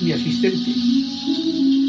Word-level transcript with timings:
Mi 0.00 0.12
asistente. 0.12 1.81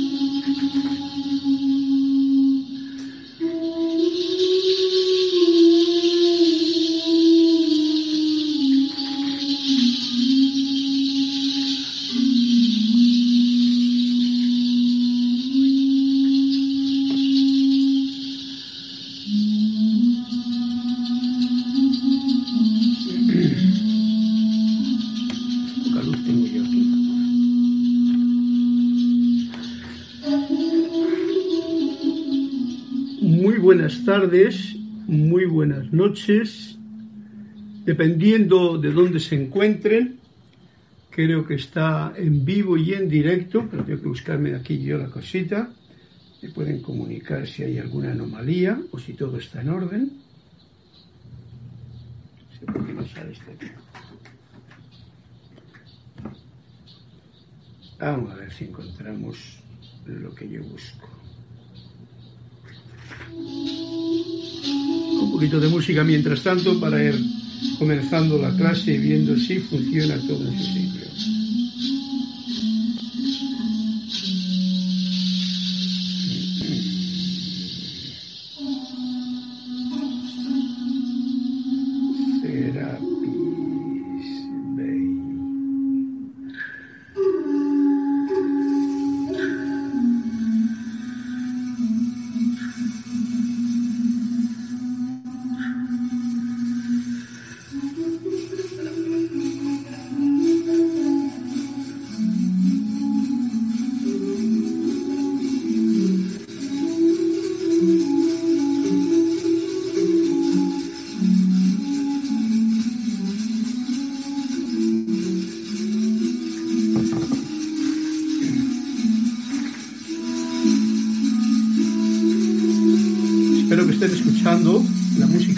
Muy 35.06 35.46
buenas 35.46 35.94
noches, 35.94 36.80
dependiendo 37.86 38.80
de 38.80 38.92
dónde 38.92 39.20
se 39.20 39.36
encuentren. 39.36 40.20
Creo 41.12 41.46
que 41.46 41.54
está 41.54 42.14
en 42.18 42.44
vivo 42.44 42.76
y 42.76 42.94
en 42.94 43.08
directo, 43.08 43.68
pero 43.70 43.84
tengo 43.84 44.02
que 44.02 44.08
buscarme 44.08 44.56
aquí 44.56 44.82
yo 44.82 44.98
la 44.98 45.10
cosita. 45.10 45.72
Me 46.42 46.50
pueden 46.50 46.82
comunicar 46.82 47.46
si 47.46 47.62
hay 47.62 47.78
alguna 47.78 48.12
anomalía 48.12 48.82
o 48.90 48.98
si 48.98 49.14
todo 49.14 49.38
está 49.38 49.62
en 49.62 49.70
orden. 49.70 50.12
Este. 52.60 53.72
Vamos 58.00 58.32
a 58.32 58.36
ver 58.36 58.52
si 58.52 58.66
encontramos 58.66 59.60
lo 60.08 60.34
que 60.34 60.50
yo 60.50 60.64
busco. 60.64 61.13
De 65.52 65.68
música 65.68 66.06
mientras 66.06 66.42
tanto 66.42 66.80
para 66.80 67.04
ir 67.04 67.16
comenzando 67.78 68.38
la 68.38 68.56
clase 68.56 68.94
y 68.94 68.98
viendo 68.98 69.36
si 69.38 69.60
funciona 69.60 70.16
todo 70.26 70.48
en 70.48 70.58
su 70.58 70.93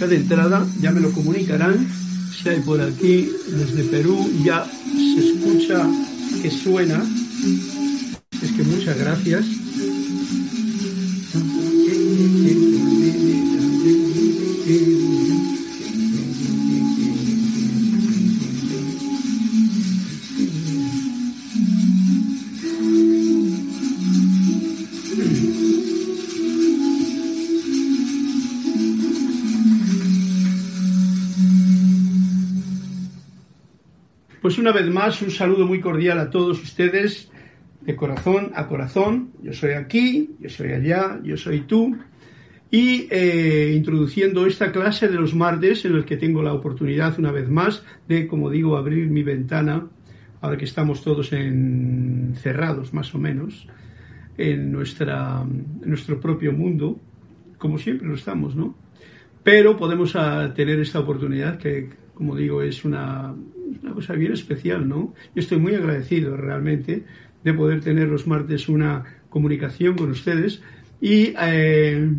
de 0.08 0.18
entrada, 0.18 0.66
ya 0.82 0.92
me 0.92 1.02
lo 1.02 1.12
comunicarán. 1.12 1.88
Si 2.32 2.50
hay 2.50 2.60
por 2.60 2.82
aquí, 2.82 3.30
desde 3.50 3.84
Perú, 3.86 4.30
ya 4.44 4.66
se 4.66 5.28
escucha 5.28 5.88
que 6.42 6.52
suena. 6.52 7.04
Es 8.42 8.52
que 8.52 8.64
muchas 8.64 8.98
gracias. 8.98 9.65
Una 34.66 34.74
vez 34.74 34.88
más, 34.88 35.22
un 35.22 35.30
saludo 35.30 35.68
muy 35.68 35.80
cordial 35.80 36.18
a 36.18 36.32
todos 36.32 36.60
ustedes, 36.64 37.30
de 37.82 37.96
corazón 37.96 38.52
a 38.56 38.66
corazón. 38.66 39.30
Yo 39.44 39.54
soy 39.54 39.74
aquí, 39.74 40.32
yo 40.40 40.50
soy 40.50 40.72
allá, 40.72 41.20
yo 41.24 41.38
soy 41.38 41.62
tú. 41.62 41.96
Y 42.72 43.08
eh, 43.12 43.74
introduciendo 43.76 44.48
esta 44.48 44.72
clase 44.72 45.08
de 45.08 45.14
los 45.18 45.36
martes, 45.36 45.86
en 45.86 45.94
el 45.94 46.04
que 46.04 46.18
tengo 46.18 46.42
la 46.42 46.52
oportunidad 46.52 47.20
una 47.20 47.32
vez 47.32 47.48
más 47.48 47.84
de, 48.08 48.26
como 48.26 48.50
digo, 48.50 48.76
abrir 48.76 49.08
mi 49.08 49.22
ventana, 49.22 49.88
ahora 50.42 50.58
que 50.58 50.66
estamos 50.66 51.04
todos 51.04 51.32
encerrados 51.32 52.92
más 52.92 53.14
o 53.14 53.20
menos, 53.20 53.68
en, 54.36 54.72
nuestra, 54.72 55.44
en 55.44 55.88
nuestro 55.88 56.20
propio 56.20 56.54
mundo, 56.54 57.00
como 57.60 57.78
siempre 57.78 58.08
lo 58.08 58.16
estamos, 58.16 58.56
¿no? 58.56 58.76
Pero 59.44 59.78
podemos 59.78 60.16
ah, 60.16 60.52
tener 60.56 60.80
esta 60.80 61.02
oportunidad 61.02 61.60
que, 61.60 61.88
como 62.16 62.36
digo, 62.36 62.64
es 62.64 62.84
una, 62.84 63.36
una 63.84 63.94
cosa 63.94 64.14
bien 64.14 64.34
especial, 64.34 64.88
¿no? 64.88 65.14
Yo 65.34 65.42
estoy 65.42 65.58
muy 65.58 65.76
agradecido 65.76 66.36
realmente 66.38 67.04
de 67.44 67.54
poder 67.54 67.82
tener 67.82 68.08
los 68.08 68.28
martes 68.28 68.68
una 68.70 69.04
comunicación 69.30 69.96
con 69.96 70.12
ustedes 70.12 70.62
y 71.00 71.34
eh, 71.42 72.10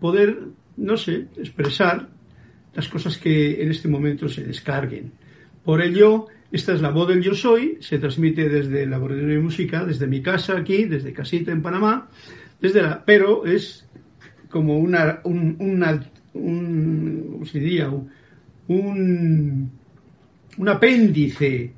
poder, 0.00 0.38
no 0.76 0.96
sé, 0.96 1.26
expresar 1.36 2.08
las 2.74 2.88
cosas 2.88 3.18
que 3.18 3.62
en 3.62 3.70
este 3.70 3.88
momento 3.88 4.28
se 4.28 4.42
descarguen. 4.42 5.12
Por 5.64 5.80
ello, 5.80 6.26
esta 6.50 6.74
es 6.74 6.80
la 6.80 6.90
voz 6.90 7.08
del 7.08 7.22
Yo 7.22 7.34
Soy, 7.34 7.78
se 7.80 7.98
transmite 7.98 8.48
desde 8.48 8.82
el 8.82 8.90
laboratorio 8.90 9.34
de 9.34 9.40
música, 9.40 9.84
desde 9.84 10.06
mi 10.06 10.22
casa 10.22 10.56
aquí, 10.56 10.84
desde 10.84 11.12
casita 11.12 11.52
en 11.52 11.62
Panamá, 11.62 12.08
desde 12.60 12.82
la, 12.82 13.04
pero 13.04 13.46
es 13.46 13.86
como 14.50 14.78
una, 14.78 15.20
un, 15.24 15.56
un, 15.58 17.28
¿cómo 17.32 17.46
se 17.46 17.60
diría? 17.60 17.90
Un 18.68 19.70
apéndice 20.66 21.72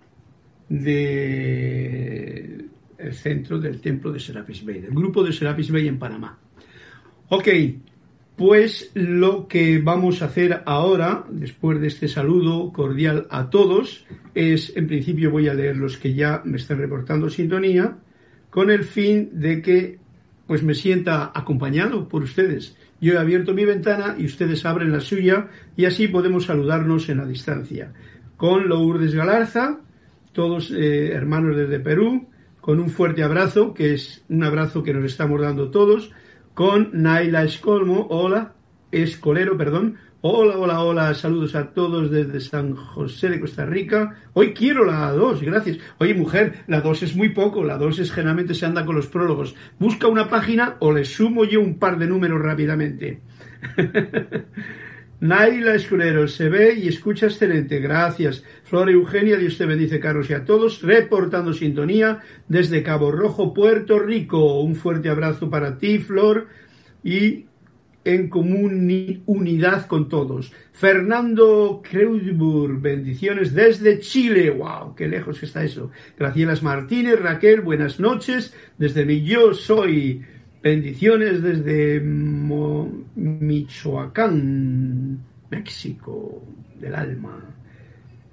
del 0.69 2.71
el 2.99 3.15
centro 3.15 3.59
del 3.59 3.81
templo 3.81 4.13
de 4.13 4.21
Serapis 4.21 4.65
Bay, 4.65 4.81
del 4.81 4.95
grupo 4.95 5.23
de 5.23 5.33
Serapis 5.33 5.71
Bay 5.71 5.87
en 5.87 5.99
Panamá. 5.99 6.39
Ok, 7.29 7.49
pues 8.37 8.91
lo 8.95 9.49
que 9.49 9.79
vamos 9.79 10.23
a 10.23 10.27
hacer 10.27 10.63
ahora, 10.67 11.25
después 11.31 11.81
de 11.81 11.89
este 11.89 12.09
saludo 12.09 12.73
cordial 12.73 13.27
a 13.31 13.51
todos, 13.51 14.05
es, 14.35 14.77
en 14.77 14.87
principio 14.87 15.31
voy 15.31 15.49
a 15.49 15.55
leer 15.55 15.77
los 15.77 15.97
que 15.97 16.15
ya 16.15 16.43
me 16.45 16.59
están 16.59 16.79
reportando 16.79 17.31
sintonía, 17.31 17.99
con 18.51 18.71
el 18.71 18.85
fin 18.85 19.31
de 19.33 19.63
que 19.63 19.99
pues 20.47 20.63
me 20.63 20.75
sienta 20.75 21.33
acompañado 21.35 22.09
por 22.09 22.23
ustedes. 22.23 22.77
Yo 23.01 23.15
he 23.15 23.19
abierto 23.19 23.53
mi 23.53 23.65
ventana 23.65 24.17
y 24.19 24.27
ustedes 24.27 24.65
abren 24.65 24.93
la 24.93 25.01
suya 25.01 25.49
y 25.77 25.85
así 25.85 26.09
podemos 26.09 26.45
saludarnos 26.45 27.09
en 27.09 27.19
la 27.19 27.27
distancia. 27.27 27.93
Con 28.37 28.69
Lourdes 28.69 29.15
Galarza, 29.15 29.81
todos 30.33 30.71
eh, 30.71 31.13
hermanos 31.13 31.57
desde 31.57 31.81
Perú, 31.81 32.29
con 32.61 32.81
un 32.81 32.91
fuerte 32.91 33.23
abrazo, 33.23 33.73
que 33.73 33.95
es 33.95 34.25
un 34.29 34.45
abrazo 34.45 34.83
que 34.83 34.93
nos 34.93 35.05
estamos 35.05 35.41
dando 35.41 35.71
todos, 35.71 36.13
con 36.53 36.91
Naila 36.93 37.45
Escolmo, 37.45 38.07
hola, 38.11 38.53
Escolero, 38.93 39.57
perdón, 39.57 39.97
hola, 40.21 40.59
hola, 40.59 40.81
hola, 40.83 41.15
saludos 41.15 41.55
a 41.55 41.73
todos 41.73 42.11
desde 42.11 42.41
San 42.41 42.75
José 42.75 43.31
de 43.31 43.41
Costa 43.41 43.65
Rica. 43.65 44.17
Hoy 44.35 44.53
quiero 44.53 44.85
la 44.85 45.11
2, 45.13 45.43
gracias. 45.43 45.79
Oye, 45.99 46.13
mujer, 46.13 46.65
la 46.67 46.81
2 46.83 47.05
es 47.05 47.17
muy 47.17 47.31
poco, 47.31 47.65
la 47.65 47.79
2 47.79 48.01
es 48.01 48.13
generalmente 48.13 48.55
se 48.55 48.67
anda 48.67 48.85
con 48.85 48.97
los 48.97 49.07
prólogos. 49.07 49.55
Busca 49.79 50.09
una 50.09 50.29
página 50.29 50.77
o 50.81 50.93
le 50.93 51.05
sumo 51.05 51.45
yo 51.45 51.61
un 51.61 51.79
par 51.79 51.99
de 51.99 52.07
números 52.07 52.43
rápidamente. 52.43 53.23
Naila 55.19 55.75
Escolero, 55.75 56.29
se 56.29 56.51
ve 56.51 56.75
y 56.75 56.89
escucha 56.89 57.27
excelente, 57.27 57.81
gracias. 57.81 58.45
Flora 58.65 58.91
Eugenia, 58.91 59.37
Dios 59.37 59.57
te 59.57 59.65
bendice, 59.65 59.99
Carlos, 59.99 60.29
y 60.29 60.35
a 60.35 60.45
todos, 60.45 60.83
reportando 60.83 61.55
sintonía 61.55 62.21
desde 62.49 62.83
Cabo 62.83 63.11
Rojo, 63.11 63.55
Puerto 63.55 63.99
Rico. 63.99 64.61
Un 64.61 64.77
fuerte 64.77 65.09
abrazo 65.09 65.49
para 65.49 65.79
ti, 65.79 65.99
Flor, 65.99 66.49
y 67.03 67.47
en 68.05 68.29
común 68.29 69.23
unidad 69.27 69.87
con 69.87 70.09
todos. 70.09 70.53
Fernando 70.73 71.83
Kreuzburg, 71.83 72.81
bendiciones 72.81 73.55
desde 73.55 73.99
Chile. 74.01 74.51
¡Wow! 74.51 74.95
¡Qué 74.95 75.09
lejos 75.09 75.43
está 75.43 75.65
eso! 75.65 75.91
Gracielas 76.19 76.63
Martínez, 76.63 77.19
Raquel, 77.19 77.63
buenas 77.63 77.99
noches. 77.99 78.55
Desde 78.79 79.07
mi 79.07 79.25
yo 79.25 79.55
soy. 79.55 80.25
Bendiciones 80.67 81.43
desde 81.45 82.01
Michoacán, 83.15 84.35
México, 85.49 86.43
del 86.81 86.93
alma. 86.93 87.39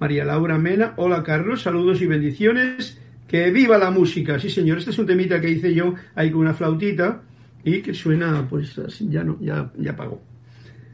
María 0.00 0.24
Laura 0.24 0.58
Mena, 0.58 0.94
hola 0.96 1.22
Carlos, 1.22 1.62
saludos 1.62 2.02
y 2.02 2.06
bendiciones. 2.06 3.00
Que 3.28 3.52
viva 3.52 3.78
la 3.78 3.92
música, 3.92 4.40
sí 4.40 4.50
señor. 4.50 4.78
Este 4.78 4.90
es 4.90 4.98
un 4.98 5.06
temita 5.06 5.40
que 5.40 5.48
hice 5.48 5.72
yo 5.72 5.94
ahí 6.16 6.32
con 6.32 6.40
una 6.40 6.54
flautita 6.54 7.22
y 7.62 7.80
que 7.82 7.94
suena, 7.94 8.44
pues 8.50 8.74
ya 8.98 9.22
no, 9.22 9.38
ya, 9.40 9.70
ya 9.78 9.94
pagó. 9.94 10.20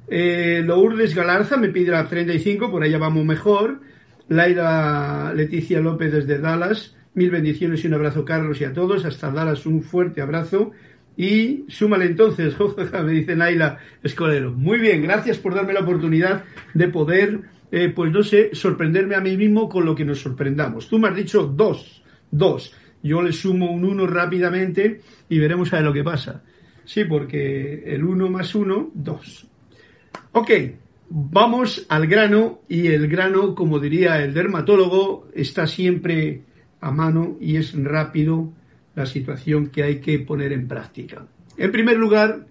Eh, 0.08 0.62
Lourdes 0.62 1.14
Galarza 1.14 1.56
me 1.56 1.70
pide 1.70 1.92
la 1.92 2.06
35, 2.06 2.70
por 2.70 2.82
allá 2.82 2.98
vamos 2.98 3.24
mejor. 3.24 3.80
Laira 4.28 5.32
Leticia 5.32 5.80
López 5.80 6.12
desde 6.12 6.38
Dallas, 6.38 6.94
mil 7.14 7.30
bendiciones 7.30 7.82
y 7.82 7.86
un 7.86 7.94
abrazo 7.94 8.26
Carlos 8.26 8.60
y 8.60 8.64
a 8.64 8.74
todos. 8.74 9.06
Hasta 9.06 9.30
Dallas 9.30 9.64
un 9.64 9.80
fuerte 9.82 10.20
abrazo. 10.20 10.72
Y 11.20 11.66
súmale 11.68 12.06
entonces, 12.06 12.54
me 13.04 13.12
dice 13.12 13.36
Naila 13.36 13.76
Escolero. 14.02 14.52
Muy 14.52 14.78
bien, 14.78 15.02
gracias 15.02 15.36
por 15.36 15.54
darme 15.54 15.74
la 15.74 15.80
oportunidad 15.80 16.44
de 16.72 16.88
poder, 16.88 17.40
eh, 17.70 17.92
pues 17.94 18.10
no 18.10 18.22
sé, 18.22 18.54
sorprenderme 18.54 19.16
a 19.16 19.20
mí 19.20 19.36
mismo 19.36 19.68
con 19.68 19.84
lo 19.84 19.94
que 19.94 20.06
nos 20.06 20.22
sorprendamos. 20.22 20.88
Tú 20.88 20.98
me 20.98 21.08
has 21.08 21.14
dicho 21.14 21.42
dos, 21.42 22.02
dos. 22.30 22.74
Yo 23.02 23.20
le 23.20 23.34
sumo 23.34 23.70
un 23.70 23.84
uno 23.84 24.06
rápidamente 24.06 25.02
y 25.28 25.38
veremos 25.38 25.70
a 25.74 25.76
ver 25.76 25.84
lo 25.84 25.92
que 25.92 26.02
pasa. 26.02 26.42
Sí, 26.86 27.04
porque 27.04 27.82
el 27.84 28.02
1 28.02 28.30
más 28.30 28.54
1, 28.54 28.92
2. 28.94 29.46
Ok, 30.32 30.50
vamos 31.10 31.84
al 31.90 32.06
grano 32.06 32.62
y 32.66 32.86
el 32.86 33.08
grano, 33.08 33.54
como 33.54 33.78
diría 33.78 34.24
el 34.24 34.32
dermatólogo, 34.32 35.28
está 35.34 35.66
siempre 35.66 36.44
a 36.80 36.90
mano 36.90 37.36
y 37.42 37.56
es 37.56 37.74
rápido 37.74 38.54
la 39.00 39.06
situación 39.06 39.68
que 39.68 39.82
hay 39.82 40.00
que 40.00 40.18
poner 40.18 40.52
en 40.52 40.68
práctica. 40.68 41.26
En 41.56 41.72
primer 41.72 41.96
lugar, 41.96 42.46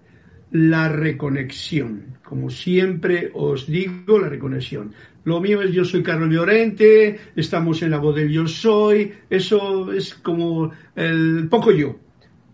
la 0.50 0.88
reconexión. 0.88 2.18
Como 2.24 2.50
siempre 2.50 3.30
os 3.34 3.66
digo, 3.66 4.18
la 4.18 4.28
reconexión. 4.28 4.92
Lo 5.24 5.40
mío 5.40 5.62
es 5.62 5.70
yo 5.72 5.84
soy 5.84 6.02
Carlos 6.02 6.30
Llorente, 6.30 7.18
estamos 7.36 7.82
en 7.82 7.90
la 7.90 7.98
voz 7.98 8.16
del 8.16 8.30
yo 8.30 8.48
soy, 8.48 9.12
eso 9.28 9.92
es 9.92 10.14
como 10.14 10.72
el 10.96 11.46
poco 11.48 11.70
yo. 11.70 11.96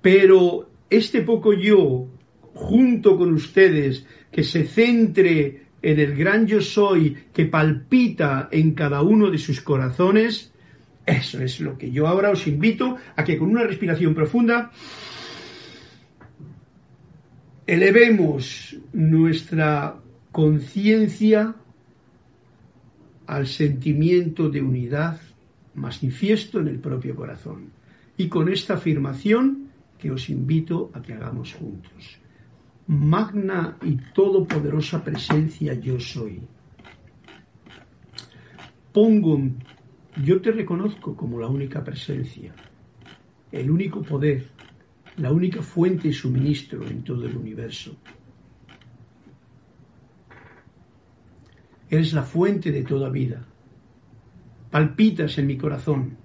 Pero 0.02 0.68
este 0.90 1.22
poco 1.22 1.54
yo, 1.54 2.06
junto 2.52 3.16
con 3.16 3.32
ustedes, 3.32 4.06
que 4.30 4.44
se 4.44 4.64
centre 4.64 5.62
en 5.80 6.00
el 6.00 6.14
gran 6.16 6.46
yo 6.46 6.60
soy 6.60 7.16
que 7.32 7.46
palpita 7.46 8.48
en 8.50 8.72
cada 8.72 9.00
uno 9.02 9.30
de 9.30 9.38
sus 9.38 9.60
corazones, 9.62 10.52
eso 11.06 11.40
es 11.40 11.60
lo 11.60 11.78
que 11.78 11.90
yo 11.90 12.06
ahora 12.06 12.30
os 12.30 12.46
invito 12.46 12.96
a 13.14 13.24
que 13.24 13.38
con 13.38 13.48
una 13.50 13.62
respiración 13.62 14.14
profunda 14.14 14.70
elevemos 17.66 18.76
nuestra 18.92 19.96
conciencia 20.32 21.54
al 23.26 23.46
sentimiento 23.46 24.48
de 24.48 24.60
unidad 24.62 25.20
manifiesto 25.74 26.60
en 26.60 26.68
el 26.68 26.78
propio 26.78 27.14
corazón. 27.14 27.70
Y 28.16 28.28
con 28.28 28.48
esta 28.48 28.74
afirmación 28.74 29.68
que 29.98 30.10
os 30.10 30.28
invito 30.30 30.90
a 30.94 31.02
que 31.02 31.12
hagamos 31.12 31.54
juntos. 31.54 32.18
Magna 32.86 33.76
y 33.82 33.96
todopoderosa 34.14 35.02
presencia 35.02 35.74
yo 35.74 35.98
soy. 35.98 36.40
Pongo, 38.92 39.40
yo 40.24 40.40
te 40.40 40.50
reconozco 40.50 41.16
como 41.16 41.38
la 41.38 41.48
única 41.48 41.82
presencia, 41.84 42.54
el 43.52 43.70
único 43.70 44.02
poder, 44.02 44.48
la 45.16 45.30
única 45.30 45.62
fuente 45.62 46.08
y 46.08 46.12
suministro 46.12 46.86
en 46.86 47.02
todo 47.02 47.26
el 47.26 47.36
universo. 47.36 47.96
Eres 51.88 52.12
la 52.12 52.22
fuente 52.22 52.72
de 52.72 52.82
toda 52.82 53.10
vida. 53.10 53.46
Palpitas 54.70 55.38
en 55.38 55.46
mi 55.46 55.56
corazón 55.56 56.16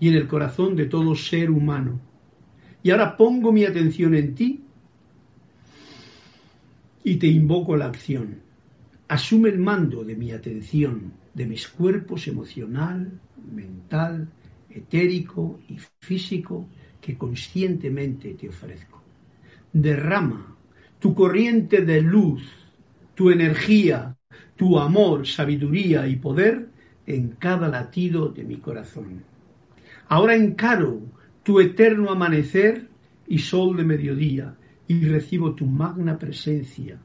y 0.00 0.08
en 0.08 0.14
el 0.14 0.26
corazón 0.26 0.74
de 0.74 0.86
todo 0.86 1.14
ser 1.14 1.50
humano 1.50 2.00
y 2.84 2.90
ahora 2.90 3.16
pongo 3.16 3.50
mi 3.50 3.64
atención 3.64 4.14
en 4.14 4.34
ti 4.34 4.62
y 7.02 7.16
te 7.16 7.26
invoco 7.26 7.74
a 7.74 7.78
la 7.78 7.86
acción. 7.86 8.42
Asume 9.08 9.48
el 9.48 9.58
mando 9.58 10.04
de 10.04 10.14
mi 10.14 10.32
atención, 10.32 11.14
de 11.32 11.46
mis 11.46 11.66
cuerpos 11.66 12.28
emocional, 12.28 13.20
mental, 13.52 14.28
etérico 14.70 15.60
y 15.68 15.78
físico 16.00 16.68
que 17.00 17.16
conscientemente 17.16 18.34
te 18.34 18.48
ofrezco. 18.48 19.02
Derrama 19.72 20.56
tu 20.98 21.14
corriente 21.14 21.84
de 21.84 22.00
luz, 22.00 22.42
tu 23.14 23.30
energía, 23.30 24.16
tu 24.56 24.78
amor, 24.78 25.26
sabiduría 25.26 26.06
y 26.06 26.16
poder 26.16 26.68
en 27.06 27.30
cada 27.30 27.68
latido 27.68 28.28
de 28.28 28.44
mi 28.44 28.56
corazón. 28.56 29.22
Ahora 30.08 30.34
encaro 30.34 31.02
tu 31.42 31.60
eterno 31.60 32.10
amanecer 32.10 32.88
y 33.26 33.38
sol 33.38 33.76
de 33.76 33.84
mediodía, 33.84 34.56
y 34.86 35.06
recibo 35.06 35.54
tu 35.54 35.66
magna 35.66 36.18
presencia, 36.18 36.98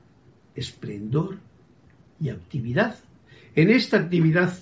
esplendor 0.53 1.37
y 2.19 2.29
actividad. 2.29 2.97
En 3.55 3.69
esta 3.69 3.97
actividad 3.97 4.53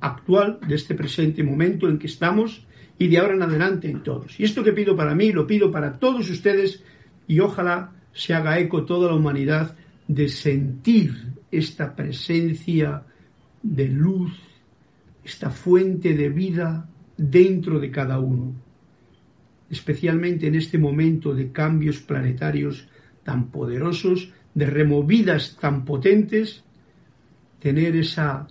actual 0.00 0.58
de 0.66 0.74
este 0.74 0.94
presente 0.94 1.42
momento 1.42 1.88
en 1.88 1.98
que 1.98 2.06
estamos 2.06 2.66
y 2.98 3.08
de 3.08 3.18
ahora 3.18 3.34
en 3.34 3.42
adelante 3.42 3.90
en 3.90 4.02
todos. 4.02 4.38
Y 4.38 4.44
esto 4.44 4.62
que 4.62 4.72
pido 4.72 4.96
para 4.96 5.14
mí, 5.14 5.32
lo 5.32 5.46
pido 5.46 5.70
para 5.70 5.98
todos 5.98 6.28
ustedes 6.30 6.82
y 7.26 7.40
ojalá 7.40 7.92
se 8.12 8.34
haga 8.34 8.58
eco 8.58 8.84
toda 8.84 9.08
la 9.08 9.16
humanidad 9.16 9.76
de 10.08 10.28
sentir 10.28 11.14
esta 11.50 11.94
presencia 11.94 13.02
de 13.62 13.88
luz, 13.88 14.38
esta 15.24 15.50
fuente 15.50 16.14
de 16.14 16.28
vida 16.28 16.88
dentro 17.16 17.78
de 17.78 17.90
cada 17.90 18.18
uno 18.18 18.66
especialmente 19.70 20.46
en 20.46 20.54
este 20.54 20.78
momento 20.78 21.34
de 21.34 21.50
cambios 21.50 21.98
planetarios 21.98 22.88
tan 23.24 23.50
poderosos, 23.50 24.32
de 24.54 24.66
removidas 24.66 25.56
tan 25.60 25.84
potentes, 25.84 26.62
tener 27.58 27.96
esa 27.96 28.46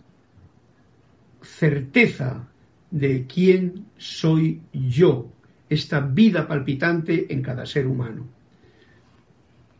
certeza 1.45 2.47
de 2.91 3.25
quién 3.27 3.85
soy 3.97 4.61
yo, 4.73 5.31
esta 5.69 5.99
vida 5.99 6.47
palpitante 6.47 7.31
en 7.33 7.41
cada 7.41 7.65
ser 7.65 7.87
humano. 7.87 8.27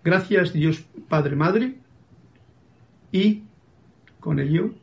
Gracias 0.04 0.54
Dios 0.54 0.86
Padre 1.08 1.36
Madre 1.36 1.76
y 3.12 3.44
con 4.20 4.40
ello 4.40 4.74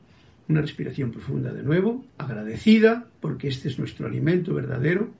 una 0.48 0.60
respiración 0.60 1.10
profunda 1.10 1.52
de 1.52 1.62
nuevo, 1.62 2.04
agradecida 2.18 3.06
porque 3.20 3.48
este 3.48 3.68
es 3.68 3.78
nuestro 3.78 4.06
alimento 4.06 4.54
verdadero 4.54 5.10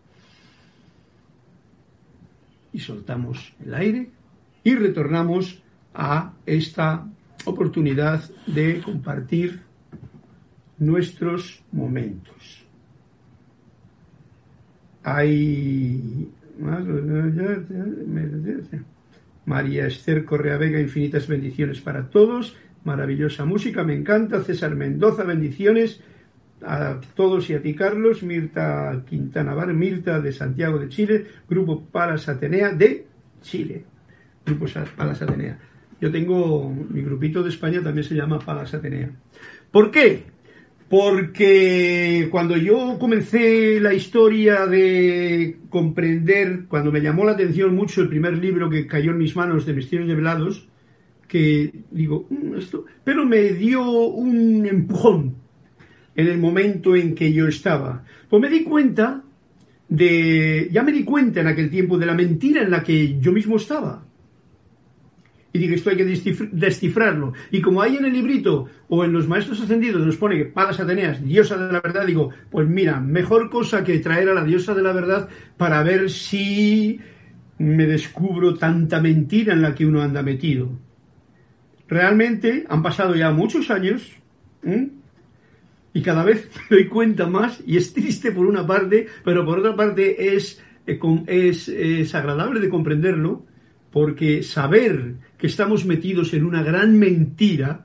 y 2.73 2.81
soltamos 2.81 3.55
el 3.65 3.75
aire 3.75 4.11
y 4.65 4.75
retornamos 4.75 5.63
a 5.95 6.33
esta 6.47 7.07
oportunidad 7.45 8.23
de 8.47 8.81
compartir 8.81 9.61
nuestros 10.83 11.63
momentos. 11.71 12.67
Hay 15.05 16.29
María 19.47 19.87
Esther 19.87 20.25
Correa 20.25 20.57
Vega, 20.59 20.81
infinitas 20.81 21.27
bendiciones 21.27 21.81
para 21.81 22.11
todos. 22.11 22.57
Maravillosa 22.85 23.45
música, 23.45 23.85
me 23.85 23.95
encanta. 23.95 24.43
César 24.43 24.75
Mendoza, 24.75 25.23
bendiciones 25.23 26.03
a 26.65 27.01
todos 27.15 27.49
y 27.51 27.55
a 27.55 27.63
ti, 27.63 27.75
Carlos, 27.75 28.23
Mirta 28.23 29.03
Quintana 29.09 29.55
Bar, 29.55 29.73
Mirta 29.75 30.21
de 30.21 30.33
Santiago 30.33 30.79
de 30.79 30.89
Chile, 30.89 31.27
Grupo 31.49 31.85
Palas 31.85 32.29
Atenea 32.29 32.73
de 32.73 33.07
Chile. 33.41 33.85
Grupo 34.45 34.67
Palas 34.97 35.23
Atenea. 35.23 35.59
Yo 36.01 36.11
tengo, 36.11 36.75
mi 36.91 37.03
grupito 37.03 37.45
de 37.45 37.51
España 37.51 37.81
también 37.83 38.05
se 38.05 38.17
llama 38.17 38.41
Palas 38.41 38.75
Atenea. 38.75 39.11
¿Por 39.71 39.93
qué? 39.93 40.32
Porque 40.93 42.29
cuando 42.31 42.55
yo 42.55 42.99
comencé 42.99 43.81
la 43.81 43.95
historia 43.95 44.67
de 44.67 45.57
comprender, 45.71 46.67
cuando 46.69 46.93
me 46.93 47.01
llamó 47.01 47.25
la 47.25 47.33
atención 47.33 47.75
mucho 47.75 48.03
el 48.03 48.11
primer 48.11 48.37
libro 48.37 48.69
que 48.69 48.87
cayó 48.87 49.13
en 49.13 49.17
mis 49.17 49.35
manos 49.35 49.65
de 49.65 49.73
Misterios 49.73 50.07
de 50.07 50.15
Velados, 50.17 50.69
que 51.27 51.73
digo, 51.91 52.27
mm, 52.29 52.57
esto, 52.57 52.85
pero 53.05 53.25
me 53.25 53.55
dio 53.55 53.83
un 53.91 54.67
empujón 54.67 55.35
en 56.15 56.27
el 56.27 56.37
momento 56.37 56.95
en 56.95 57.15
que 57.15 57.33
yo 57.33 57.49
estaba. 57.49 58.05
Pues 58.29 58.43
me 58.43 58.51
di 58.51 58.63
cuenta 58.63 59.23
de, 59.89 60.69
ya 60.71 60.83
me 60.83 60.93
di 60.93 61.05
cuenta 61.05 61.41
en 61.41 61.47
aquel 61.47 61.71
tiempo 61.71 61.97
de 61.97 62.05
la 62.05 62.13
mentira 62.13 62.61
en 62.61 62.71
la 62.71 62.83
que 62.83 63.19
yo 63.19 63.33
mismo 63.33 63.57
estaba. 63.57 64.05
Y 65.53 65.59
digo, 65.59 65.75
esto 65.75 65.91
hay 65.91 65.97
que 65.97 66.05
descifrarlo. 66.53 67.35
Y 67.51 67.61
como 67.61 67.83
hay 67.83 67.97
en 67.97 68.07
el 68.07 68.13
librito 68.15 68.69
o 68.89 69.05
en 69.05 69.13
los 69.13 69.29
maestros 69.29 69.61
ascendidos 69.61 70.05
nos 70.05 70.17
pone 70.17 70.39
que 70.39 70.47
Palas 70.47 70.81
Ateneas, 70.81 71.23
diosa 71.23 71.59
de 71.59 71.73
la 71.73 71.81
verdad, 71.81 72.07
digo, 72.07 72.31
pues 72.51 72.67
mira, 72.67 73.01
mejor 73.01 73.51
cosa 73.51 73.85
que 73.85 73.99
traer 73.99 74.31
a 74.31 74.35
la 74.35 74.45
diosa 74.45 74.75
de 74.75 74.83
la 74.83 74.93
verdad 74.93 75.29
para 75.59 75.83
ver 75.83 76.11
si 76.11 77.01
me 77.59 77.87
descubro 77.87 78.55
tanta 78.55 79.01
mentira 79.01 79.53
en 79.53 79.61
la 79.61 79.75
que 79.75 79.85
uno 79.85 80.01
anda 80.01 80.23
metido. 80.23 80.71
Realmente 81.87 82.65
han 82.71 82.83
pasado 82.83 83.15
ya 83.15 83.31
muchos 83.31 83.71
años 83.71 84.11
y 85.93 86.01
cada 86.01 86.25
vez 86.25 86.51
me 86.71 86.77
doy 86.79 86.89
cuenta 86.89 87.27
más 87.27 87.63
y 87.67 87.77
es 87.77 87.93
triste 87.93 88.33
por 88.33 88.47
una 88.47 88.67
parte, 88.67 89.07
pero 89.23 89.45
por 89.45 89.59
otra 89.59 89.77
parte 89.77 90.35
es, 90.35 90.63
eh, 90.87 90.99
es, 91.27 91.69
es 91.69 92.15
agradable 92.15 92.61
de 92.61 92.71
comprenderlo 92.71 93.45
porque 93.93 94.43
saber 94.43 95.17
que 95.43 95.49
estamos 95.49 95.85
metidos 95.85 96.35
en 96.35 96.45
una 96.45 96.63
gran 96.63 96.97
mentira 96.97 97.85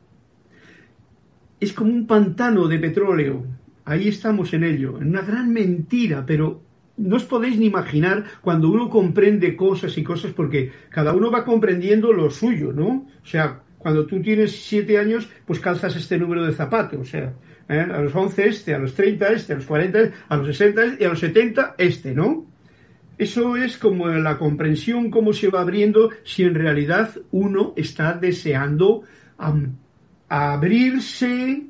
es 1.60 1.74
como 1.74 1.92
un 1.92 2.06
pantano 2.06 2.68
de 2.68 2.78
petróleo. 2.78 3.48
Ahí 3.84 4.10
estamos 4.10 4.54
en 4.54 4.64
ello, 4.64 5.02
en 5.02 5.08
una 5.08 5.24
gran 5.24 5.52
mentira, 5.52 6.24
pero 6.24 6.62
no 6.98 7.16
os 7.16 7.24
podéis 7.24 7.58
ni 7.58 7.66
imaginar 7.66 8.26
cuando 8.42 8.70
uno 8.70 8.92
comprende 8.92 9.56
cosas 9.56 9.98
y 9.98 10.04
cosas, 10.04 10.34
porque 10.34 10.72
cada 10.90 11.16
uno 11.16 11.32
va 11.32 11.44
comprendiendo 11.44 12.14
lo 12.14 12.30
suyo, 12.30 12.74
¿no? 12.74 13.08
O 13.24 13.26
sea, 13.26 13.64
cuando 13.80 14.06
tú 14.06 14.22
tienes 14.22 14.52
siete 14.64 15.00
años, 15.00 15.28
pues 15.48 15.60
calzas 15.60 15.96
este 15.96 16.20
número 16.20 16.46
de 16.46 16.54
zapatos, 16.54 17.00
o 17.00 17.06
sea, 17.06 17.34
¿eh? 17.70 17.80
a 17.80 18.02
los 18.04 18.14
11 18.14 18.50
este, 18.50 18.76
a 18.76 18.78
los 18.78 18.94
30 18.94 19.30
este, 19.30 19.54
a 19.54 19.56
los 19.56 19.66
40 19.66 20.00
este, 20.00 20.16
a 20.30 20.38
los 20.38 20.46
60 20.46 20.86
este, 20.86 21.04
y 21.04 21.08
a 21.08 21.10
los 21.10 21.20
70 21.20 21.74
este, 21.80 22.14
¿no? 22.14 22.46
Eso 23.18 23.58
es 23.58 23.78
como 23.78 24.08
la 24.08 24.38
comprensión, 24.38 25.10
cómo 25.10 25.34
se 25.34 25.50
va 25.50 25.62
abriendo 25.62 26.12
si 26.24 26.44
en 26.44 26.54
realidad 26.54 27.16
uno 27.32 27.74
está 27.76 28.14
deseando 28.14 29.04
abrirse 30.30 31.64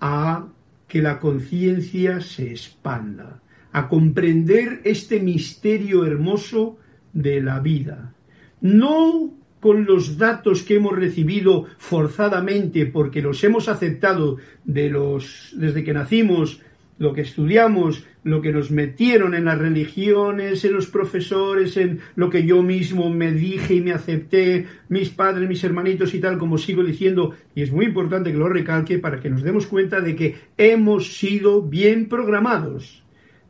a 0.00 0.48
que 0.88 1.00
la 1.00 1.20
conciencia 1.20 2.20
se 2.20 2.50
expanda, 2.50 3.40
a 3.70 3.88
comprender 3.88 4.80
este 4.84 5.20
misterio 5.20 6.04
hermoso 6.04 6.78
de 7.12 7.40
la 7.40 7.60
vida. 7.60 8.12
No 8.60 9.32
con 9.60 9.84
los 9.84 10.18
datos 10.18 10.64
que 10.64 10.74
hemos 10.74 10.96
recibido 10.96 11.66
forzadamente 11.78 12.86
porque 12.86 13.22
los 13.22 13.44
hemos 13.44 13.68
aceptado 13.68 14.38
desde 14.64 15.84
que 15.84 15.92
nacimos 15.92 16.60
lo 16.98 17.12
que 17.12 17.22
estudiamos, 17.22 18.04
lo 18.22 18.40
que 18.40 18.52
nos 18.52 18.70
metieron 18.70 19.34
en 19.34 19.46
las 19.46 19.58
religiones, 19.58 20.64
en 20.64 20.74
los 20.74 20.86
profesores, 20.86 21.76
en 21.76 22.00
lo 22.14 22.30
que 22.30 22.44
yo 22.44 22.62
mismo 22.62 23.10
me 23.10 23.32
dije 23.32 23.74
y 23.74 23.80
me 23.80 23.92
acepté, 23.92 24.66
mis 24.88 25.08
padres, 25.08 25.48
mis 25.48 25.64
hermanitos 25.64 26.14
y 26.14 26.20
tal, 26.20 26.38
como 26.38 26.58
sigo 26.58 26.84
diciendo, 26.84 27.34
y 27.54 27.62
es 27.62 27.72
muy 27.72 27.86
importante 27.86 28.30
que 28.30 28.38
lo 28.38 28.48
recalque 28.48 28.98
para 28.98 29.20
que 29.20 29.30
nos 29.30 29.42
demos 29.42 29.66
cuenta 29.66 30.00
de 30.00 30.14
que 30.14 30.36
hemos 30.56 31.16
sido 31.18 31.62
bien 31.62 32.08
programados. 32.08 33.02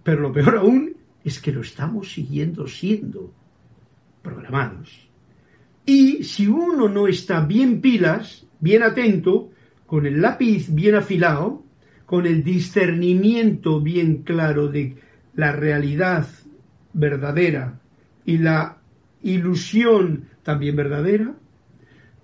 Pero 0.03 0.23
lo 0.23 0.33
peor 0.33 0.57
aún 0.57 0.97
es 1.25 1.41
que 1.41 1.53
lo 1.53 1.61
estamos 1.61 2.13
siguiendo 2.13 2.67
siendo 2.67 3.33
programados. 4.23 5.09
Y 5.85 6.25
si 6.25 6.47
uno 6.47 6.89
no 6.89 7.09
está 7.09 7.41
bien 7.41 7.81
pilas, 7.81 8.47
bien 8.61 8.83
atento, 8.83 9.51
con 9.87 10.07
el 10.07 10.23
lápiz 10.23 10.73
bien 10.73 10.95
afilado, 10.95 11.65
con 12.13 12.27
el 12.27 12.45
discernimiento 12.45 13.81
bien 13.81 14.19
claro 14.19 14.69
de 14.69 14.97
la 15.35 15.51
realidad 15.51 16.29
verdadera 16.93 17.81
y 18.27 18.37
la 18.37 18.83
ilusión 19.23 20.27
también 20.43 20.77
verdadera, 20.77 21.35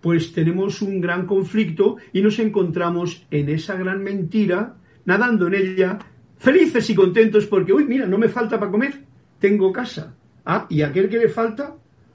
pues 0.03 0.35
tenemos 0.35 0.83
un 0.83 1.01
gran 1.01 1.25
conflicto 1.25 1.97
y 2.13 2.21
nos 2.21 2.39
encontramos 2.39 3.25
en 3.31 3.49
esa 3.49 3.77
gran 3.77 4.05
mentira, 4.05 4.77
nadando 5.07 5.47
en 5.47 5.55
ella, 5.55 5.99
felices 6.37 6.91
y 6.91 6.95
contentos 6.95 7.47
porque, 7.47 7.73
uy, 7.73 7.87
mira, 7.87 8.05
no 8.05 8.19
me 8.19 8.29
falta 8.29 8.59
para 8.59 8.71
comer, 8.71 8.93
tengo 9.39 9.73
casa. 9.73 10.15
Ah, 10.45 10.67
y 10.69 10.83
aquel 10.83 11.09
que 11.09 11.17
le 11.17 11.31
falta, 11.31 11.75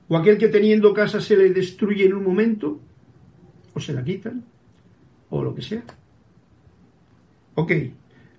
o 0.09 0.15
aquel 0.15 0.37
que 0.37 0.49
teniendo 0.49 0.93
casa 0.93 1.19
se 1.19 1.35
le 1.35 1.49
destruye 1.49 2.05
en 2.05 2.13
un 2.13 2.23
momento, 2.23 2.79
o 3.73 3.79
se 3.79 3.93
la 3.93 4.03
quitan, 4.03 4.43
o 5.31 5.43
lo 5.43 5.55
que 5.55 5.63
sea. 5.63 5.83
Ok, 7.55 7.71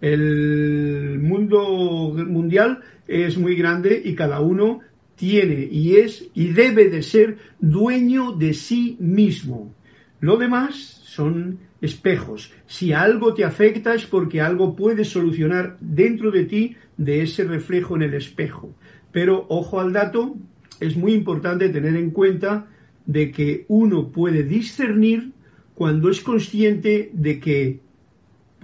el 0.01 1.19
mundo 1.23 2.15
mundial 2.27 2.81
es 3.07 3.39
muy 3.39 3.55
grande 3.55 4.01
y 4.05 4.15
cada 4.15 4.41
uno 4.41 4.81
tiene 5.15 5.69
y 5.71 5.97
es 5.97 6.27
y 6.35 6.49
debe 6.49 6.89
de 6.89 7.03
ser 7.03 7.39
dueño 7.61 8.33
de 8.33 8.55
sí 8.55 8.97
mismo. 8.99 9.73
Lo 10.21 10.37
demás 10.37 10.75
son 11.05 11.59
espejos. 11.81 12.53
Si 12.67 12.93
algo 12.93 13.35
te 13.35 13.45
afecta 13.45 13.95
es 13.95 14.07
porque 14.07 14.41
algo 14.41 14.75
puedes 14.75 15.11
solucionar 15.11 15.77
dentro 15.81 16.31
de 16.31 16.45
ti 16.45 16.77
de 16.97 17.23
ese 17.23 17.45
reflejo 17.45 17.95
en 17.95 18.03
el 18.03 18.15
espejo. 18.15 18.75
Pero 19.13 19.47
ojo 19.49 19.81
al 19.81 19.93
dato, 19.93 20.35
es 20.81 20.97
muy 20.97 21.13
importante 21.13 21.69
tener 21.69 21.95
en 21.95 22.11
cuenta 22.11 22.67
de 23.07 23.31
que 23.31 23.65
uno 23.69 24.11
puede 24.11 24.43
discernir 24.43 25.33
cuando 25.75 26.11
es 26.11 26.21
consciente 26.21 27.11
de 27.13 27.39
que 27.39 27.81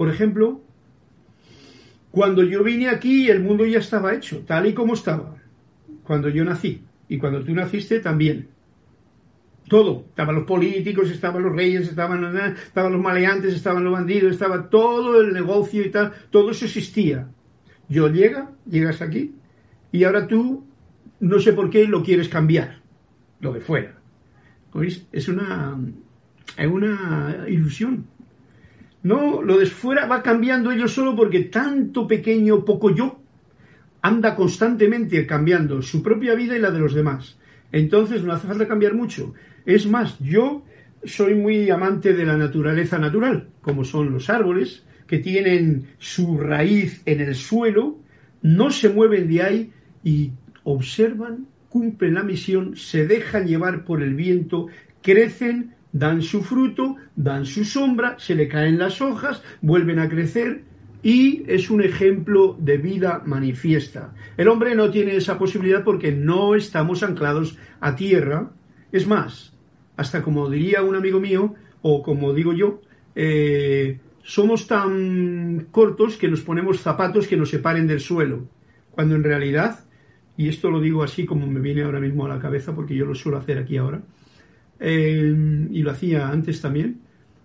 por 0.00 0.08
ejemplo, 0.08 0.62
cuando 2.10 2.42
yo 2.42 2.64
vine 2.64 2.88
aquí 2.88 3.28
el 3.28 3.42
mundo 3.42 3.66
ya 3.66 3.80
estaba 3.80 4.14
hecho, 4.14 4.42
tal 4.46 4.64
y 4.64 4.72
como 4.72 4.94
estaba, 4.94 5.36
cuando 6.04 6.30
yo 6.30 6.42
nací, 6.42 6.82
y 7.06 7.18
cuando 7.18 7.44
tú 7.44 7.52
naciste 7.52 8.00
también. 8.00 8.48
Todo, 9.68 10.06
estaban 10.08 10.36
los 10.36 10.44
políticos, 10.44 11.10
estaban 11.10 11.42
los 11.42 11.54
reyes, 11.54 11.86
estaban, 11.86 12.34
estaban 12.34 12.92
los 12.92 13.02
maleantes, 13.02 13.52
estaban 13.52 13.84
los 13.84 13.92
bandidos, 13.92 14.32
estaba 14.32 14.70
todo 14.70 15.20
el 15.20 15.34
negocio 15.34 15.84
y 15.84 15.90
tal, 15.90 16.14
todo 16.30 16.50
eso 16.52 16.64
existía. 16.64 17.28
Yo 17.90 18.08
llega, 18.08 18.52
llegas 18.64 19.02
aquí, 19.02 19.34
y 19.92 20.04
ahora 20.04 20.26
tú, 20.26 20.64
no 21.20 21.38
sé 21.40 21.52
por 21.52 21.68
qué, 21.68 21.86
lo 21.86 22.02
quieres 22.02 22.30
cambiar, 22.30 22.80
lo 23.40 23.52
de 23.52 23.60
fuera. 23.60 24.00
Es 25.12 25.28
una, 25.28 25.78
es 26.56 26.66
una 26.68 27.44
ilusión. 27.46 28.06
No, 29.02 29.42
lo 29.42 29.58
de 29.58 29.66
fuera 29.66 30.06
va 30.06 30.22
cambiando 30.22 30.70
ellos 30.70 30.92
solo 30.92 31.16
porque 31.16 31.40
tanto 31.44 32.06
pequeño, 32.06 32.64
poco 32.64 32.94
yo, 32.94 33.20
anda 34.02 34.34
constantemente 34.34 35.26
cambiando 35.26 35.82
su 35.82 36.02
propia 36.02 36.34
vida 36.34 36.56
y 36.56 36.60
la 36.60 36.70
de 36.70 36.80
los 36.80 36.94
demás. 36.94 37.38
Entonces 37.72 38.22
no 38.22 38.32
hace 38.32 38.46
falta 38.46 38.68
cambiar 38.68 38.94
mucho. 38.94 39.34
Es 39.64 39.86
más, 39.86 40.18
yo 40.18 40.64
soy 41.04 41.34
muy 41.34 41.70
amante 41.70 42.12
de 42.12 42.26
la 42.26 42.36
naturaleza 42.36 42.98
natural, 42.98 43.48
como 43.62 43.84
son 43.84 44.12
los 44.12 44.28
árboles, 44.28 44.84
que 45.06 45.18
tienen 45.18 45.86
su 45.98 46.38
raíz 46.38 47.02
en 47.06 47.20
el 47.20 47.34
suelo, 47.34 47.98
no 48.42 48.70
se 48.70 48.88
mueven 48.88 49.28
de 49.28 49.42
ahí 49.42 49.72
y 50.04 50.32
observan, 50.64 51.46
cumplen 51.68 52.14
la 52.14 52.22
misión, 52.22 52.76
se 52.76 53.06
dejan 53.06 53.46
llevar 53.46 53.84
por 53.84 54.02
el 54.02 54.14
viento, 54.14 54.66
crecen, 55.02 55.74
dan 55.92 56.22
su 56.22 56.42
fruto, 56.42 56.96
dan 57.16 57.46
su 57.46 57.64
sombra, 57.64 58.16
se 58.18 58.34
le 58.34 58.48
caen 58.48 58.78
las 58.78 59.00
hojas, 59.00 59.42
vuelven 59.60 59.98
a 59.98 60.08
crecer 60.08 60.62
y 61.02 61.44
es 61.46 61.70
un 61.70 61.82
ejemplo 61.82 62.56
de 62.58 62.76
vida 62.76 63.22
manifiesta. 63.24 64.12
El 64.36 64.48
hombre 64.48 64.74
no 64.74 64.90
tiene 64.90 65.16
esa 65.16 65.38
posibilidad 65.38 65.82
porque 65.82 66.12
no 66.12 66.54
estamos 66.54 67.02
anclados 67.02 67.56
a 67.80 67.96
tierra. 67.96 68.50
Es 68.92 69.06
más, 69.06 69.54
hasta 69.96 70.22
como 70.22 70.48
diría 70.50 70.82
un 70.82 70.96
amigo 70.96 71.20
mío, 71.20 71.54
o 71.82 72.02
como 72.02 72.34
digo 72.34 72.52
yo, 72.52 72.82
eh, 73.14 73.98
somos 74.22 74.66
tan 74.66 75.68
cortos 75.70 76.16
que 76.16 76.28
nos 76.28 76.42
ponemos 76.42 76.80
zapatos 76.80 77.26
que 77.26 77.36
nos 77.36 77.50
separen 77.50 77.86
del 77.86 78.00
suelo, 78.00 78.46
cuando 78.90 79.14
en 79.14 79.24
realidad, 79.24 79.80
y 80.36 80.48
esto 80.48 80.70
lo 80.70 80.80
digo 80.80 81.02
así 81.02 81.24
como 81.24 81.46
me 81.46 81.60
viene 81.60 81.82
ahora 81.82 82.00
mismo 82.00 82.26
a 82.26 82.28
la 82.28 82.38
cabeza 82.38 82.74
porque 82.74 82.94
yo 82.94 83.06
lo 83.06 83.14
suelo 83.14 83.38
hacer 83.38 83.58
aquí 83.58 83.78
ahora, 83.78 84.02
eh, 84.80 85.68
y 85.70 85.82
lo 85.82 85.90
hacía 85.90 86.28
antes 86.28 86.60
también, 86.60 87.00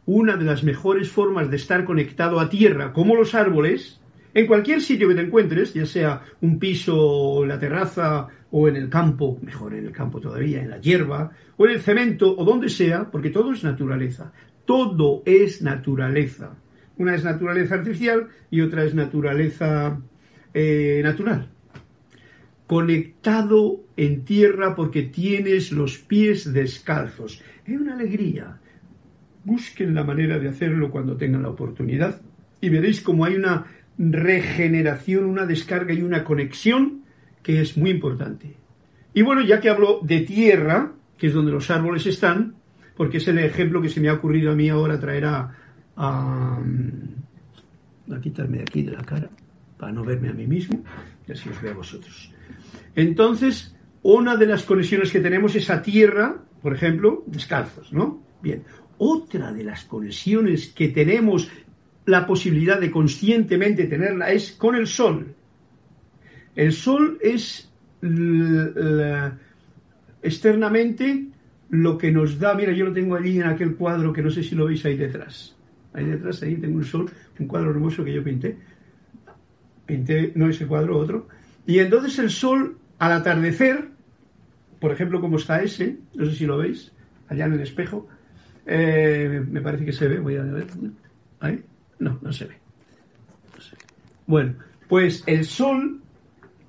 una 0.05 0.37
de 0.37 0.45
las 0.45 0.63
mejores 0.63 1.09
formas 1.09 1.49
de 1.49 1.57
estar 1.57 1.83
conectado 1.83 2.39
a 2.39 2.49
tierra, 2.49 2.93
como 2.93 3.15
los 3.15 3.35
árboles, 3.35 3.99
en 4.33 4.47
cualquier 4.47 4.81
sitio 4.81 5.07
que 5.07 5.15
te 5.15 5.21
encuentres, 5.21 5.73
ya 5.73 5.85
sea 5.85 6.21
un 6.41 6.59
piso, 6.59 7.45
la 7.45 7.59
terraza 7.59 8.27
o 8.51 8.67
en 8.67 8.75
el 8.75 8.89
campo, 8.89 9.39
mejor 9.41 9.73
en 9.73 9.85
el 9.85 9.91
campo 9.91 10.19
todavía, 10.19 10.61
en 10.61 10.69
la 10.69 10.79
hierba, 10.79 11.31
o 11.57 11.65
en 11.65 11.73
el 11.73 11.81
cemento, 11.81 12.35
o 12.37 12.43
donde 12.43 12.69
sea, 12.69 13.09
porque 13.09 13.29
todo 13.29 13.53
es 13.53 13.63
naturaleza. 13.63 14.33
Todo 14.65 15.23
es 15.25 15.61
naturaleza. 15.61 16.55
Una 16.97 17.15
es 17.15 17.23
naturaleza 17.23 17.75
artificial 17.75 18.27
y 18.51 18.61
otra 18.61 18.83
es 18.83 18.93
naturaleza 18.93 19.99
eh, 20.53 21.01
natural 21.03 21.49
conectado 22.67 23.81
en 23.97 24.25
tierra 24.25 24.75
porque 24.75 25.03
tienes 25.03 25.71
los 25.71 25.97
pies 25.97 26.51
descalzos. 26.51 27.41
Es 27.65 27.77
una 27.77 27.95
alegría. 27.95 28.59
Busquen 29.43 29.93
la 29.93 30.03
manera 30.03 30.39
de 30.39 30.49
hacerlo 30.49 30.89
cuando 30.89 31.17
tengan 31.17 31.43
la 31.43 31.49
oportunidad 31.49 32.21
y 32.61 32.69
veréis 32.69 33.01
cómo 33.01 33.25
hay 33.25 33.35
una 33.35 33.65
regeneración, 33.97 35.25
una 35.25 35.45
descarga 35.45 35.93
y 35.93 36.01
una 36.01 36.23
conexión 36.23 37.03
que 37.43 37.61
es 37.61 37.77
muy 37.77 37.91
importante. 37.91 38.55
Y 39.13 39.21
bueno, 39.21 39.41
ya 39.41 39.59
que 39.61 39.69
hablo 39.69 39.99
de 40.01 40.21
tierra, 40.21 40.93
que 41.17 41.27
es 41.27 41.33
donde 41.33 41.51
los 41.51 41.69
árboles 41.69 42.05
están, 42.05 42.55
porque 42.97 43.17
es 43.17 43.27
el 43.27 43.37
ejemplo 43.39 43.81
que 43.81 43.89
se 43.89 44.01
me 44.01 44.09
ha 44.09 44.13
ocurrido 44.13 44.51
a 44.51 44.55
mí 44.55 44.67
ahora 44.69 44.99
traer 44.99 45.25
a... 45.25 45.55
a, 45.95 46.59
a 48.11 48.21
quitarme 48.21 48.57
de 48.57 48.63
aquí 48.63 48.83
de 48.83 48.91
la 48.91 49.03
cara, 49.03 49.29
para 49.77 49.91
no 49.91 50.03
verme 50.03 50.29
a 50.29 50.33
mí 50.33 50.45
mismo, 50.45 50.83
y 51.27 51.31
así 51.31 51.49
os 51.49 51.61
veo 51.61 51.71
a 51.71 51.75
vosotros. 51.75 52.31
Entonces, 52.95 53.74
una 54.07 54.35
de 54.35 54.45
las 54.45 54.61
conexiones 54.61 55.11
que 55.11 55.19
tenemos 55.19 55.55
es 55.55 55.67
a 55.71 55.81
tierra, 55.81 56.37
por 56.61 56.75
ejemplo, 56.75 57.23
descalzos, 57.25 57.91
¿no? 57.91 58.21
Bien. 58.39 58.61
Otra 58.99 59.51
de 59.51 59.63
las 59.63 59.85
conexiones 59.85 60.67
que 60.67 60.89
tenemos 60.89 61.49
la 62.05 62.27
posibilidad 62.27 62.79
de 62.79 62.91
conscientemente 62.91 63.85
tenerla 63.85 64.31
es 64.31 64.51
con 64.51 64.75
el 64.75 64.85
sol. 64.85 65.33
El 66.55 66.71
sol 66.71 67.17
es 67.19 67.71
externamente 70.21 71.29
lo 71.69 71.97
que 71.97 72.11
nos 72.11 72.37
da, 72.37 72.53
mira, 72.53 72.73
yo 72.73 72.85
lo 72.85 72.93
tengo 72.93 73.15
allí 73.15 73.37
en 73.37 73.47
aquel 73.47 73.75
cuadro 73.75 74.13
que 74.13 74.21
no 74.21 74.29
sé 74.29 74.43
si 74.43 74.53
lo 74.53 74.67
veis 74.67 74.85
ahí 74.85 74.97
detrás. 74.97 75.55
Ahí 75.93 76.05
detrás, 76.05 76.43
ahí 76.43 76.57
tengo 76.57 76.77
un 76.77 76.85
sol, 76.85 77.09
un 77.39 77.47
cuadro 77.47 77.71
hermoso 77.71 78.03
que 78.05 78.13
yo 78.13 78.23
pinté. 78.23 78.55
Pinté, 79.87 80.31
no 80.35 80.47
ese 80.47 80.67
cuadro, 80.67 80.95
otro. 80.95 81.27
Y 81.65 81.79
entonces 81.79 82.19
el 82.19 82.29
sol, 82.29 82.77
al 82.99 83.11
atardecer, 83.11 83.94
por 84.79 84.91
ejemplo, 84.91 85.21
como 85.21 85.37
está 85.37 85.61
ese, 85.61 85.97
no 86.15 86.25
sé 86.25 86.35
si 86.35 86.45
lo 86.45 86.57
veis, 86.57 86.91
allá 87.27 87.45
en 87.45 87.53
el 87.53 87.61
espejo, 87.61 88.07
eh, 88.65 89.43
me 89.49 89.61
parece 89.61 89.85
que 89.85 89.93
se 89.93 90.07
ve, 90.07 90.19
voy 90.19 90.35
a 90.37 90.43
ver. 90.43 90.67
Ahí. 91.39 91.63
No, 91.99 92.19
no 92.21 92.33
se 92.33 92.45
ve. 92.45 92.55
Bueno, 94.27 94.55
pues 94.87 95.23
el 95.27 95.45
sol 95.45 96.01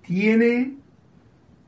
tiene 0.06 0.76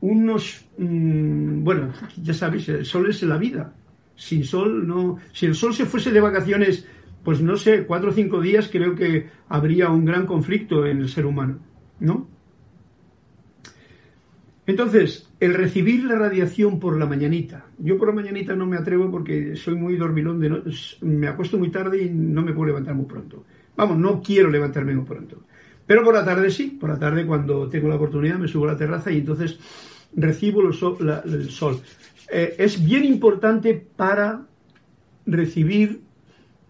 unos... 0.01 0.65
Mm, 0.77 1.63
bueno, 1.63 1.91
ya 2.21 2.33
sabéis, 2.33 2.69
el 2.69 2.85
sol 2.85 3.09
es 3.09 3.21
la 3.23 3.37
vida. 3.37 3.73
Sin 4.15 4.43
sol 4.43 4.87
no... 4.87 5.17
Si 5.33 5.45
el 5.45 5.55
sol 5.55 5.73
se 5.73 5.85
fuese 5.85 6.11
de 6.11 6.19
vacaciones, 6.19 6.85
pues 7.23 7.41
no 7.41 7.57
sé, 7.57 7.85
cuatro 7.85 8.11
o 8.11 8.13
cinco 8.13 8.39
días, 8.39 8.69
creo 8.71 8.95
que 8.95 9.29
habría 9.47 9.89
un 9.89 10.05
gran 10.05 10.25
conflicto 10.25 10.85
en 10.85 10.99
el 10.99 11.09
ser 11.09 11.25
humano, 11.25 11.59
¿no? 11.99 12.27
Entonces, 14.69 15.27
el 15.39 15.55
recibir 15.55 16.03
la 16.03 16.13
radiación 16.13 16.79
por 16.79 16.95
la 16.95 17.07
mañanita. 17.07 17.65
Yo 17.79 17.97
por 17.97 18.09
la 18.09 18.13
mañanita 18.13 18.55
no 18.55 18.67
me 18.67 18.77
atrevo 18.77 19.09
porque 19.09 19.55
soy 19.55 19.73
muy 19.73 19.95
dormilón, 19.95 20.39
de 20.39 20.61
me 21.01 21.27
acuesto 21.27 21.57
muy 21.57 21.71
tarde 21.71 22.03
y 22.03 22.09
no 22.11 22.43
me 22.43 22.53
puedo 22.53 22.67
levantar 22.67 22.93
muy 22.93 23.07
pronto. 23.07 23.45
Vamos, 23.75 23.97
no 23.97 24.21
quiero 24.21 24.47
levantarme 24.51 24.93
muy 24.93 25.05
pronto. 25.05 25.41
Pero 25.87 26.03
por 26.03 26.13
la 26.13 26.23
tarde 26.23 26.51
sí, 26.51 26.77
por 26.79 26.91
la 26.91 26.99
tarde 26.99 27.25
cuando 27.25 27.67
tengo 27.67 27.89
la 27.89 27.95
oportunidad 27.95 28.37
me 28.37 28.47
subo 28.47 28.65
a 28.65 28.73
la 28.73 28.77
terraza 28.77 29.11
y 29.11 29.17
entonces 29.17 29.57
recibo 30.15 30.61
el 30.61 31.49
sol. 31.49 31.81
Eh, 32.31 32.53
es 32.59 32.85
bien 32.85 33.05
importante 33.05 33.73
para 33.73 34.45
recibir 35.25 36.01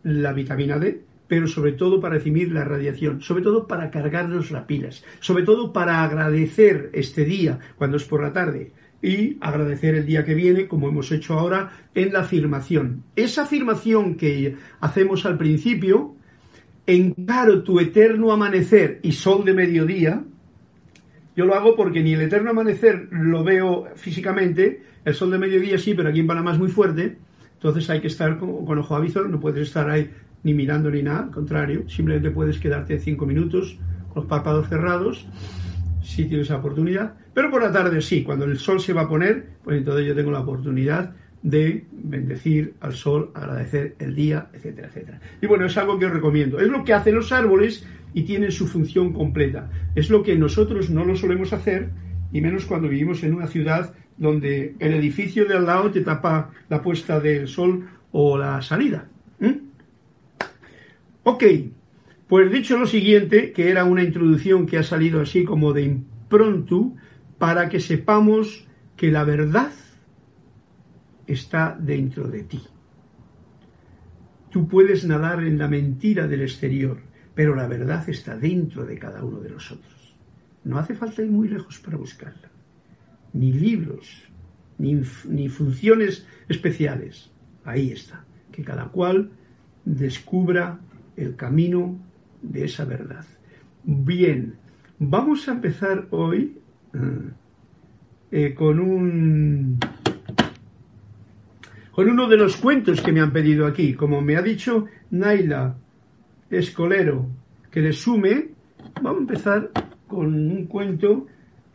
la 0.03 0.31
vitamina 0.31 0.79
D, 0.79 1.03
pero 1.29 1.47
sobre 1.47 1.73
todo 1.73 2.01
para 2.01 2.15
recibir 2.15 2.51
la 2.51 2.65
radiación, 2.65 3.21
sobre 3.21 3.43
todo 3.43 3.67
para 3.67 3.91
cargarnos 3.91 4.49
las 4.51 4.63
pilas, 4.63 5.05
sobre 5.19 5.43
todo 5.43 5.71
para 5.71 6.03
agradecer 6.03 6.89
este 6.91 7.23
día 7.23 7.59
cuando 7.77 7.97
es 7.97 8.03
por 8.03 8.23
la 8.23 8.33
tarde 8.33 8.73
y 9.01 9.37
agradecer 9.39 9.93
el 9.95 10.07
día 10.07 10.25
que 10.25 10.33
viene, 10.33 10.67
como 10.67 10.89
hemos 10.89 11.09
hecho 11.11 11.39
ahora 11.39 11.71
en 11.93 12.11
la 12.11 12.21
afirmación. 12.21 13.03
Esa 13.15 13.43
afirmación 13.43 14.15
que 14.15 14.57
hacemos 14.81 15.25
al 15.27 15.37
principio, 15.37 16.15
encaro 16.87 17.61
tu 17.61 17.79
eterno 17.79 18.31
amanecer 18.31 18.99
y 19.03 19.11
sol 19.11 19.45
de 19.45 19.53
mediodía, 19.53 20.23
yo 21.35 21.45
lo 21.45 21.53
hago 21.53 21.75
porque 21.75 22.01
ni 22.01 22.13
el 22.13 22.21
eterno 22.21 22.49
amanecer 22.49 23.07
lo 23.11 23.43
veo 23.43 23.87
físicamente, 23.95 24.81
el 25.05 25.13
sol 25.13 25.29
de 25.29 25.37
mediodía 25.37 25.77
sí, 25.77 25.93
pero 25.93 26.09
aquí 26.09 26.21
en 26.21 26.27
Panamá 26.27 26.53
es 26.53 26.59
muy 26.59 26.69
fuerte, 26.69 27.17
entonces 27.53 27.87
hay 27.91 28.01
que 28.01 28.07
estar 28.07 28.39
con, 28.39 28.65
con 28.65 28.79
ojo 28.79 28.95
avizor, 28.95 29.29
no 29.29 29.39
puedes 29.39 29.67
estar 29.67 29.87
ahí 29.87 30.09
ni 30.43 30.53
mirando 30.53 30.89
ni 30.89 31.03
nada, 31.03 31.23
al 31.23 31.31
contrario, 31.31 31.87
simplemente 31.89 32.31
puedes 32.31 32.59
quedarte 32.59 32.99
cinco 32.99 33.25
minutos 33.25 33.77
con 34.09 34.23
los 34.23 34.25
párpados 34.25 34.69
cerrados, 34.69 35.27
si 36.01 36.25
tienes 36.25 36.47
esa 36.47 36.57
oportunidad, 36.57 37.13
pero 37.33 37.51
por 37.51 37.61
la 37.61 37.71
tarde 37.71 38.01
sí, 38.01 38.23
cuando 38.23 38.45
el 38.45 38.57
sol 38.57 38.79
se 38.79 38.93
va 38.93 39.01
a 39.01 39.07
poner, 39.07 39.49
pues 39.63 39.77
entonces 39.77 40.07
yo 40.07 40.15
tengo 40.15 40.31
la 40.31 40.39
oportunidad 40.39 41.13
de 41.41 41.85
bendecir 41.91 42.73
al 42.81 42.93
sol, 42.93 43.31
agradecer 43.33 43.95
el 43.99 44.15
día, 44.15 44.49
etcétera, 44.53 44.87
etcétera. 44.87 45.21
Y 45.41 45.47
bueno, 45.47 45.65
es 45.65 45.77
algo 45.77 45.97
que 45.97 46.05
os 46.05 46.11
recomiendo. 46.11 46.59
Es 46.59 46.67
lo 46.67 46.83
que 46.83 46.93
hacen 46.93 47.15
los 47.15 47.31
árboles 47.31 47.85
y 48.13 48.23
tienen 48.23 48.51
su 48.51 48.67
función 48.67 49.13
completa. 49.13 49.69
Es 49.95 50.09
lo 50.09 50.23
que 50.23 50.35
nosotros 50.35 50.89
no 50.89 51.05
lo 51.05 51.15
solemos 51.15 51.53
hacer, 51.53 51.91
y 52.31 52.41
menos 52.41 52.65
cuando 52.65 52.89
vivimos 52.89 53.23
en 53.23 53.33
una 53.33 53.47
ciudad 53.47 53.93
donde 54.17 54.75
el 54.79 54.93
edificio 54.93 55.45
de 55.45 55.55
al 55.55 55.65
lado 55.65 55.91
te 55.91 56.01
tapa 56.01 56.51
la 56.67 56.81
puesta 56.81 57.19
del 57.19 57.47
sol 57.47 57.87
o 58.11 58.37
la 58.37 58.61
salida. 58.61 59.07
Ok, 61.31 61.43
pues 62.27 62.51
dicho 62.51 62.75
lo 62.75 62.87
siguiente, 62.87 63.51
que 63.51 63.69
era 63.69 63.83
una 63.83 64.01
introducción 64.01 64.65
que 64.65 64.79
ha 64.79 64.83
salido 64.83 65.21
así 65.21 65.43
como 65.43 65.73
de 65.73 65.83
impronto, 65.83 66.95
para 67.37 67.69
que 67.69 67.79
sepamos 67.79 68.67
que 68.97 69.11
la 69.11 69.23
verdad 69.23 69.71
está 71.27 71.77
dentro 71.79 72.29
de 72.29 72.45
ti. 72.45 72.59
Tú 74.49 74.67
puedes 74.67 75.05
nadar 75.05 75.43
en 75.43 75.59
la 75.59 75.67
mentira 75.67 76.27
del 76.27 76.41
exterior, 76.41 76.99
pero 77.35 77.53
la 77.53 77.67
verdad 77.67 78.09
está 78.09 78.35
dentro 78.35 78.87
de 78.87 78.97
cada 78.97 79.23
uno 79.23 79.39
de 79.39 79.51
nosotros. 79.51 80.15
No 80.63 80.79
hace 80.79 80.95
falta 80.95 81.21
ir 81.21 81.29
muy 81.29 81.47
lejos 81.47 81.77
para 81.77 81.97
buscarla. 81.97 82.49
Ni 83.33 83.53
libros, 83.53 84.23
ni, 84.79 84.99
ni 85.25 85.47
funciones 85.47 86.25
especiales. 86.47 87.29
Ahí 87.63 87.91
está. 87.91 88.25
Que 88.51 88.63
cada 88.63 88.85
cual 88.85 89.29
descubra 89.85 90.79
el 91.19 91.35
camino 91.35 91.99
de 92.41 92.65
esa 92.65 92.85
verdad. 92.85 93.25
Bien, 93.83 94.55
vamos 94.97 95.47
a 95.47 95.51
empezar 95.51 96.07
hoy 96.11 96.57
eh, 96.93 97.29
eh, 98.31 98.53
con 98.53 98.79
un 98.79 99.79
con 101.91 102.09
uno 102.09 102.29
de 102.29 102.37
los 102.37 102.55
cuentos 102.55 103.01
que 103.01 103.11
me 103.11 103.19
han 103.19 103.33
pedido 103.33 103.67
aquí. 103.67 103.93
Como 103.93 104.21
me 104.21 104.37
ha 104.37 104.41
dicho 104.41 104.85
Naila 105.11 105.75
Escolero 106.49 107.27
que 107.69 107.81
le 107.81 107.91
sume, 107.91 108.51
vamos 109.01 109.17
a 109.17 109.21
empezar 109.21 109.71
con 110.07 110.33
un 110.33 110.65
cuento 110.67 111.27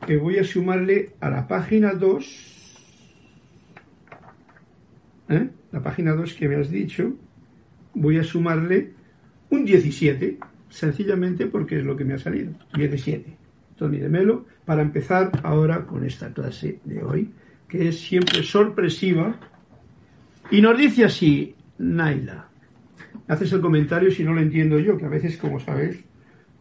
que 0.06 0.16
voy 0.16 0.38
a 0.38 0.44
sumarle 0.44 1.12
a 1.20 1.28
la 1.28 1.46
página 1.46 1.92
2. 1.92 2.80
¿eh? 5.28 5.50
La 5.72 5.82
página 5.82 6.14
2 6.14 6.32
que 6.34 6.48
me 6.48 6.56
has 6.56 6.70
dicho, 6.70 7.14
voy 7.92 8.18
a 8.18 8.24
sumarle 8.24 8.93
un 9.54 9.64
17, 9.64 10.38
sencillamente 10.68 11.46
porque 11.46 11.78
es 11.78 11.84
lo 11.84 11.96
que 11.96 12.04
me 12.04 12.14
ha 12.14 12.18
salido, 12.18 12.52
17. 12.74 13.36
Tony 13.76 13.98
de 13.98 14.08
Melo, 14.08 14.46
para 14.64 14.82
empezar 14.82 15.30
ahora 15.42 15.84
con 15.86 16.04
esta 16.04 16.32
clase 16.32 16.80
de 16.84 17.02
hoy, 17.02 17.30
que 17.68 17.88
es 17.88 18.00
siempre 18.00 18.42
sorpresiva. 18.42 19.36
Y 20.50 20.60
nos 20.60 20.78
dice 20.78 21.04
así, 21.04 21.54
Naila, 21.78 22.48
haces 23.28 23.52
el 23.52 23.60
comentario 23.60 24.10
si 24.10 24.22
no 24.22 24.32
lo 24.32 24.40
entiendo 24.40 24.78
yo, 24.78 24.96
que 24.96 25.06
a 25.06 25.08
veces, 25.08 25.36
como 25.36 25.58
sabes, 25.58 26.04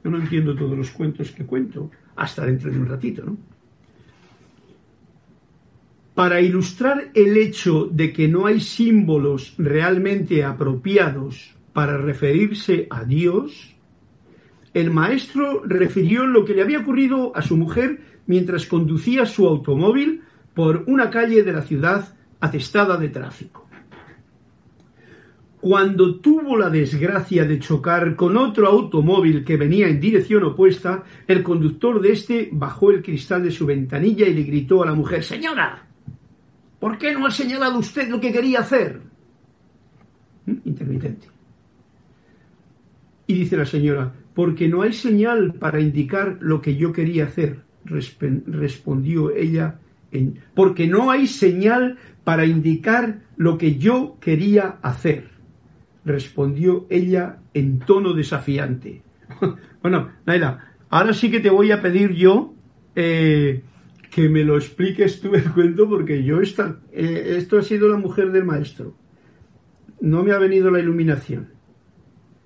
yo 0.03 0.09
no 0.09 0.17
entiendo 0.17 0.55
todos 0.55 0.77
los 0.77 0.91
cuentos 0.91 1.31
que 1.31 1.45
cuento, 1.45 1.91
hasta 2.15 2.45
dentro 2.45 2.71
de 2.71 2.79
un 2.79 2.87
ratito, 2.87 3.23
¿no? 3.25 3.37
Para 6.13 6.41
ilustrar 6.41 7.09
el 7.15 7.37
hecho 7.37 7.89
de 7.91 8.13
que 8.13 8.27
no 8.27 8.45
hay 8.45 8.59
símbolos 8.59 9.55
realmente 9.57 10.43
apropiados 10.43 11.55
para 11.73 11.97
referirse 11.97 12.87
a 12.89 13.03
Dios, 13.03 13.75
el 14.73 14.91
maestro 14.91 15.63
refirió 15.65 16.25
lo 16.25 16.45
que 16.45 16.53
le 16.53 16.61
había 16.61 16.79
ocurrido 16.79 17.35
a 17.35 17.41
su 17.41 17.57
mujer 17.57 17.99
mientras 18.25 18.65
conducía 18.65 19.25
su 19.25 19.47
automóvil 19.47 20.21
por 20.53 20.83
una 20.87 21.09
calle 21.09 21.43
de 21.43 21.53
la 21.53 21.61
ciudad 21.61 22.15
atestada 22.39 22.97
de 22.97 23.09
tráfico. 23.09 23.67
Cuando 25.59 26.19
tuvo 26.19 26.57
la 26.57 26.69
desgracia 26.69 27.45
de 27.45 27.57
chocar 27.57 28.15
con 28.15 28.35
otro 28.35 28.67
automóvil 28.67 29.45
que 29.45 29.55
venía 29.55 29.87
en 29.87 29.99
dirección 29.99 30.43
opuesta, 30.43 31.03
el 31.25 31.41
conductor 31.41 32.01
de 32.01 32.11
este 32.11 32.49
bajó 32.51 32.91
el 32.91 33.01
cristal 33.01 33.43
de 33.43 33.51
su 33.51 33.65
ventanilla 33.65 34.27
y 34.27 34.33
le 34.33 34.43
gritó 34.43 34.83
a 34.83 34.87
la 34.87 34.93
mujer 34.93 35.23
Señora, 35.23 35.87
¿por 36.79 36.97
qué 36.97 37.13
no 37.13 37.25
ha 37.25 37.31
señalado 37.31 37.79
usted 37.79 38.09
lo 38.09 38.19
que 38.19 38.33
quería 38.33 38.59
hacer? 38.59 38.99
¿Mm? 40.45 40.55
Intermitente. 40.65 41.32
Y 43.27 43.33
dice 43.33 43.57
la 43.57 43.65
señora, 43.65 44.13
porque 44.33 44.67
no 44.67 44.81
hay 44.81 44.93
señal 44.93 45.53
para 45.53 45.79
indicar 45.79 46.37
lo 46.41 46.61
que 46.61 46.75
yo 46.75 46.91
quería 46.91 47.25
hacer, 47.25 47.61
respondió 47.85 49.31
ella, 49.31 49.79
en, 50.11 50.39
porque 50.53 50.87
no 50.87 51.11
hay 51.11 51.27
señal 51.27 51.97
para 52.23 52.45
indicar 52.45 53.19
lo 53.37 53.57
que 53.57 53.77
yo 53.77 54.17
quería 54.19 54.77
hacer, 54.81 55.29
respondió 56.05 56.85
ella 56.89 57.39
en 57.53 57.79
tono 57.79 58.13
desafiante. 58.13 59.03
bueno, 59.81 60.09
Naila, 60.25 60.73
ahora 60.89 61.13
sí 61.13 61.29
que 61.29 61.39
te 61.39 61.49
voy 61.49 61.71
a 61.71 61.81
pedir 61.81 62.13
yo 62.13 62.53
eh, 62.95 63.63
que 64.13 64.29
me 64.29 64.43
lo 64.43 64.57
expliques 64.57 65.19
tú 65.21 65.33
el 65.33 65.51
cuento, 65.51 65.89
porque 65.89 66.23
yo 66.23 66.39
esta, 66.41 66.79
eh, 66.91 67.35
esto 67.37 67.57
ha 67.57 67.63
sido 67.63 67.89
la 67.89 67.97
mujer 67.97 68.31
del 68.31 68.45
maestro. 68.45 68.95
no 70.01 70.23
me 70.23 70.33
ha 70.33 70.37
venido 70.37 70.69
la 70.69 70.79
iluminación. 70.79 71.49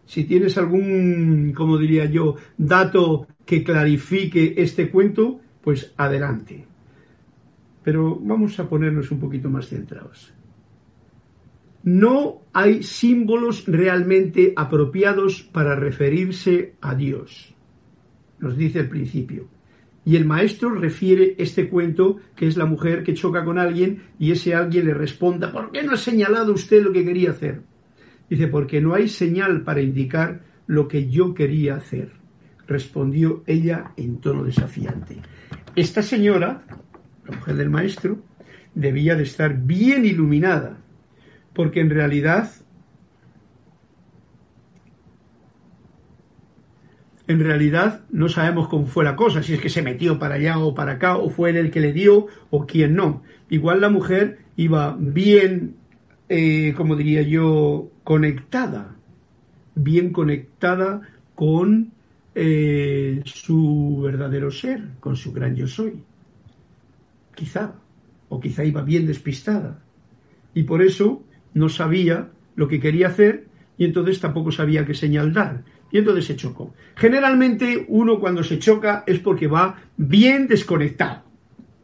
Si 0.08 0.24
tienes 0.24 0.58
algún, 0.58 1.52
como 1.54 1.78
diría 1.78 2.06
yo, 2.06 2.38
dato 2.58 3.28
que 3.46 3.62
clarifique 3.62 4.56
este 4.58 4.90
cuento, 4.90 5.42
pues 5.62 5.94
adelante. 5.98 6.66
Pero 7.84 8.16
vamos 8.16 8.58
a 8.58 8.70
ponernos 8.70 9.12
un 9.12 9.20
poquito 9.20 9.50
más 9.50 9.68
centrados. 9.68 10.34
No 11.84 12.42
hay 12.54 12.84
símbolos 12.84 13.66
realmente 13.68 14.54
apropiados 14.56 15.44
para 15.44 15.76
referirse 15.76 16.76
a 16.80 16.96
Dios, 16.96 17.54
nos 18.40 18.58
dice 18.58 18.80
el 18.80 18.90
principio. 18.90 19.50
Y 20.06 20.16
el 20.16 20.24
maestro 20.24 20.70
refiere 20.70 21.36
este 21.38 21.68
cuento, 21.68 22.16
que 22.34 22.48
es 22.48 22.56
la 22.56 22.66
mujer 22.66 23.04
que 23.04 23.14
choca 23.14 23.44
con 23.44 23.60
alguien 23.60 24.04
y 24.18 24.32
ese 24.32 24.56
alguien 24.56 24.86
le 24.86 24.94
responda, 24.94 25.52
¿por 25.52 25.72
qué 25.72 25.84
no 25.84 25.92
ha 25.92 25.98
señalado 25.98 26.54
usted 26.54 26.82
lo 26.82 26.94
que 26.94 27.04
quería 27.04 27.32
hacer? 27.32 27.62
Dice, 28.30 28.48
porque 28.48 28.82
no 28.82 28.94
hay 28.94 29.08
señal 29.08 29.62
para 29.62 29.82
indicar 29.82 30.42
lo 30.66 30.88
que 30.88 31.10
yo 31.10 31.34
quería 31.34 31.76
hacer, 31.76 32.12
respondió 32.68 33.44
ella 33.48 33.94
en 33.96 34.20
tono 34.20 34.44
desafiante. 34.44 35.18
Esta 35.76 36.02
señora, 36.02 36.64
la 37.26 37.38
mujer 37.38 37.56
del 37.56 37.70
maestro, 37.70 38.20
debía 38.76 39.16
de 39.16 39.24
estar 39.24 39.58
bien 39.58 40.06
iluminada, 40.06 40.78
porque 41.54 41.80
en 41.80 41.90
realidad 41.90 42.52
en 47.28 47.42
realidad 47.42 48.06
no 48.10 48.30
sabemos 48.30 48.70
cómo 48.70 48.86
fue 48.86 49.04
la 49.04 49.16
cosa, 49.16 49.44
si 49.44 49.54
es 49.54 49.60
que 49.60 49.70
se 49.70 49.82
metió 49.82 50.18
para 50.18 50.36
allá 50.36 50.60
o 50.60 50.74
para 50.74 50.94
acá, 50.94 51.18
o 51.18 51.30
fue 51.30 51.50
él 51.50 51.58
el 51.58 51.72
que 51.72 51.82
le 51.82 51.92
dio, 51.92 52.28
o 52.50 52.66
quién 52.66 52.96
no. 52.96 53.22
Igual 53.50 53.82
la 53.82 53.90
mujer 53.90 54.40
iba 54.56 54.96
bien, 54.98 55.76
eh, 56.30 56.74
como 56.76 56.96
diría 56.96 57.22
yo, 57.22 57.90
conectada, 58.04 58.96
bien 59.76 60.12
conectada 60.12 61.02
con 61.36 61.92
eh, 62.36 63.22
su 63.26 64.02
verdadero 64.04 64.52
ser, 64.52 64.90
con 65.00 65.16
su 65.16 65.32
gran 65.32 65.56
yo 65.56 65.68
soy. 65.68 66.04
Quizá, 67.36 67.76
o 68.30 68.40
quizá 68.40 68.64
iba 68.64 68.82
bien 68.82 69.06
despistada. 69.08 69.80
Y 70.54 70.64
por 70.64 70.82
eso 70.82 71.24
no 71.54 71.70
sabía 71.70 72.30
lo 72.56 72.68
que 72.68 72.80
quería 72.80 73.08
hacer 73.08 73.48
y 73.78 73.86
entonces 73.86 74.20
tampoco 74.20 74.52
sabía 74.52 74.86
qué 74.86 74.94
señal 74.94 75.34
dar 75.34 75.64
y 75.92 76.00
entonces 76.00 76.26
se 76.26 76.36
chocó. 76.36 76.74
Generalmente 76.96 77.86
uno 77.88 78.20
cuando 78.20 78.44
se 78.44 78.60
choca 78.60 79.04
es 79.08 79.20
porque 79.20 79.48
va 79.48 79.82
bien 79.96 80.48
desconectado. 80.48 81.24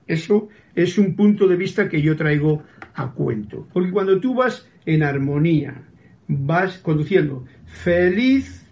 Eso 0.06 0.50
es 0.76 0.98
un 0.98 1.16
punto 1.16 1.48
de 1.48 1.56
vista 1.56 1.88
que 1.88 2.02
yo 2.02 2.16
traigo 2.16 2.64
a 2.96 3.12
cuento. 3.12 3.68
Porque 3.74 3.92
cuando 3.92 4.20
tú 4.20 4.36
vas 4.36 4.68
en 4.86 5.04
armonía, 5.04 5.84
vas 6.28 6.78
conduciendo 6.78 7.46
feliz, 7.66 8.72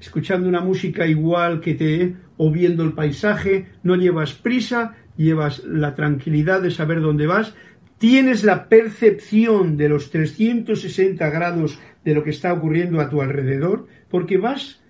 escuchando 0.00 0.48
una 0.48 0.60
música 0.60 1.06
igual 1.06 1.60
que 1.60 1.74
te 1.74 2.16
o 2.36 2.50
viendo 2.50 2.84
el 2.84 2.92
paisaje, 2.92 3.66
no 3.82 3.96
llevas 3.96 4.34
prisa, 4.34 4.94
llevas 5.16 5.64
la 5.64 5.94
tranquilidad 5.94 6.60
de 6.60 6.70
saber 6.70 7.00
dónde 7.00 7.26
vas, 7.26 7.54
tienes 7.98 8.44
la 8.44 8.68
percepción 8.68 9.76
de 9.76 9.88
los 9.88 10.10
360 10.10 11.28
grados 11.30 11.78
de 12.04 12.14
lo 12.14 12.22
que 12.22 12.30
está 12.30 12.52
ocurriendo 12.52 13.00
a 13.00 13.08
tu 13.08 13.22
alrededor, 13.22 13.86
porque 14.10 14.36
vas 14.36 14.80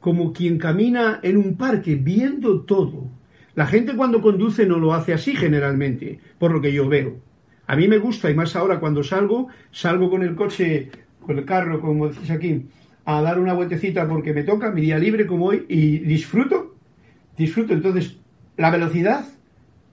como 0.00 0.32
quien 0.32 0.58
camina 0.58 1.20
en 1.22 1.36
un 1.36 1.56
parque 1.56 1.94
viendo 1.94 2.62
todo. 2.62 3.10
La 3.54 3.66
gente 3.66 3.94
cuando 3.96 4.20
conduce 4.20 4.66
no 4.66 4.78
lo 4.78 4.94
hace 4.94 5.12
así 5.12 5.34
generalmente, 5.34 6.20
por 6.38 6.52
lo 6.52 6.60
que 6.60 6.72
yo 6.72 6.88
veo. 6.88 7.27
A 7.68 7.76
mí 7.76 7.86
me 7.86 7.98
gusta, 7.98 8.30
y 8.30 8.34
más 8.34 8.56
ahora 8.56 8.80
cuando 8.80 9.04
salgo, 9.04 9.48
salgo 9.70 10.10
con 10.10 10.22
el 10.22 10.34
coche, 10.34 10.90
con 11.24 11.38
el 11.38 11.44
carro, 11.44 11.80
como 11.80 12.08
decís 12.08 12.30
aquí, 12.30 12.66
a 13.04 13.22
dar 13.22 13.38
una 13.38 13.52
vueltecita 13.52 14.08
porque 14.08 14.34
me 14.34 14.42
toca, 14.42 14.72
mi 14.72 14.80
día 14.80 14.98
libre 14.98 15.26
como 15.26 15.46
hoy, 15.46 15.64
y 15.68 15.98
disfruto, 15.98 16.74
disfruto. 17.36 17.72
Entonces, 17.74 18.18
la 18.56 18.70
velocidad, 18.70 19.24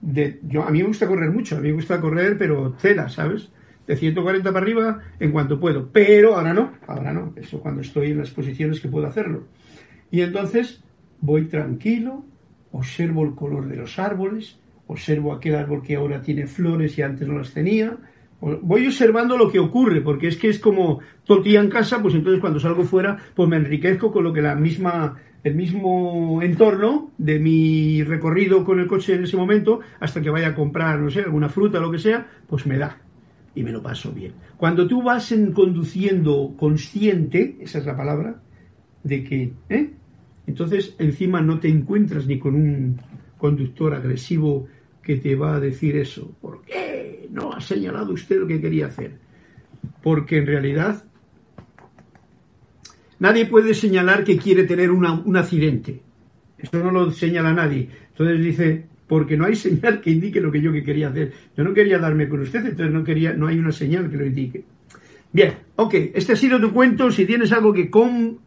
de, 0.00 0.40
yo, 0.42 0.64
a 0.64 0.70
mí 0.70 0.80
me 0.80 0.88
gusta 0.88 1.06
correr 1.06 1.30
mucho, 1.30 1.56
a 1.56 1.60
mí 1.60 1.68
me 1.68 1.74
gusta 1.74 2.00
correr, 2.00 2.36
pero 2.36 2.72
tela, 2.80 3.08
¿sabes? 3.08 3.50
de 3.86 3.96
140 3.96 4.52
para 4.52 4.64
arriba 4.64 5.00
en 5.20 5.32
cuanto 5.32 5.60
puedo. 5.60 5.88
Pero 5.92 6.36
ahora 6.36 6.52
no, 6.52 6.72
ahora 6.86 7.12
no. 7.12 7.32
Eso 7.36 7.60
cuando 7.60 7.82
estoy 7.82 8.10
en 8.10 8.18
las 8.18 8.30
posiciones 8.30 8.80
que 8.80 8.88
puedo 8.88 9.06
hacerlo. 9.06 9.44
Y 10.10 10.22
entonces 10.22 10.82
voy 11.20 11.46
tranquilo, 11.46 12.24
observo 12.72 13.24
el 13.24 13.34
color 13.34 13.68
de 13.68 13.76
los 13.76 13.98
árboles, 13.98 14.58
observo 14.86 15.32
aquel 15.32 15.56
árbol 15.56 15.82
que 15.82 15.96
ahora 15.96 16.20
tiene 16.22 16.46
flores 16.46 16.96
y 16.98 17.02
antes 17.02 17.26
no 17.26 17.38
las 17.38 17.52
tenía. 17.52 17.96
Voy 18.40 18.86
observando 18.86 19.36
lo 19.36 19.50
que 19.50 19.58
ocurre, 19.58 20.02
porque 20.02 20.28
es 20.28 20.36
que 20.36 20.48
es 20.48 20.58
como 20.58 21.00
tortilla 21.24 21.60
en 21.60 21.70
casa, 21.70 22.02
pues 22.02 22.14
entonces 22.14 22.40
cuando 22.40 22.60
salgo 22.60 22.84
fuera, 22.84 23.16
pues 23.34 23.48
me 23.48 23.56
enriquezco 23.56 24.12
con 24.12 24.24
lo 24.24 24.32
que 24.32 24.42
la 24.42 24.54
misma, 24.54 25.16
el 25.42 25.54
mismo 25.54 26.40
entorno 26.42 27.12
de 27.16 27.38
mi 27.38 28.02
recorrido 28.02 28.62
con 28.62 28.78
el 28.78 28.86
coche 28.86 29.14
en 29.14 29.24
ese 29.24 29.36
momento, 29.36 29.80
hasta 30.00 30.20
que 30.20 30.30
vaya 30.30 30.48
a 30.48 30.54
comprar, 30.54 30.98
no 31.00 31.10
sé, 31.10 31.20
alguna 31.20 31.48
fruta 31.48 31.80
lo 31.80 31.90
que 31.90 31.98
sea, 31.98 32.26
pues 32.46 32.66
me 32.66 32.76
da 32.78 32.98
y 33.54 33.62
me 33.62 33.72
lo 33.72 33.82
paso 33.82 34.12
bien. 34.12 34.34
Cuando 34.58 34.86
tú 34.86 35.02
vas 35.02 35.32
en 35.32 35.52
conduciendo 35.52 36.54
consciente, 36.58 37.56
esa 37.60 37.78
es 37.78 37.86
la 37.86 37.96
palabra, 37.96 38.42
de 39.02 39.24
que, 39.24 39.52
¿eh? 39.70 39.90
entonces 40.46 40.94
encima 40.98 41.40
no 41.40 41.58
te 41.58 41.68
encuentras 41.68 42.26
ni 42.26 42.38
con 42.38 42.54
un 42.54 43.00
conductor 43.38 43.94
agresivo 43.94 44.66
que 45.06 45.16
te 45.18 45.36
va 45.36 45.54
a 45.54 45.60
decir 45.60 45.96
eso. 45.96 46.34
¿Por 46.40 46.62
qué 46.62 47.28
no 47.30 47.52
ha 47.52 47.60
señalado 47.60 48.12
usted 48.12 48.40
lo 48.40 48.46
que 48.48 48.60
quería 48.60 48.86
hacer? 48.86 49.12
Porque 50.02 50.38
en 50.38 50.46
realidad 50.46 51.04
nadie 53.20 53.46
puede 53.46 53.72
señalar 53.72 54.24
que 54.24 54.36
quiere 54.36 54.64
tener 54.64 54.90
un 54.90 55.36
accidente. 55.36 56.02
Eso 56.58 56.82
no 56.82 56.90
lo 56.90 57.12
señala 57.12 57.52
nadie. 57.52 57.88
Entonces 58.08 58.44
dice, 58.44 58.86
porque 59.06 59.36
no 59.36 59.44
hay 59.44 59.54
señal 59.54 60.00
que 60.00 60.10
indique 60.10 60.40
lo 60.40 60.50
que 60.50 60.60
yo 60.60 60.72
que 60.72 60.82
quería 60.82 61.06
hacer. 61.10 61.32
Yo 61.56 61.62
no 61.62 61.72
quería 61.72 62.00
darme 62.00 62.28
con 62.28 62.40
usted, 62.40 62.66
entonces 62.66 62.92
no 62.92 63.04
quería, 63.04 63.32
no 63.32 63.46
hay 63.46 63.60
una 63.60 63.70
señal 63.70 64.10
que 64.10 64.16
lo 64.16 64.26
indique. 64.26 64.64
Bien, 65.32 65.54
ok, 65.76 65.94
este 66.14 66.32
ha 66.32 66.36
sido 66.36 66.60
tu 66.60 66.72
cuento. 66.72 67.12
Si 67.12 67.26
tienes 67.26 67.52
algo 67.52 67.72
que 67.72 67.90
compartir 67.90 68.38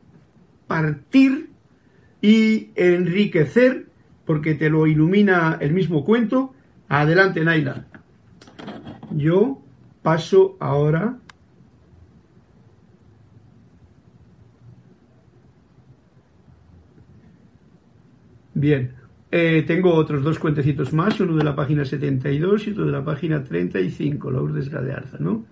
y 2.22 2.72
enriquecer, 2.76 3.86
porque 4.30 4.54
te 4.54 4.70
lo 4.70 4.86
ilumina 4.86 5.58
el 5.60 5.74
mismo 5.74 6.06
cuento, 6.06 6.54
adelante, 6.88 7.44
Naila. 7.44 7.88
Yo 9.10 9.60
paso 10.04 10.56
ahora 10.60 11.18
Bien, 18.54 18.92
eh, 19.32 19.64
tengo 19.66 19.96
otros 19.96 20.22
dos 20.22 20.38
cuentecitos 20.38 20.94
más, 20.94 21.20
uno 21.20 21.36
de 21.36 21.44
la 21.44 21.56
página 21.56 21.84
72 21.84 22.68
y 22.68 22.70
otro 22.70 22.86
de 22.86 22.92
la 22.92 23.04
página 23.04 23.44
35, 23.44 24.30
Lourdes 24.30 24.70
Gadearza, 24.70 25.18
¿no? 25.20 25.44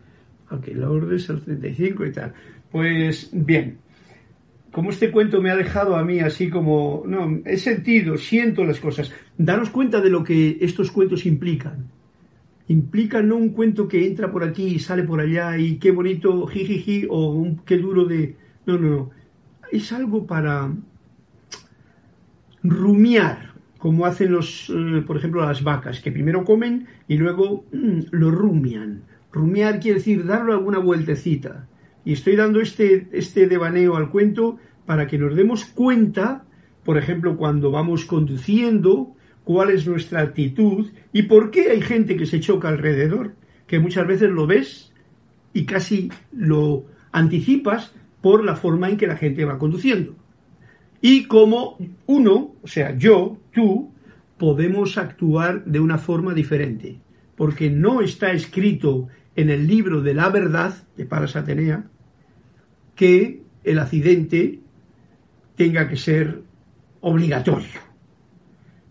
Ok, 0.52 0.68
Lourdes 0.76 1.28
el 1.30 1.42
35 1.42 2.06
y 2.06 2.12
tal. 2.12 2.32
Pues 2.72 3.32
bien, 3.34 3.80
como 4.71 4.89
este 4.89 5.12
cuento 5.12 5.41
me 5.41 5.49
ha 5.49 5.56
dejado 5.56 5.95
a 5.95 6.03
mí 6.03 6.19
así 6.19 6.49
como, 6.49 7.03
no, 7.06 7.39
he 7.45 7.58
sentido, 7.58 8.17
siento 8.17 8.63
las 8.63 8.80
cosas. 8.80 9.12
Daros 9.38 9.69
cuenta 9.69 10.01
de 10.01 10.10
lo 10.10 10.23
que 10.23 10.58
estos 10.62 10.91
cuentos 10.91 11.25
implican. 11.25 11.88
Implican 12.67 13.30
no 13.30 13.38
un 13.38 13.49
cuento 13.49 13.88
que 13.88 14.06
entra 14.06 14.32
por 14.32 14.43
aquí 14.43 14.65
y 14.65 14.80
sale 14.80 15.03
por 15.03 15.21
allá 15.21 15.58
y 15.58 15.77
qué 15.77 15.91
bonito, 15.91 16.45
jijiji, 16.47 17.08
o 17.10 17.32
un 17.32 17.58
qué 17.60 17.77
duro 17.77 18.06
de... 18.06 18.36
No, 18.65 18.77
no, 18.77 18.89
no. 18.89 19.10
Es 19.71 19.91
algo 19.93 20.27
para 20.27 20.73
rumiar, 22.63 23.53
como 23.77 24.06
hacen 24.06 24.32
los, 24.32 24.69
eh, 24.69 25.01
por 25.06 25.17
ejemplo, 25.17 25.45
las 25.45 25.63
vacas, 25.63 26.01
que 26.01 26.12
primero 26.12 26.43
comen 26.43 26.88
y 27.08 27.17
luego 27.17 27.65
mm, 27.71 27.99
lo 28.12 28.32
rumian. 28.32 29.03
Rumiar 29.32 29.80
quiere 29.80 29.99
decir 29.99 30.25
darle 30.25 30.53
alguna 30.53 30.80
vueltecita. 30.80 31.67
Y 32.08 32.13
estoy 32.13 32.38
dando 32.38 32.62
este, 32.62 33.10
este 33.12 33.48
devaneo 33.48 33.98
al 33.98 34.10
cuento 34.10 34.56
para 34.86 35.08
que 35.08 35.17
nos 35.17 35.36
demos 35.36 35.65
cuenta, 35.65 36.46
por 36.86 36.98
ejemplo, 36.98 37.36
cuando 37.36 37.70
vamos 37.70 38.06
conduciendo, 38.06 39.13
cuál 39.43 39.72
es 39.72 39.86
nuestra 39.86 40.22
actitud 40.22 40.88
y 41.12 41.24
por 41.24 41.52
qué 41.52 41.70
hay 41.70 41.82
gente 41.82 42.15
que 42.15 42.26
se 42.26 42.39
choca 42.39 42.70
alrededor, 42.70 43.36
que 43.67 43.80
muchas 43.80 44.08
veces 44.08 44.32
lo 44.32 44.48
ves 44.48 44.93
y 45.52 45.65
casi 45.65 46.10
lo 46.32 46.86
anticipas 47.12 47.91
por 48.22 48.46
la 48.46 48.56
forma 48.56 48.88
en 48.88 48.96
que 48.96 49.08
la 49.08 49.17
gente 49.17 49.43
va 49.43 49.60
conduciendo. 49.60 50.15
Y 51.02 51.26
cómo 51.26 51.78
uno, 52.06 52.56
o 52.63 52.67
sea, 52.67 52.96
yo, 52.96 53.38
tú, 53.54 53.91
podemos 54.38 54.98
actuar 54.98 55.65
de 55.65 55.82
una 55.82 55.98
forma 55.98 56.34
diferente, 56.34 57.02
porque 57.36 57.70
no 57.70 58.00
está 58.00 58.32
escrito 58.32 59.10
en 59.36 59.50
el 59.50 59.67
libro 59.67 60.02
de 60.02 60.13
la 60.13 60.30
verdad 60.30 60.74
de 60.96 61.06
Paras 61.06 61.36
Atenea 61.36 61.89
que 62.97 63.43
el 63.63 63.79
accidente 63.79 64.60
tenga 65.55 65.88
que 65.88 65.95
ser 65.95 66.41
obligatorio. 66.99 67.79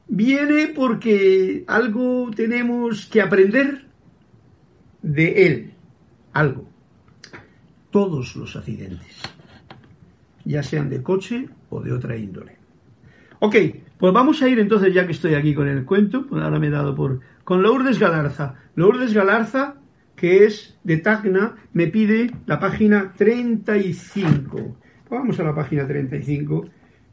Viene 0.08 0.68
porque 0.68 1.64
algo 1.66 2.30
tenemos 2.34 3.06
que 3.06 3.20
aprender 3.20 3.84
de 5.02 5.46
él, 5.46 5.72
algo. 6.32 6.70
todos 7.90 8.36
los 8.36 8.54
accidentes, 8.56 9.22
ya 10.44 10.62
sean 10.62 10.90
de 10.90 11.02
coche 11.02 11.48
o 11.70 11.80
de 11.82 11.92
otra 11.92 12.16
índole. 12.16 12.56
Ok, 13.40 13.56
pues 13.98 14.12
vamos 14.12 14.42
a 14.42 14.48
ir 14.48 14.58
entonces, 14.58 14.92
ya 14.94 15.06
que 15.06 15.12
estoy 15.12 15.34
aquí 15.34 15.54
con 15.54 15.66
el 15.66 15.84
cuento, 15.84 16.26
pues 16.26 16.42
ahora 16.42 16.58
me 16.58 16.68
he 16.68 16.70
dado 16.70 16.94
por... 16.94 17.20
con 17.42 17.62
Lourdes 17.62 17.98
Galarza. 17.98 18.54
Lourdes 18.74 19.14
Galarza, 19.14 19.76
que 20.16 20.44
es 20.44 20.78
de 20.82 20.96
Tacna, 20.96 21.56
me 21.72 21.86
pide 21.86 22.30
la 22.46 22.58
página 22.58 23.12
35. 23.16 24.76
Vamos 25.10 25.38
a 25.38 25.44
la 25.44 25.54
página 25.54 25.86
35, 25.86 26.68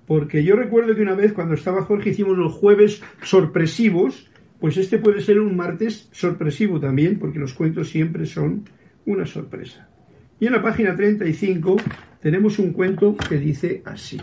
porque 0.08 0.44
yo 0.44 0.56
recuerdo 0.56 0.96
que 0.96 1.02
una 1.02 1.14
vez 1.14 1.34
cuando 1.34 1.54
estaba 1.54 1.84
Jorge 1.84 2.12
hicimos 2.12 2.38
los 2.38 2.54
jueves 2.54 3.04
sorpresivos, 3.22 4.30
pues 4.60 4.78
este 4.78 4.98
puede 4.98 5.22
ser 5.22 5.40
un 5.40 5.56
martes 5.56 6.08
sorpresivo 6.12 6.80
también, 6.80 7.20
porque 7.20 7.40
los 7.40 7.54
cuentos 7.54 7.90
siempre 7.90 8.26
son 8.26 8.64
una 9.06 9.26
sorpresa. 9.26 9.90
Y 10.40 10.48
en 10.48 10.54
la 10.54 10.62
página 10.62 10.96
35 10.96 11.78
tenemos 12.22 12.58
un 12.60 12.72
cuento 12.72 13.16
que 13.18 13.38
dice 13.38 13.82
así. 13.86 14.20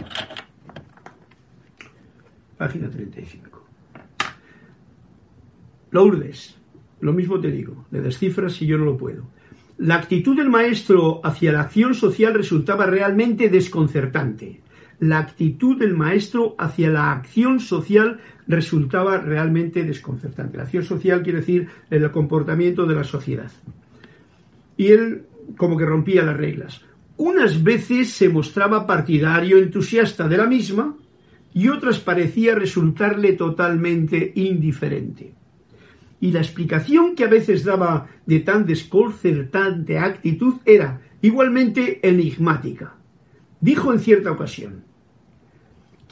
Página 2.57 2.91
35. 2.91 3.67
Lourdes, 5.91 6.60
lo 7.01 7.13
mismo 7.13 7.41
te 7.41 7.51
digo, 7.51 7.87
le 7.91 8.01
descifras 8.01 8.55
si 8.55 8.67
yo 8.67 8.79
no 8.79 8.85
lo 8.85 8.97
puedo. 8.97 9.29
La 9.79 9.97
actitud 9.97 10.37
del 10.37 10.51
maestro 10.51 11.21
hacia 11.25 11.53
la 11.53 11.63
acción 11.63 11.95
social 11.95 12.35
resultaba 12.35 12.85
realmente 12.87 13.49
desconcertante. 13.49 14.61
La 14.99 15.19
actitud 15.19 15.79
del 15.79 15.97
maestro 15.97 16.55
hacia 16.59 16.91
la 16.91 17.13
acción 17.13 17.61
social 17.61 18.21
resultaba 18.47 19.17
realmente 19.17 19.85
desconcertante. 19.85 20.59
La 20.59 20.65
acción 20.65 20.85
social 20.85 21.23
quiere 21.23 21.41
decir 21.41 21.69
el 21.89 22.11
comportamiento 22.11 22.85
de 22.85 22.95
la 22.95 23.05
sociedad. 23.05 23.51
Y 24.77 24.89
él 24.89 25.23
como 25.57 25.79
que 25.79 25.87
rompía 25.87 26.23
las 26.25 26.37
reglas. 26.37 26.83
Unas 27.17 27.63
veces 27.63 28.13
se 28.13 28.29
mostraba 28.29 28.87
partidario 28.87 29.59
entusiasta 29.59 30.29
de 30.29 30.37
la 30.37 30.47
misma 30.47 30.97
y 31.53 31.69
otras 31.69 31.99
parecía 31.99 32.55
resultarle 32.55 33.33
totalmente 33.33 34.33
indiferente. 34.35 35.40
Y 36.21 36.33
la 36.33 36.41
explicación 36.41 37.15
que 37.15 37.25
a 37.25 37.29
veces 37.29 37.65
daba 37.65 38.09
de 38.27 38.41
tan 38.41 38.67
desconcertante 38.67 39.99
actitud 39.99 40.57
era 40.65 41.01
igualmente 41.23 42.07
enigmática. 42.07 42.97
Dijo 43.61 43.93
en 43.93 44.01
cierta 44.01 44.31
ocasión, 44.31 44.85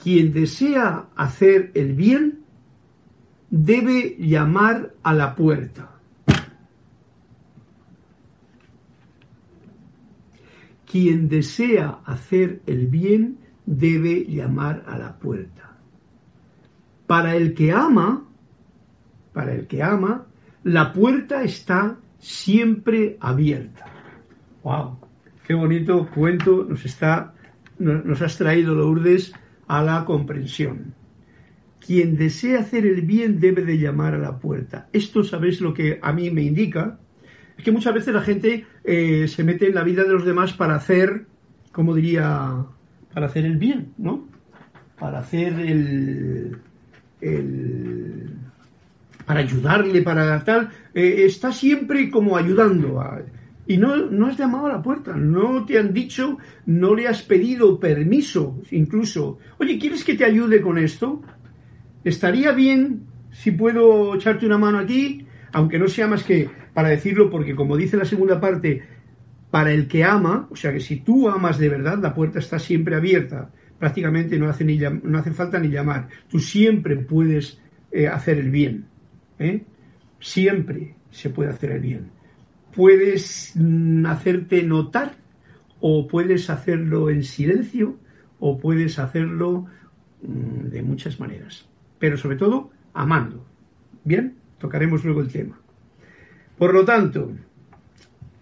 quien 0.03 0.33
desea 0.33 1.09
hacer 1.17 1.73
el 1.75 1.95
bien 1.95 2.41
debe 3.51 4.17
llamar 4.19 4.95
a 5.03 5.15
la 5.15 5.35
puerta. 5.35 5.95
Quien 10.91 11.29
desea 11.29 11.99
hacer 12.05 12.63
el 12.67 12.87
bien 12.87 13.39
debe 13.67 14.25
llamar 14.25 14.85
a 14.87 14.97
la 14.97 15.19
puerta. 15.19 15.77
Para 17.07 17.37
el 17.37 17.55
que 17.55 17.73
ama, 17.73 18.28
para 19.33 19.55
el 19.55 19.67
que 19.67 19.83
ama, 19.83 20.27
la 20.65 20.93
puerta 20.93 21.43
está 21.43 21.99
siempre 22.19 23.17
abierta. 23.21 23.87
¡Wow! 24.63 24.99
Qué 25.47 25.55
bonito 25.55 26.09
cuento 26.15 26.67
nos 26.69 26.85
está 26.85 27.35
nos 27.79 28.23
has 28.23 28.37
traído 28.37 28.75
Lourdes 28.75 29.33
a 29.67 29.83
la 29.83 30.05
comprensión. 30.05 30.95
Quien 31.79 32.17
desea 32.17 32.61
hacer 32.61 32.85
el 32.85 33.03
bien 33.03 33.41
debe 33.41 33.65
de 33.65 33.79
llamar 33.79 34.15
a 34.15 34.19
la 34.19 34.39
puerta. 34.39 34.89
Esto, 34.93 35.23
¿sabéis 35.23 35.61
lo 35.61 35.73
que 35.73 35.99
a 36.03 36.13
mí 36.13 36.31
me 36.31 36.43
indica? 36.43 36.99
Es 37.57 37.65
que 37.65 37.73
muchas 37.73 37.95
veces 37.95 38.13
la 38.13 38.23
gente 38.23 38.67
eh, 38.85 39.27
se 39.29 39.45
mete 39.45 39.69
en 39.69 39.75
la 39.75 39.85
vida 39.85 40.05
de 40.05 40.13
los 40.13 40.25
demás 40.25 40.53
para 40.53 40.75
hacer, 40.75 41.27
como 41.73 41.95
diría, 41.95 42.67
para 43.15 43.27
hacer 43.27 43.45
el 43.45 43.57
bien, 43.57 43.95
¿no? 43.97 44.29
Para 44.99 45.21
hacer 45.21 45.59
el, 45.61 46.59
el 47.21 48.38
para 49.29 49.41
ayudarle, 49.41 50.01
para 50.01 50.43
tal, 50.43 50.71
eh, 50.95 51.25
está 51.27 51.53
siempre 51.53 52.09
como 52.09 52.35
ayudando 52.35 52.99
a, 52.99 53.21
y 53.67 53.77
no, 53.77 53.95
no 53.95 54.27
has 54.27 54.39
llamado 54.39 54.69
a 54.69 54.73
la 54.73 54.83
puerta, 54.83 55.15
no 55.15 55.67
te 55.67 55.79
han 55.79 55.93
dicho, 55.93 56.39
no 56.65 56.95
le 56.95 57.07
has 57.07 57.21
pedido 57.21 57.79
permiso, 57.79 58.59
incluso. 58.71 59.39
Oye, 59.59 59.79
¿quieres 59.79 60.03
que 60.03 60.15
te 60.15 60.25
ayude 60.25 60.63
con 60.63 60.79
esto? 60.79 61.21
Estaría 62.03 62.53
bien 62.53 63.03
si 63.31 63.51
puedo 63.51 64.15
echarte 64.15 64.47
una 64.47 64.57
mano 64.57 64.79
aquí, 64.79 65.27
aunque 65.53 65.79
no 65.79 65.89
sea 65.89 66.07
más 66.07 66.25
que 66.25 66.49
para 66.73 66.89
decirlo, 66.89 67.29
porque 67.29 67.55
como 67.55 67.77
dice 67.77 67.99
la 67.99 68.07
segunda 68.07 68.41
parte, 68.41 68.83
para 69.51 69.73
el 69.73 69.89
que 69.89 70.05
ama, 70.05 70.49
o 70.51 70.57
sea 70.57 70.73
que 70.73 70.81
si 70.81 71.01
tú 71.01 71.29
amas 71.29 71.59
de 71.59 71.69
verdad, 71.69 71.99
la 72.01 72.15
puerta 72.15 72.39
está 72.39 72.59
siempre 72.59 72.97
abierta. 72.97 73.51
Prácticamente 73.79 74.39
no 74.39 74.49
hace, 74.49 74.65
ni, 74.65 74.79
no 74.79 75.19
hace 75.19 75.33
falta 75.33 75.59
ni 75.59 75.69
llamar. 75.69 76.09
Tú 76.31 76.39
siempre 76.39 76.97
puedes 76.97 77.61
eh, 77.93 78.09
hacer 78.09 78.39
el 78.39 78.51
bien. 78.51 78.87
¿Eh? 79.39 79.65
Siempre 80.21 80.95
se 81.11 81.31
puede 81.31 81.51
hacer 81.51 81.73
el 81.73 81.81
bien 81.81 82.19
puedes 82.79 83.53
mm, 83.57 84.07
hacerte 84.07 84.63
notar 84.63 85.17
o 85.81 86.07
puedes 86.07 86.49
hacerlo 86.49 87.11
en 87.11 87.25
silencio 87.25 87.97
o 88.39 88.59
puedes 88.59 89.01
hacerlo 89.01 89.67
mm, 90.23 90.69
de 90.69 90.83
muchas 90.83 91.19
maneras, 91.19 91.69
pero 91.99 92.17
sobre 92.17 92.37
todo 92.37 92.71
amando. 92.95 93.45
Bien, 94.05 94.37
tocaremos 94.59 95.05
luego 95.05 95.21
el 95.21 95.33
tema. 95.33 95.59
Por 96.57 96.73
lo 96.73 96.85
tanto, 96.85 97.33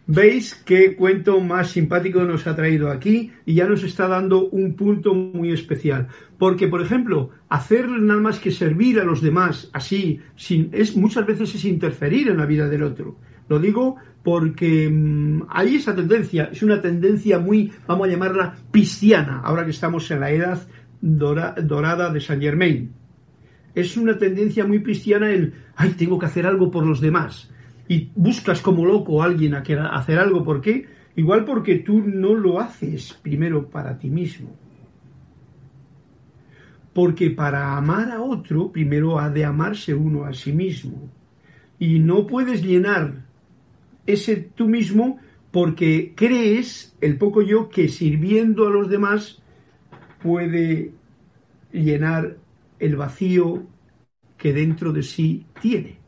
veis 0.06 0.54
qué 0.54 0.94
cuento 0.94 1.40
más 1.40 1.70
simpático 1.70 2.22
nos 2.22 2.46
ha 2.46 2.54
traído 2.54 2.90
aquí 2.90 3.32
y 3.44 3.54
ya 3.54 3.66
nos 3.66 3.82
está 3.82 4.06
dando 4.06 4.48
un 4.48 4.74
punto 4.74 5.14
muy 5.14 5.50
especial. 5.52 6.08
Porque, 6.38 6.68
por 6.68 6.82
ejemplo, 6.82 7.30
hacer 7.48 7.88
nada 7.88 8.20
más 8.20 8.38
que 8.38 8.50
servir 8.50 9.00
a 9.00 9.04
los 9.04 9.20
demás 9.20 9.70
así, 9.72 10.20
sin, 10.36 10.70
es, 10.72 10.96
muchas 10.96 11.26
veces 11.26 11.54
es 11.54 11.64
interferir 11.64 12.28
en 12.28 12.36
la 12.36 12.46
vida 12.46 12.68
del 12.68 12.84
otro. 12.84 13.16
Lo 13.48 13.58
digo 13.58 13.96
porque 14.22 14.88
mm, 14.90 15.42
hay 15.48 15.76
esa 15.76 15.94
tendencia, 15.94 16.50
es 16.52 16.62
una 16.62 16.80
tendencia 16.80 17.38
muy, 17.38 17.72
vamos 17.86 18.08
a 18.08 18.10
llamarla, 18.10 18.56
pisciana, 18.70 19.40
ahora 19.40 19.64
que 19.64 19.70
estamos 19.70 20.10
en 20.10 20.20
la 20.20 20.30
edad 20.30 20.66
dorada 21.00 22.10
de 22.10 22.20
Saint 22.20 22.42
Germain. 22.42 22.92
Es 23.74 23.96
una 23.96 24.16
tendencia 24.16 24.66
muy 24.66 24.82
cristiana 24.82 25.30
el, 25.30 25.54
ay, 25.76 25.90
tengo 25.90 26.18
que 26.18 26.26
hacer 26.26 26.46
algo 26.46 26.70
por 26.70 26.84
los 26.86 27.00
demás. 27.00 27.50
Y 27.88 28.10
buscas 28.14 28.60
como 28.60 28.84
loco 28.84 29.22
a 29.22 29.26
alguien 29.26 29.54
a 29.54 29.62
que 29.62 29.74
hacer 29.74 30.18
algo, 30.18 30.44
¿por 30.44 30.60
qué? 30.60 30.86
Igual 31.16 31.44
porque 31.44 31.76
tú 31.76 32.02
no 32.02 32.34
lo 32.34 32.60
haces 32.60 33.12
primero 33.22 33.68
para 33.68 33.96
ti 33.96 34.10
mismo. 34.10 34.54
Porque 36.92 37.30
para 37.30 37.76
amar 37.76 38.10
a 38.10 38.20
otro, 38.20 38.72
primero 38.72 39.18
ha 39.18 39.30
de 39.30 39.44
amarse 39.44 39.94
uno 39.94 40.24
a 40.24 40.32
sí 40.32 40.52
mismo. 40.52 41.10
Y 41.78 41.98
no 41.98 42.26
puedes 42.26 42.62
llenar 42.62 43.26
ese 44.06 44.36
tú 44.36 44.66
mismo 44.66 45.18
porque 45.50 46.12
crees 46.14 46.96
el 47.00 47.16
poco 47.16 47.42
yo 47.42 47.68
que 47.68 47.88
sirviendo 47.88 48.66
a 48.66 48.70
los 48.70 48.88
demás 48.88 49.42
puede 50.22 50.92
llenar 51.72 52.36
el 52.78 52.96
vacío 52.96 53.66
que 54.36 54.52
dentro 54.52 54.92
de 54.92 55.02
sí 55.02 55.46
tiene. 55.60 55.98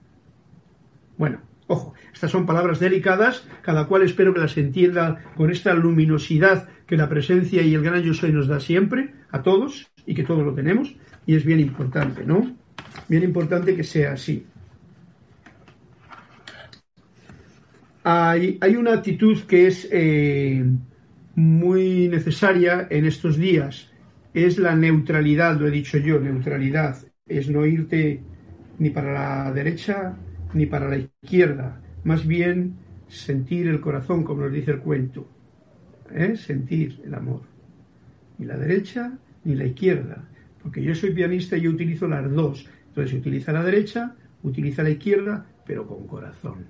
Bueno, 1.16 1.40
ojo, 1.68 1.94
estas 2.12 2.32
son 2.32 2.44
palabras 2.44 2.80
delicadas, 2.80 3.46
cada 3.62 3.86
cual 3.86 4.02
espero 4.02 4.34
que 4.34 4.40
las 4.40 4.56
entienda 4.56 5.22
con 5.36 5.50
esta 5.50 5.72
luminosidad 5.74 6.68
que 6.86 6.96
la 6.96 7.08
presencia 7.08 7.62
y 7.62 7.74
el 7.74 7.82
gran 7.82 8.02
yo 8.02 8.14
soy 8.14 8.32
nos 8.32 8.48
da 8.48 8.58
siempre, 8.58 9.14
a 9.30 9.42
todos, 9.42 9.86
y 10.04 10.14
que 10.14 10.24
todos 10.24 10.44
lo 10.44 10.54
tenemos, 10.54 10.96
y 11.26 11.36
es 11.36 11.44
bien 11.44 11.60
importante, 11.60 12.24
¿no? 12.24 12.56
Bien 13.08 13.22
importante 13.22 13.76
que 13.76 13.84
sea 13.84 14.14
así. 14.14 14.44
hay, 18.10 18.76
una 18.76 18.94
actitud 18.94 19.42
que 19.42 19.66
es 19.66 19.86
eh, 19.92 20.64
muy 21.34 22.08
necesaria 22.08 22.86
en 22.90 23.04
estos 23.04 23.36
días. 23.36 23.90
Es 24.32 24.58
la 24.58 24.74
neutralidad, 24.74 25.58
lo 25.58 25.68
he 25.68 25.70
dicho 25.70 25.98
yo, 25.98 26.18
neutralidad. 26.18 26.96
Es 27.26 27.50
no 27.50 27.66
irte 27.66 28.22
ni 28.78 28.90
para 28.90 29.12
la 29.12 29.52
derecha 29.52 30.16
ni 30.54 30.66
para 30.66 30.88
la 30.88 30.96
izquierda. 30.98 31.80
Más 32.04 32.26
bien 32.26 32.76
sentir 33.08 33.68
el 33.68 33.80
corazón, 33.80 34.24
como 34.24 34.42
nos 34.42 34.52
dice 34.52 34.72
el 34.72 34.80
cuento. 34.80 35.28
¿eh? 36.12 36.36
Sentir 36.36 37.00
el 37.04 37.14
amor. 37.14 37.42
Ni 38.38 38.46
la 38.46 38.56
derecha 38.56 39.18
ni 39.44 39.54
la 39.54 39.64
izquierda. 39.64 40.28
Porque 40.62 40.82
yo 40.82 40.94
soy 40.94 41.12
pianista 41.12 41.56
y 41.56 41.62
yo 41.62 41.70
utilizo 41.70 42.06
las 42.08 42.30
dos. 42.30 42.68
Entonces 42.88 43.18
utiliza 43.18 43.52
la 43.52 43.62
derecha, 43.62 44.14
utiliza 44.42 44.82
la 44.82 44.90
izquierda, 44.90 45.46
pero 45.66 45.86
con 45.86 46.06
corazón. 46.06 46.66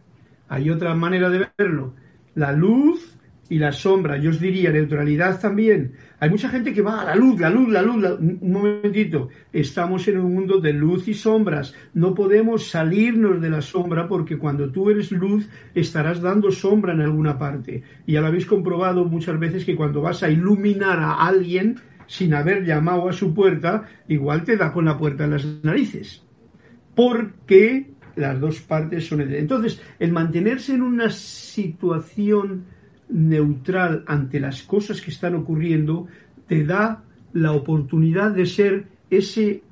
Hay 0.48 0.70
otra 0.70 0.94
manera 0.94 1.28
de 1.30 1.48
verlo. 1.56 1.94
La 2.34 2.52
luz 2.52 3.17
y 3.50 3.58
la 3.58 3.72
sombra, 3.72 4.18
yo 4.18 4.30
os 4.30 4.40
diría 4.40 4.70
neutralidad 4.70 5.40
también. 5.40 5.92
Hay 6.20 6.28
mucha 6.28 6.48
gente 6.48 6.72
que 6.72 6.82
va 6.82 7.00
a 7.00 7.04
la 7.06 7.14
luz, 7.14 7.40
la 7.40 7.48
luz, 7.48 7.68
la 7.70 7.82
luz, 7.82 8.04
un 8.20 8.52
momentito. 8.52 9.28
Estamos 9.52 10.06
en 10.08 10.18
un 10.18 10.34
mundo 10.34 10.60
de 10.60 10.72
luz 10.72 11.08
y 11.08 11.14
sombras. 11.14 11.74
No 11.94 12.14
podemos 12.14 12.68
salirnos 12.68 13.40
de 13.40 13.48
la 13.48 13.62
sombra 13.62 14.06
porque 14.06 14.36
cuando 14.36 14.70
tú 14.70 14.90
eres 14.90 15.12
luz 15.12 15.48
estarás 15.74 16.20
dando 16.20 16.50
sombra 16.50 16.92
en 16.92 17.00
alguna 17.00 17.38
parte. 17.38 17.82
Y 18.06 18.12
ya 18.12 18.20
lo 18.20 18.26
habéis 18.26 18.46
comprobado 18.46 19.04
muchas 19.04 19.38
veces 19.38 19.64
que 19.64 19.76
cuando 19.76 20.02
vas 20.02 20.22
a 20.22 20.30
iluminar 20.30 20.98
a 20.98 21.26
alguien 21.26 21.76
sin 22.06 22.34
haber 22.34 22.64
llamado 22.64 23.08
a 23.08 23.12
su 23.12 23.32
puerta, 23.32 23.84
igual 24.08 24.44
te 24.44 24.56
da 24.56 24.72
con 24.72 24.84
la 24.86 24.98
puerta 24.98 25.24
en 25.24 25.30
las 25.30 25.46
narices. 25.62 26.22
Porque 26.94 27.92
las 28.16 28.40
dos 28.40 28.60
partes 28.60 29.06
son... 29.06 29.20
Entonces, 29.20 29.80
el 29.98 30.12
mantenerse 30.12 30.74
en 30.74 30.82
una 30.82 31.10
situación 31.10 32.64
neutral 33.08 34.04
ante 34.06 34.40
las 34.40 34.62
cosas 34.62 35.00
que 35.00 35.10
están 35.10 35.34
ocurriendo 35.34 36.06
te 36.46 36.64
da 36.64 37.04
la 37.32 37.52
oportunidad 37.52 38.32
de 38.32 38.46
ser 38.46 38.86
ese 39.10 39.62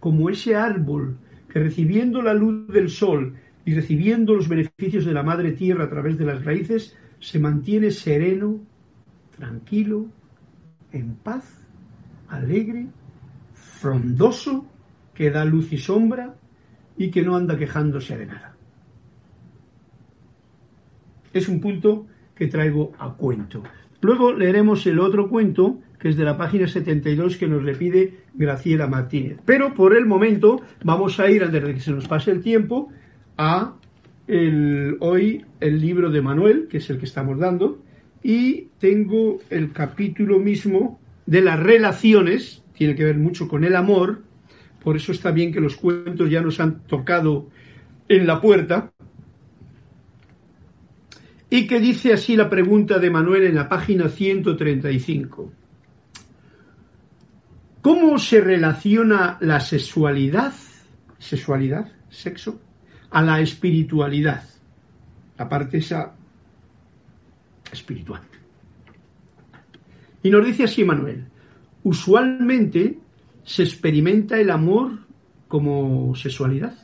como 0.00 0.28
ese 0.28 0.54
árbol 0.54 1.16
que 1.48 1.60
recibiendo 1.60 2.20
la 2.20 2.34
luz 2.34 2.68
del 2.68 2.90
sol 2.90 3.34
y 3.64 3.74
recibiendo 3.74 4.34
los 4.34 4.48
beneficios 4.48 5.04
de 5.04 5.12
la 5.12 5.22
madre 5.22 5.52
tierra 5.52 5.84
a 5.84 5.88
través 5.88 6.18
de 6.18 6.26
las 6.26 6.44
raíces 6.44 6.96
se 7.20 7.38
mantiene 7.38 7.90
sereno, 7.90 8.60
tranquilo, 9.36 10.06
en 10.92 11.14
paz, 11.14 11.44
alegre, 12.28 12.86
frondoso, 13.54 14.66
que 15.14 15.30
da 15.30 15.44
luz 15.44 15.72
y 15.72 15.78
sombra 15.78 16.34
y 16.98 17.10
que 17.10 17.22
no 17.22 17.36
anda 17.36 17.56
quejándose 17.56 18.18
de 18.18 18.26
nada. 18.26 18.56
Es 21.32 21.48
un 21.48 21.60
punto 21.60 22.06
que 22.34 22.48
traigo 22.48 22.92
a 22.98 23.14
cuento. 23.14 23.62
Luego 24.00 24.32
leeremos 24.32 24.86
el 24.86 25.00
otro 25.00 25.28
cuento, 25.28 25.78
que 25.98 26.10
es 26.10 26.16
de 26.16 26.24
la 26.24 26.36
página 26.36 26.68
72, 26.68 27.36
que 27.36 27.48
nos 27.48 27.62
le 27.62 27.74
pide 27.74 28.18
Graciela 28.34 28.86
Martínez. 28.86 29.38
Pero 29.44 29.72
por 29.74 29.96
el 29.96 30.04
momento 30.04 30.60
vamos 30.82 31.18
a 31.20 31.30
ir, 31.30 31.42
antes 31.42 31.62
de 31.62 31.74
que 31.74 31.80
se 31.80 31.92
nos 31.92 32.06
pase 32.06 32.30
el 32.30 32.42
tiempo, 32.42 32.90
a 33.38 33.74
el, 34.26 34.96
hoy 35.00 35.44
el 35.60 35.80
libro 35.80 36.10
de 36.10 36.20
Manuel, 36.20 36.68
que 36.68 36.78
es 36.78 36.90
el 36.90 36.98
que 36.98 37.06
estamos 37.06 37.38
dando, 37.38 37.82
y 38.22 38.68
tengo 38.78 39.38
el 39.50 39.72
capítulo 39.72 40.38
mismo 40.38 41.00
de 41.26 41.42
las 41.42 41.60
relaciones, 41.60 42.62
tiene 42.74 42.94
que 42.94 43.04
ver 43.04 43.16
mucho 43.16 43.48
con 43.48 43.64
el 43.64 43.76
amor, 43.76 44.22
por 44.82 44.96
eso 44.96 45.12
está 45.12 45.30
bien 45.30 45.52
que 45.52 45.60
los 45.60 45.76
cuentos 45.76 46.28
ya 46.30 46.42
nos 46.42 46.60
han 46.60 46.80
tocado 46.86 47.48
en 48.08 48.26
la 48.26 48.40
puerta, 48.40 48.92
y 51.54 51.68
que 51.68 51.78
dice 51.78 52.12
así 52.12 52.34
la 52.34 52.50
pregunta 52.50 52.98
de 52.98 53.10
Manuel 53.10 53.44
en 53.44 53.54
la 53.54 53.68
página 53.68 54.08
135. 54.08 55.52
¿Cómo 57.80 58.18
se 58.18 58.40
relaciona 58.40 59.38
la 59.40 59.60
sexualidad, 59.60 60.52
sexualidad, 61.16 61.92
sexo, 62.10 62.60
a 63.08 63.22
la 63.22 63.40
espiritualidad? 63.40 64.42
La 65.38 65.48
parte 65.48 65.78
esa 65.78 66.16
espiritual. 67.70 68.22
Y 70.24 70.30
nos 70.30 70.44
dice 70.44 70.64
así 70.64 70.82
Manuel, 70.82 71.24
usualmente 71.84 72.98
se 73.44 73.62
experimenta 73.62 74.40
el 74.40 74.50
amor 74.50 74.90
como 75.46 76.16
sexualidad. 76.16 76.74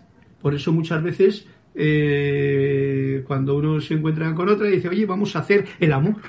Por 0.40 0.54
eso 0.54 0.72
muchas 0.72 1.02
veces 1.02 1.48
eh, 1.83 3.25
cuando 3.27 3.57
uno 3.57 3.81
se 3.81 3.95
encuentra 3.95 4.35
con 4.35 4.51
otra 4.51 4.69
y 4.69 4.73
dice, 4.73 4.90
oye, 4.90 5.07
vamos 5.07 5.35
a 5.35 5.38
hacer 5.38 5.66
el 5.79 5.95
amor. 5.95 6.21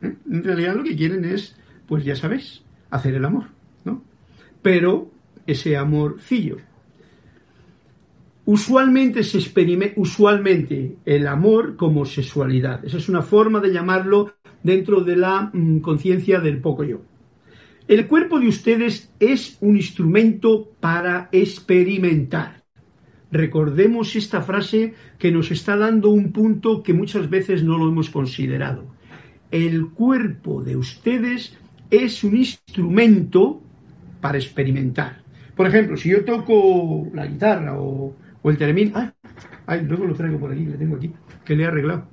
¿Eh? 0.00 0.14
En 0.30 0.42
realidad 0.42 0.74
lo 0.74 0.82
que 0.82 0.96
quieren 0.96 1.26
es, 1.26 1.56
pues 1.86 2.04
ya 2.04 2.16
sabéis, 2.16 2.62
hacer 2.88 3.14
el 3.14 3.24
amor, 3.26 3.48
¿no? 3.84 4.02
Pero 4.62 5.10
ese 5.46 5.76
amorcillo. 5.76 6.56
Usualmente 8.46 9.22
se 9.24 9.38
experimenta, 9.38 10.00
usualmente 10.00 10.96
el 11.04 11.26
amor 11.26 11.76
como 11.76 12.06
sexualidad. 12.06 12.82
Esa 12.82 12.96
es 12.96 13.10
una 13.10 13.20
forma 13.22 13.60
de 13.60 13.72
llamarlo 13.72 14.36
dentro 14.62 15.02
de 15.02 15.16
la 15.16 15.50
mm, 15.52 15.80
conciencia 15.80 16.40
del 16.40 16.62
poco 16.62 16.84
yo. 16.84 17.02
El 17.88 18.06
cuerpo 18.06 18.40
de 18.40 18.48
ustedes 18.48 19.10
es 19.20 19.58
un 19.60 19.76
instrumento 19.76 20.70
para 20.80 21.28
experimentar. 21.30 22.55
Recordemos 23.36 24.16
esta 24.16 24.40
frase 24.40 24.94
que 25.18 25.30
nos 25.30 25.50
está 25.50 25.76
dando 25.76 26.08
un 26.08 26.32
punto 26.32 26.82
que 26.82 26.94
muchas 26.94 27.28
veces 27.28 27.62
no 27.62 27.76
lo 27.76 27.86
hemos 27.86 28.08
considerado. 28.08 28.86
El 29.50 29.88
cuerpo 29.90 30.62
de 30.62 30.76
ustedes 30.76 31.54
es 31.90 32.24
un 32.24 32.34
instrumento 32.34 33.60
para 34.22 34.38
experimentar. 34.38 35.20
Por 35.54 35.66
ejemplo, 35.66 35.98
si 35.98 36.08
yo 36.08 36.24
toco 36.24 37.08
la 37.12 37.26
guitarra 37.26 37.78
o, 37.78 38.16
el 38.44 38.56
termín, 38.56 38.94
ay, 39.66 39.84
luego 39.86 40.06
lo 40.06 40.14
traigo 40.14 40.38
por 40.38 40.52
aquí, 40.52 40.64
le 40.64 40.78
tengo 40.78 40.96
aquí, 40.96 41.12
que 41.44 41.56
le 41.56 41.64
he 41.64 41.66
arreglado. 41.66 42.08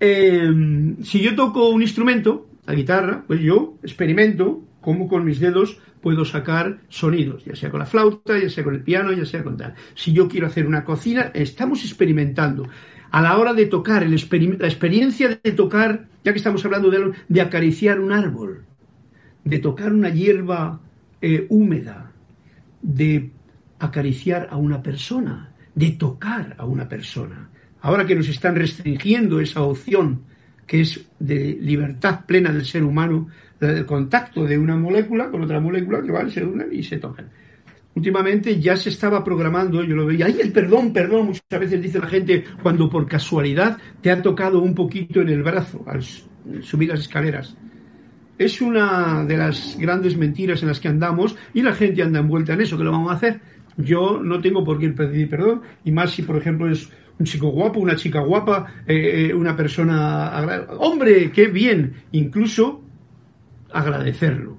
Em, 0.00 0.96
si 1.02 1.20
yo 1.20 1.34
toco 1.34 1.68
un 1.68 1.82
instrumento, 1.82 2.48
la 2.64 2.74
guitarra, 2.74 3.24
pues 3.26 3.40
yo 3.40 3.76
experimento 3.82 4.62
cómo 4.80 5.08
con 5.08 5.26
mis 5.26 5.40
dedos 5.40 5.78
puedo 6.02 6.24
sacar 6.24 6.80
sonidos, 6.88 7.44
ya 7.44 7.56
sea 7.56 7.70
con 7.70 7.80
la 7.80 7.86
flauta, 7.86 8.38
ya 8.38 8.50
sea 8.50 8.64
con 8.64 8.74
el 8.74 8.82
piano, 8.82 9.12
ya 9.12 9.24
sea 9.24 9.42
con 9.42 9.56
tal. 9.56 9.74
Si 9.94 10.12
yo 10.12 10.28
quiero 10.28 10.48
hacer 10.48 10.66
una 10.66 10.84
cocina, 10.84 11.30
estamos 11.32 11.84
experimentando. 11.84 12.68
A 13.10 13.22
la 13.22 13.38
hora 13.38 13.54
de 13.54 13.66
tocar, 13.66 14.06
la 14.06 14.16
experiencia 14.16 15.40
de 15.42 15.52
tocar, 15.52 16.08
ya 16.24 16.32
que 16.32 16.38
estamos 16.38 16.64
hablando 16.64 16.90
de, 16.90 17.12
de 17.28 17.40
acariciar 17.40 18.00
un 18.00 18.12
árbol, 18.12 18.64
de 19.44 19.58
tocar 19.58 19.92
una 19.92 20.10
hierba 20.10 20.80
eh, 21.20 21.46
húmeda, 21.48 22.12
de 22.80 23.30
acariciar 23.78 24.48
a 24.50 24.56
una 24.56 24.82
persona, 24.82 25.52
de 25.74 25.90
tocar 25.92 26.56
a 26.58 26.64
una 26.64 26.88
persona. 26.88 27.48
Ahora 27.80 28.06
que 28.06 28.14
nos 28.14 28.28
están 28.28 28.56
restringiendo 28.56 29.40
esa 29.40 29.62
opción 29.62 30.22
que 30.66 30.80
es 30.80 31.04
de 31.18 31.58
libertad 31.60 32.24
plena 32.24 32.52
del 32.52 32.64
ser 32.64 32.84
humano, 32.84 33.28
el 33.62 33.86
contacto 33.86 34.44
de 34.44 34.58
una 34.58 34.76
molécula 34.76 35.30
con 35.30 35.42
otra 35.42 35.60
molécula 35.60 36.02
que 36.02 36.10
van, 36.10 36.30
se 36.30 36.44
unen 36.44 36.68
y 36.72 36.82
se 36.82 36.98
tocan. 36.98 37.28
Últimamente 37.94 38.58
ya 38.58 38.76
se 38.76 38.88
estaba 38.88 39.22
programando, 39.22 39.84
yo 39.84 39.94
lo 39.94 40.06
veía, 40.06 40.26
ay, 40.26 40.38
el 40.40 40.50
perdón, 40.50 40.92
perdón, 40.92 41.26
muchas 41.26 41.60
veces 41.60 41.82
dice 41.82 41.98
la 41.98 42.06
gente 42.06 42.44
cuando 42.62 42.88
por 42.88 43.06
casualidad 43.06 43.76
te 44.00 44.10
ha 44.10 44.22
tocado 44.22 44.62
un 44.62 44.74
poquito 44.74 45.20
en 45.20 45.28
el 45.28 45.42
brazo 45.42 45.84
al 45.86 46.02
subir 46.62 46.88
las 46.88 47.00
escaleras. 47.00 47.54
Es 48.38 48.62
una 48.62 49.24
de 49.24 49.36
las 49.36 49.76
grandes 49.78 50.16
mentiras 50.16 50.62
en 50.62 50.68
las 50.68 50.80
que 50.80 50.88
andamos 50.88 51.36
y 51.52 51.62
la 51.62 51.74
gente 51.74 52.02
anda 52.02 52.20
envuelta 52.20 52.54
en 52.54 52.62
eso, 52.62 52.78
que 52.78 52.84
lo 52.84 52.92
vamos 52.92 53.12
a 53.12 53.16
hacer. 53.16 53.40
Yo 53.76 54.20
no 54.22 54.40
tengo 54.40 54.64
por 54.64 54.78
qué 54.78 54.88
pedir 54.88 55.28
perdón, 55.28 55.60
y 55.84 55.92
más 55.92 56.12
si, 56.12 56.22
por 56.22 56.36
ejemplo, 56.36 56.70
es 56.70 56.88
un 57.18 57.26
chico 57.26 57.50
guapo, 57.50 57.78
una 57.78 57.94
chica 57.94 58.20
guapa, 58.20 58.66
eh, 58.86 59.28
eh, 59.28 59.34
una 59.34 59.54
persona... 59.54 60.66
¡Hombre, 60.78 61.30
qué 61.30 61.48
bien! 61.48 61.92
Incluso 62.12 62.81
agradecerlo. 63.72 64.58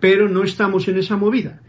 Pero 0.00 0.28
no 0.28 0.44
estamos 0.44 0.86
en 0.88 0.98
esa 0.98 1.16
movida. 1.16 1.60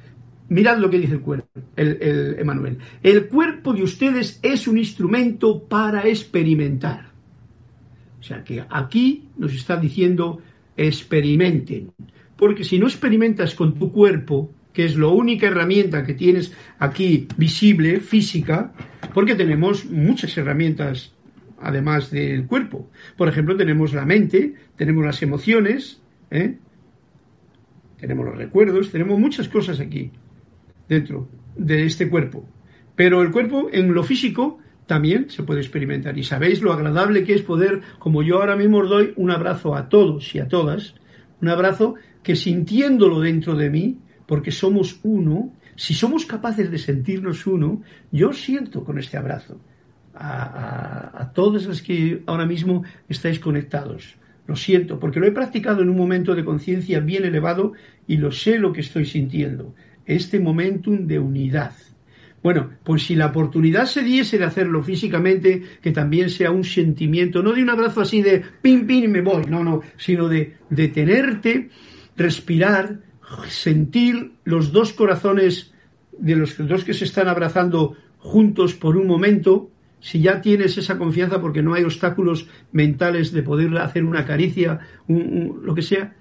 Mirad 0.50 0.80
lo 0.80 0.89
que 0.89 1.00
dice 1.00 1.13
el 1.13 1.22
cuerpo, 1.22 1.48
el, 1.76 1.98
el 2.02 2.39
Emanuel. 2.39 2.80
El 3.04 3.28
cuerpo 3.28 3.74
de 3.74 3.84
ustedes 3.84 4.39
es 4.42 4.68
un 4.68 4.78
instrumento 4.78 5.63
para 5.63 6.08
experimentar. 6.08 7.10
O 8.20 8.24
sea 8.24 8.44
que 8.44 8.63
aquí 8.70 9.30
nos 9.38 9.54
está 9.54 9.78
diciendo 9.78 10.42
experimenten. 10.76 11.92
Porque 12.36 12.63
si 12.63 12.80
no 12.80 12.88
experimentas 12.88 13.54
con 13.54 13.76
tu 13.76 13.92
cuerpo, 13.92 14.52
que 14.74 14.86
es 14.86 14.96
la 14.96 15.08
única 15.08 15.48
herramienta 15.48 16.06
que 16.06 16.13
tienes 16.13 16.54
aquí 16.80 17.28
visible, 17.38 18.00
física, 18.00 18.72
porque 19.13 19.36
tenemos 19.36 19.86
muchas 19.86 20.38
herramientas 20.38 21.13
además 21.62 22.12
del 22.12 22.46
cuerpo. 22.46 22.89
Por 23.18 23.28
ejemplo, 23.28 23.58
tenemos 23.58 23.94
la 23.94 24.06
mente, 24.06 24.54
tenemos 24.78 25.04
las 25.04 25.22
emociones, 25.22 26.02
¿eh? 26.32 26.58
Tenemos 27.99 28.25
los 28.25 28.38
recuerdos, 28.38 28.91
tenemos 28.91 29.19
muchas 29.19 29.49
cosas 29.49 29.79
aquí 29.79 30.12
dentro 30.88 31.27
de 31.55 31.85
este 31.85 32.09
cuerpo. 32.09 32.45
Pero 32.95 33.21
el 33.21 33.31
cuerpo 33.31 33.69
en 33.71 33.93
lo 33.93 34.04
físico 34.04 34.60
también 34.85 35.29
se 35.29 35.43
puede 35.43 35.62
experimentar. 35.62 36.17
Y 36.17 36.23
sabéis 36.23 36.62
lo 36.62 36.73
agradable 36.73 37.23
que 37.23 37.33
es 37.33 37.41
poder, 37.41 37.81
como 38.00 38.23
yo 38.23 38.39
ahora 38.39 38.56
mismo 38.56 38.79
os 38.79 38.89
doy 38.89 39.13
un 39.17 39.31
abrazo 39.31 39.75
a 39.75 39.87
todos 39.87 40.33
y 40.33 40.39
a 40.39 40.47
todas, 40.47 40.95
un 41.41 41.47
abrazo 41.47 41.95
que 42.23 42.35
sintiéndolo 42.35 43.19
dentro 43.21 43.56
de 43.56 43.69
mí, 43.69 44.00
porque 44.25 44.52
somos 44.52 45.00
uno, 45.04 45.54
si 45.75 45.93
somos 45.93 46.25
capaces 46.25 46.69
de 46.71 46.77
sentirnos 46.77 47.47
uno, 47.47 47.81
yo 48.12 48.33
siento 48.33 48.83
con 48.83 49.00
este 49.00 49.15
abrazo 49.17 49.62
a, 50.13 51.21
a, 51.21 51.31
todos 51.33 51.65
los 51.65 51.81
que 51.81 52.23
ahora 52.25 52.45
mismo 52.45 52.83
estáis 53.08 53.39
conectados. 53.39 54.19
Lo 54.50 54.56
siento, 54.56 55.00
porque 55.00 55.19
lo 55.19 55.27
he 55.27 55.31
practicado 55.31 55.83
en 55.83 55.89
un 55.89 55.95
momento 55.95 56.33
de 56.33 56.43
conciencia 56.43 57.02
bien 57.02 57.23
elevado 57.23 57.73
y 58.08 58.17
lo 58.17 58.31
sé 58.31 58.58
lo 58.58 58.73
que 58.73 58.81
estoy 58.81 59.06
sintiendo. 59.06 59.75
Este 60.08 60.39
momentum 60.39 61.06
de 61.06 61.19
unidad. 61.19 61.73
Bueno, 62.41 62.71
pues 62.83 63.04
si 63.04 63.13
la 63.13 63.27
oportunidad 63.27 63.85
se 63.85 64.02
diese 64.02 64.39
de 64.39 64.45
hacerlo 64.45 64.81
físicamente, 64.81 65.62
que 65.83 65.91
también 65.91 66.31
sea 66.31 66.50
un 66.50 66.63
sentimiento, 66.63 67.43
no 67.43 67.54
de 67.54 67.62
un 67.62 67.69
abrazo 67.69 68.02
así 68.02 68.23
de 68.23 68.41
pim, 68.60 68.87
pim 68.87 69.04
y 69.04 69.08
me 69.08 69.21
voy, 69.21 69.45
no, 69.45 69.63
no, 69.63 69.81
sino 69.97 70.27
de 70.27 70.56
detenerte, 70.71 71.69
respirar, 72.17 73.02
sentir 73.50 74.31
los 74.45 74.71
dos 74.71 74.93
corazones 74.93 75.75
de 76.17 76.35
los 76.35 76.58
dos 76.58 76.83
que 76.83 76.95
se 76.95 77.06
están 77.06 77.27
abrazando 77.27 77.95
juntos 78.17 78.73
por 78.73 78.97
un 78.97 79.06
momento, 79.06 79.69
si 80.00 80.21
ya 80.21 80.41
tienes 80.41 80.77
esa 80.77 80.97
confianza 80.97 81.41
porque 81.41 81.62
no 81.62 81.73
hay 81.73 81.83
obstáculos 81.83 82.47
mentales 82.71 83.31
de 83.31 83.43
poder 83.43 83.75
hacer 83.77 84.04
una 84.04 84.25
caricia, 84.25 84.79
lo 85.08 85.75
que 85.75 85.81
sea, 85.81 86.15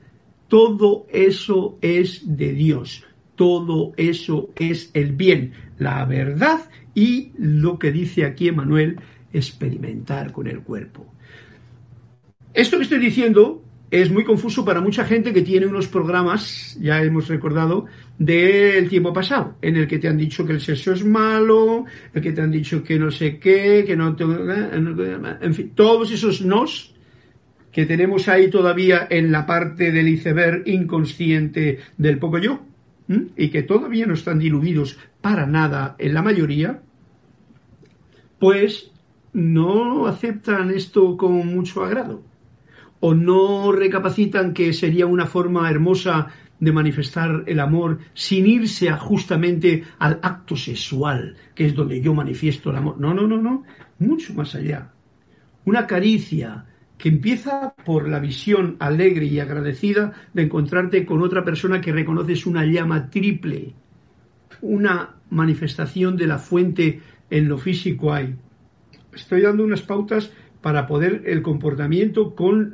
todo 0.48 1.06
eso 1.10 1.78
es 1.80 2.36
de 2.36 2.52
Dios, 2.52 3.04
todo 3.36 3.92
eso 3.96 4.50
es 4.56 4.90
el 4.94 5.12
bien, 5.12 5.52
la 5.78 6.04
verdad 6.04 6.60
y 6.94 7.32
lo 7.38 7.78
que 7.78 7.92
dice 7.92 8.24
aquí 8.24 8.48
Emanuel, 8.48 8.98
experimentar 9.32 10.32
con 10.32 10.48
el 10.48 10.62
cuerpo. 10.62 11.06
Esto 12.54 12.76
que 12.76 12.82
estoy 12.82 12.98
diciendo 12.98 13.62
es 13.90 14.10
muy 14.10 14.24
confuso 14.24 14.64
para 14.64 14.80
mucha 14.80 15.04
gente 15.04 15.32
que 15.32 15.42
tiene 15.42 15.66
unos 15.66 15.88
programas, 15.88 16.76
ya 16.80 17.02
hemos 17.02 17.28
recordado, 17.28 17.86
del 18.18 18.88
tiempo 18.88 19.12
pasado, 19.12 19.54
en 19.62 19.76
el 19.76 19.86
que 19.86 19.98
te 19.98 20.08
han 20.08 20.18
dicho 20.18 20.44
que 20.44 20.52
el 20.52 20.60
sexo 20.60 20.92
es 20.92 21.04
malo, 21.04 21.86
el 22.12 22.22
que 22.22 22.32
te 22.32 22.42
han 22.42 22.50
dicho 22.50 22.82
que 22.82 22.98
no 22.98 23.10
sé 23.10 23.38
qué, 23.38 23.84
que 23.86 23.96
no 23.96 24.14
te... 24.14 24.24
En 24.24 25.54
fin, 25.54 25.72
todos 25.74 26.10
esos 26.10 26.42
nos 26.42 26.94
que 27.72 27.86
tenemos 27.86 28.28
ahí 28.28 28.50
todavía 28.50 29.06
en 29.08 29.30
la 29.30 29.46
parte 29.46 29.92
del 29.92 30.08
iceberg 30.08 30.66
inconsciente 30.66 31.78
del 31.96 32.18
poco 32.18 32.38
yo, 32.38 32.60
y 33.36 33.48
que 33.48 33.62
todavía 33.62 34.04
no 34.04 34.14
están 34.14 34.38
diluidos 34.38 34.98
para 35.22 35.46
nada 35.46 35.96
en 35.98 36.12
la 36.12 36.22
mayoría, 36.22 36.82
pues 38.38 38.90
no 39.32 40.06
aceptan 40.06 40.70
esto 40.70 41.16
con 41.16 41.46
mucho 41.46 41.84
agrado 41.84 42.27
o 43.00 43.14
no 43.14 43.72
recapacitan 43.72 44.52
que 44.52 44.72
sería 44.72 45.06
una 45.06 45.26
forma 45.26 45.70
hermosa 45.70 46.28
de 46.60 46.72
manifestar 46.72 47.44
el 47.46 47.60
amor 47.60 47.98
sin 48.14 48.46
irse 48.46 48.90
justamente 48.92 49.84
al 49.98 50.18
acto 50.22 50.56
sexual, 50.56 51.36
que 51.54 51.66
es 51.66 51.74
donde 51.74 52.00
yo 52.00 52.14
manifiesto 52.14 52.70
el 52.70 52.76
amor. 52.76 52.98
No, 52.98 53.14
no, 53.14 53.26
no, 53.26 53.40
no, 53.40 53.64
mucho 53.98 54.34
más 54.34 54.54
allá. 54.54 54.90
Una 55.64 55.86
caricia 55.86 56.64
que 56.96 57.08
empieza 57.08 57.74
por 57.84 58.08
la 58.08 58.18
visión 58.18 58.76
alegre 58.80 59.26
y 59.26 59.38
agradecida 59.38 60.12
de 60.34 60.42
encontrarte 60.42 61.06
con 61.06 61.22
otra 61.22 61.44
persona 61.44 61.80
que 61.80 61.92
reconoces 61.92 62.44
una 62.44 62.64
llama 62.64 63.08
triple, 63.08 63.74
una 64.60 65.14
manifestación 65.30 66.16
de 66.16 66.26
la 66.26 66.38
fuente 66.38 67.00
en 67.30 67.48
lo 67.48 67.58
físico 67.58 68.12
hay. 68.12 68.34
Estoy 69.14 69.42
dando 69.42 69.64
unas 69.64 69.82
pautas 69.82 70.32
para 70.60 70.86
poder 70.86 71.22
el 71.26 71.42
comportamiento 71.42 72.34
con, 72.34 72.70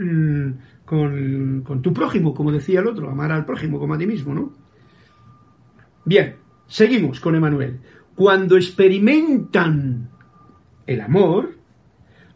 mm, 0.48 0.58
con, 0.84 1.62
con, 1.62 1.82
tu 1.82 1.92
prójimo, 1.92 2.34
como 2.34 2.52
decía 2.52 2.80
el 2.80 2.86
otro, 2.86 3.10
amar 3.10 3.32
al 3.32 3.44
prójimo 3.44 3.78
como 3.78 3.94
a 3.94 3.98
ti 3.98 4.06
mismo, 4.06 4.34
¿no? 4.34 4.52
Bien, 6.04 6.36
seguimos 6.66 7.20
con 7.20 7.34
Emanuel. 7.34 7.80
Cuando 8.14 8.56
experimentan 8.56 10.10
el 10.86 11.00
amor, 11.00 11.54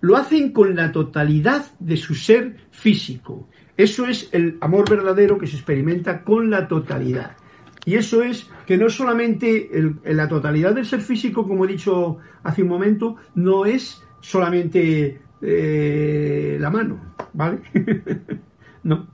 lo 0.01 0.17
hacen 0.17 0.53
con 0.53 0.75
la 0.75 0.93
totalidad 0.93 1.67
de 1.79 1.97
su 1.97 2.15
ser 2.15 2.57
físico. 2.71 3.49
Eso 3.77 4.07
es 4.07 4.29
el 4.33 4.59
amor 4.61 4.89
verdadero 4.89 5.39
que 5.39 5.47
se 5.47 5.57
experimenta 5.57 6.23
con 6.25 6.51
la 6.51 6.67
totalidad. 6.67 7.37
Y 7.85 7.95
eso 7.95 8.23
es 8.23 8.51
que 8.67 8.77
no 8.77 8.91
solamente 8.91 9.71
la 10.05 10.29
totalidad 10.29 10.75
del 10.75 10.85
ser 10.85 11.01
físico, 11.01 11.47
como 11.47 11.65
he 11.65 11.69
dicho 11.69 12.19
hace 12.43 12.63
un 12.63 12.69
momento, 12.69 13.17
no 13.35 13.65
es 13.65 14.03
solamente 14.21 15.21
eh, 15.43 16.57
la 16.61 16.71
mano, 16.71 17.15
¿vale? 17.33 17.61
no, 18.83 19.09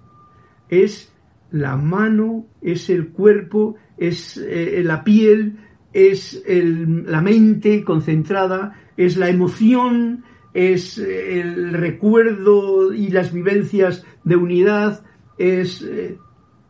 es 0.69 1.13
la 1.51 1.77
mano, 1.77 2.47
es 2.61 2.91
el 2.91 3.09
cuerpo, 3.09 3.77
es 3.97 4.37
eh, 4.37 4.83
la 4.85 5.05
piel, 5.05 5.59
es 5.93 6.43
la 6.47 7.21
mente 7.21 7.85
concentrada, 7.85 8.75
es 8.97 9.17
la 9.17 9.29
emoción, 9.29 10.25
es 10.53 10.99
el 10.99 11.73
recuerdo 11.73 12.93
y 12.93 13.09
las 13.09 13.33
vivencias 13.33 14.05
de 14.25 14.37
unidad, 14.37 15.05
es 15.39 15.83
eh, 15.83 16.19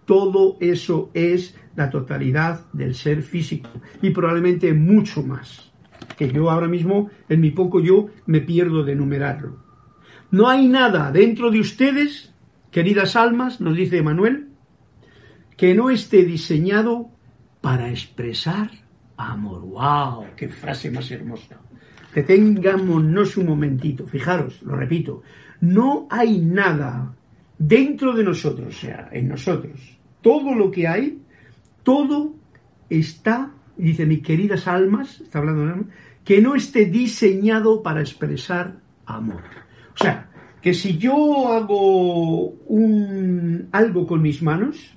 todo 0.04 0.56
eso 0.60 1.10
es 1.14 1.56
la 1.76 1.90
totalidad 1.90 2.66
del 2.72 2.94
ser 2.94 3.22
físico 3.22 3.70
y 4.02 4.10
probablemente 4.10 4.72
mucho 4.72 5.22
más 5.22 5.73
que 6.16 6.30
yo 6.30 6.50
ahora 6.50 6.68
mismo, 6.68 7.10
en 7.28 7.40
mi 7.40 7.50
poco 7.50 7.80
yo, 7.80 8.08
me 8.26 8.40
pierdo 8.40 8.84
de 8.84 8.92
enumerarlo. 8.92 9.64
No 10.30 10.48
hay 10.48 10.68
nada 10.68 11.12
dentro 11.12 11.50
de 11.50 11.60
ustedes, 11.60 12.32
queridas 12.70 13.16
almas, 13.16 13.60
nos 13.60 13.76
dice 13.76 14.02
Manuel, 14.02 14.48
que 15.56 15.74
no 15.74 15.90
esté 15.90 16.24
diseñado 16.24 17.10
para 17.60 17.90
expresar 17.90 18.70
amor. 19.16 19.62
¡Wow! 19.62 20.26
¡Qué 20.36 20.48
frase 20.48 20.90
más 20.90 21.10
hermosa! 21.10 21.60
Detengámonos 22.14 23.36
un 23.36 23.46
momentito, 23.46 24.06
fijaros, 24.06 24.62
lo 24.62 24.76
repito, 24.76 25.22
no 25.60 26.06
hay 26.10 26.38
nada 26.38 27.14
dentro 27.58 28.12
de 28.12 28.24
nosotros, 28.24 28.68
o 28.68 28.78
sea, 28.78 29.08
en 29.12 29.28
nosotros. 29.28 29.98
Todo 30.20 30.54
lo 30.54 30.70
que 30.70 30.86
hay, 30.86 31.22
todo 31.82 32.34
está 32.88 33.53
dice, 33.76 34.06
mis 34.06 34.22
queridas 34.22 34.66
almas, 34.68 35.20
está 35.20 35.38
hablando 35.38 35.66
de 35.66 35.84
que 36.24 36.40
no 36.40 36.54
esté 36.54 36.86
diseñado 36.86 37.82
para 37.82 38.00
expresar 38.00 38.76
amor. 39.06 39.42
O 39.94 40.02
sea, 40.02 40.30
que 40.60 40.72
si 40.72 40.96
yo 40.96 41.52
hago 41.52 42.48
un, 42.48 43.68
algo 43.72 44.06
con 44.06 44.22
mis 44.22 44.42
manos, 44.42 44.94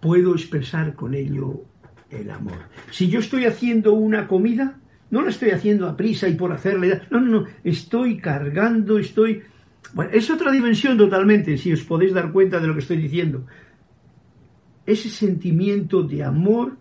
puedo 0.00 0.32
expresar 0.34 0.94
con 0.94 1.14
ello 1.14 1.64
el 2.08 2.30
amor. 2.30 2.58
Si 2.90 3.08
yo 3.08 3.20
estoy 3.20 3.46
haciendo 3.46 3.92
una 3.94 4.28
comida, 4.28 4.78
no 5.10 5.22
la 5.22 5.30
estoy 5.30 5.50
haciendo 5.50 5.88
a 5.88 5.96
prisa 5.96 6.28
y 6.28 6.34
por 6.34 6.52
hacerle. 6.52 7.02
No, 7.10 7.20
no, 7.20 7.40
no. 7.40 7.46
Estoy 7.64 8.18
cargando, 8.18 8.98
estoy. 8.98 9.42
Bueno, 9.92 10.12
es 10.14 10.30
otra 10.30 10.52
dimensión 10.52 10.96
totalmente, 10.96 11.56
si 11.56 11.72
os 11.72 11.82
podéis 11.82 12.14
dar 12.14 12.30
cuenta 12.30 12.60
de 12.60 12.68
lo 12.68 12.74
que 12.74 12.80
estoy 12.80 12.98
diciendo. 12.98 13.46
Ese 14.86 15.10
sentimiento 15.10 16.02
de 16.04 16.22
amor 16.22 16.78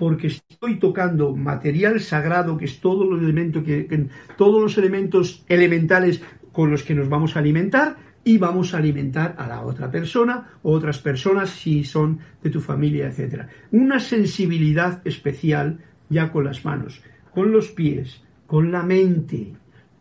porque 0.00 0.28
estoy 0.28 0.78
tocando 0.78 1.36
material 1.36 2.00
sagrado, 2.00 2.56
que 2.56 2.64
es 2.64 2.80
todo 2.80 3.04
elementos 3.18 3.62
que, 3.62 4.08
todos 4.38 4.62
los 4.62 4.78
elementos 4.78 5.44
elementales 5.46 6.22
con 6.52 6.70
los 6.70 6.82
que 6.82 6.94
nos 6.94 7.10
vamos 7.10 7.36
a 7.36 7.40
alimentar 7.40 7.98
y 8.24 8.38
vamos 8.38 8.72
a 8.72 8.78
alimentar 8.78 9.34
a 9.36 9.46
la 9.46 9.60
otra 9.60 9.90
persona 9.90 10.52
o 10.62 10.72
otras 10.72 11.00
personas 11.00 11.50
si 11.50 11.84
son 11.84 12.18
de 12.42 12.48
tu 12.48 12.62
familia, 12.62 13.08
etc. 13.08 13.42
Una 13.72 14.00
sensibilidad 14.00 15.06
especial 15.06 15.80
ya 16.08 16.32
con 16.32 16.44
las 16.44 16.64
manos, 16.64 17.02
con 17.34 17.52
los 17.52 17.68
pies, 17.68 18.22
con 18.46 18.72
la 18.72 18.82
mente. 18.82 19.52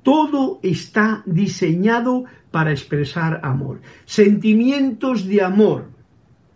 Todo 0.02 0.62
está 0.64 1.24
diseñado 1.26 2.24
para 2.52 2.72
expresar 2.72 3.42
amor. 3.44 3.82
Sentimientos 4.06 5.28
de 5.28 5.42
amor. 5.44 5.90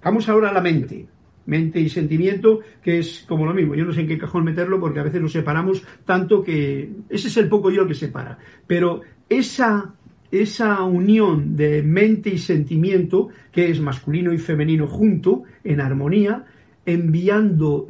Vamos 0.01 0.29
ahora 0.29 0.47
a 0.47 0.53
la 0.53 0.61
mente 0.61 1.07
mente 1.45 1.79
y 1.79 1.89
sentimiento, 1.89 2.61
que 2.81 2.99
es 2.99 3.25
como 3.27 3.45
lo 3.45 3.53
mismo. 3.53 3.75
Yo 3.75 3.85
no 3.85 3.93
sé 3.93 4.01
en 4.01 4.07
qué 4.07 4.17
cajón 4.17 4.43
meterlo 4.43 4.79
porque 4.79 4.99
a 4.99 5.03
veces 5.03 5.21
nos 5.21 5.31
separamos 5.31 5.83
tanto 6.05 6.43
que 6.43 6.91
ese 7.09 7.27
es 7.27 7.37
el 7.37 7.49
poco 7.49 7.71
yo 7.71 7.87
que 7.87 7.93
separa. 7.93 8.37
Pero 8.67 9.01
esa, 9.29 9.93
esa 10.31 10.83
unión 10.83 11.55
de 11.55 11.83
mente 11.83 12.29
y 12.29 12.37
sentimiento, 12.37 13.29
que 13.51 13.69
es 13.69 13.79
masculino 13.79 14.33
y 14.33 14.37
femenino 14.37 14.87
junto, 14.87 15.43
en 15.63 15.81
armonía, 15.81 16.45
enviando 16.85 17.87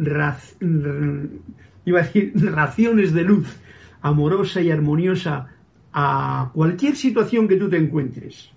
iba 1.86 2.00
a 2.00 2.04
decir, 2.04 2.34
raciones 2.36 3.14
de 3.14 3.24
luz 3.24 3.58
amorosa 4.02 4.62
y 4.62 4.70
armoniosa 4.70 5.48
a 5.94 6.52
cualquier 6.54 6.96
situación 6.96 7.48
que 7.48 7.56
tú 7.56 7.70
te 7.70 7.78
encuentres. 7.78 8.52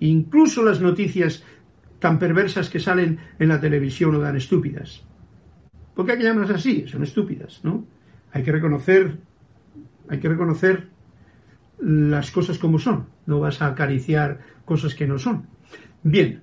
Incluso 0.00 0.62
las 0.62 0.80
noticias 0.80 1.44
tan 1.98 2.18
perversas 2.18 2.68
que 2.68 2.80
salen 2.80 3.18
en 3.38 3.48
la 3.48 3.60
televisión 3.60 4.14
o 4.14 4.20
tan 4.20 4.36
estúpidas. 4.36 5.02
¿Por 5.94 6.04
qué 6.04 6.12
hay 6.12 6.18
que 6.18 6.24
llamarlas 6.24 6.56
así? 6.56 6.86
Son 6.86 7.02
estúpidas, 7.02 7.60
¿no? 7.64 7.86
Hay 8.32 8.42
que 8.42 8.52
reconocer, 8.52 9.18
hay 10.08 10.20
que 10.20 10.28
reconocer 10.28 10.88
las 11.78 12.30
cosas 12.30 12.58
como 12.58 12.78
son. 12.78 13.06
No 13.26 13.40
vas 13.40 13.62
a 13.62 13.68
acariciar 13.68 14.40
cosas 14.64 14.94
que 14.94 15.06
no 15.06 15.18
son. 15.18 15.46
Bien, 16.02 16.42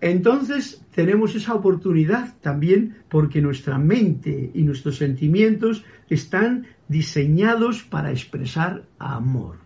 entonces 0.00 0.84
tenemos 0.94 1.34
esa 1.34 1.54
oportunidad 1.54 2.34
también 2.40 2.98
porque 3.08 3.40
nuestra 3.40 3.78
mente 3.78 4.50
y 4.54 4.62
nuestros 4.62 4.98
sentimientos 4.98 5.84
están 6.08 6.66
diseñados 6.88 7.82
para 7.82 8.10
expresar 8.10 8.84
amor. 8.98 9.56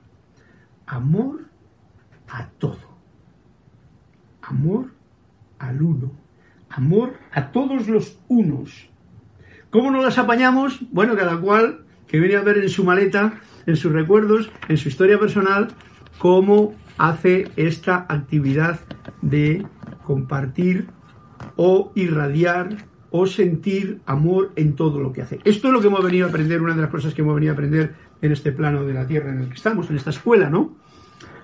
Amor 0.87 1.41
a 2.29 2.49
todo 2.59 2.92
amor 4.53 4.87
al 5.59 5.83
uno, 5.83 6.13
amor 6.71 7.15
a 7.33 7.51
todos 7.51 7.89
los 7.89 8.19
unos, 8.29 8.93
¿Cómo 9.73 9.91
nos 9.91 10.05
las 10.05 10.19
apañamos? 10.19 10.81
Bueno, 10.91 11.17
cada 11.17 11.41
cual 11.41 11.87
que 12.07 12.21
viene 12.21 12.37
a 12.37 12.43
ver 12.43 12.59
en 12.59 12.69
su 12.69 12.85
maleta, 12.85 13.41
en 13.65 13.77
sus 13.77 13.91
recuerdos, 13.91 14.51
en 14.69 14.77
su 14.77 14.91
historia 14.91 15.19
personal, 15.19 15.69
cómo 16.19 16.75
hace 16.99 17.49
esta 17.57 18.05
actividad 18.11 18.81
de 19.23 19.65
compartir 20.05 20.89
o 21.57 21.91
irradiar 21.95 22.85
o 23.11 23.27
sentir 23.27 24.03
amor 24.05 24.53
en 24.57 24.77
todo 24.77 25.01
lo 25.01 25.15
que 25.15 25.23
hace. 25.23 25.41
Esto 25.45 25.69
es 25.69 25.73
lo 25.73 25.81
que 25.81 25.87
hemos 25.87 26.05
venido 26.05 26.27
a 26.27 26.29
aprender, 26.29 26.61
una 26.61 26.75
de 26.75 26.83
las 26.83 26.91
cosas 26.91 27.15
que 27.15 27.23
hemos 27.23 27.35
venido 27.35 27.53
a 27.53 27.55
aprender 27.55 27.95
en 28.21 28.31
este 28.31 28.53
plano 28.53 28.85
de 28.85 28.93
la 28.93 29.07
Tierra 29.07 29.31
en 29.31 29.41
el 29.41 29.49
que 29.49 29.55
estamos, 29.55 29.89
en 29.89 29.97
esta 29.97 30.11
escuela, 30.11 30.51
¿no? 30.51 30.77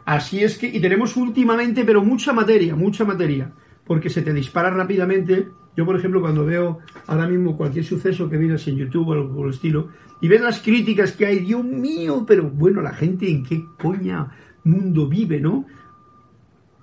Así 0.09 0.42
es 0.42 0.56
que, 0.56 0.66
y 0.66 0.80
tenemos 0.80 1.18
últimamente, 1.18 1.84
pero 1.84 2.02
mucha 2.02 2.32
materia, 2.32 2.74
mucha 2.74 3.04
materia, 3.04 3.52
porque 3.84 4.09
se 4.09 4.22
te 4.22 4.32
dispara 4.32 4.70
rápidamente. 4.70 5.48
Yo, 5.76 5.84
por 5.84 5.96
ejemplo, 5.96 6.22
cuando 6.22 6.46
veo 6.46 6.78
ahora 7.09 7.28
mismo 7.28 7.59
cualquier 7.59 7.84
suceso 7.84 8.30
que 8.30 8.38
miras 8.38 8.66
en 8.68 8.78
YouTube 8.78 9.09
o 9.09 9.12
algo 9.12 9.36
por 9.36 9.48
el 9.48 9.52
estilo, 9.52 9.90
y 10.22 10.28
ves 10.28 10.40
las 10.40 10.61
críticas 10.61 11.12
que 11.12 11.26
hay, 11.26 11.40
Dios 11.40 11.62
mío, 11.62 12.24
pero 12.26 12.48
bueno, 12.48 12.80
la 12.80 12.94
gente 12.94 13.30
en 13.30 13.44
qué 13.44 13.62
coña 13.76 14.30
mundo 14.64 15.09
vive, 15.09 15.40
¿no? 15.40 15.66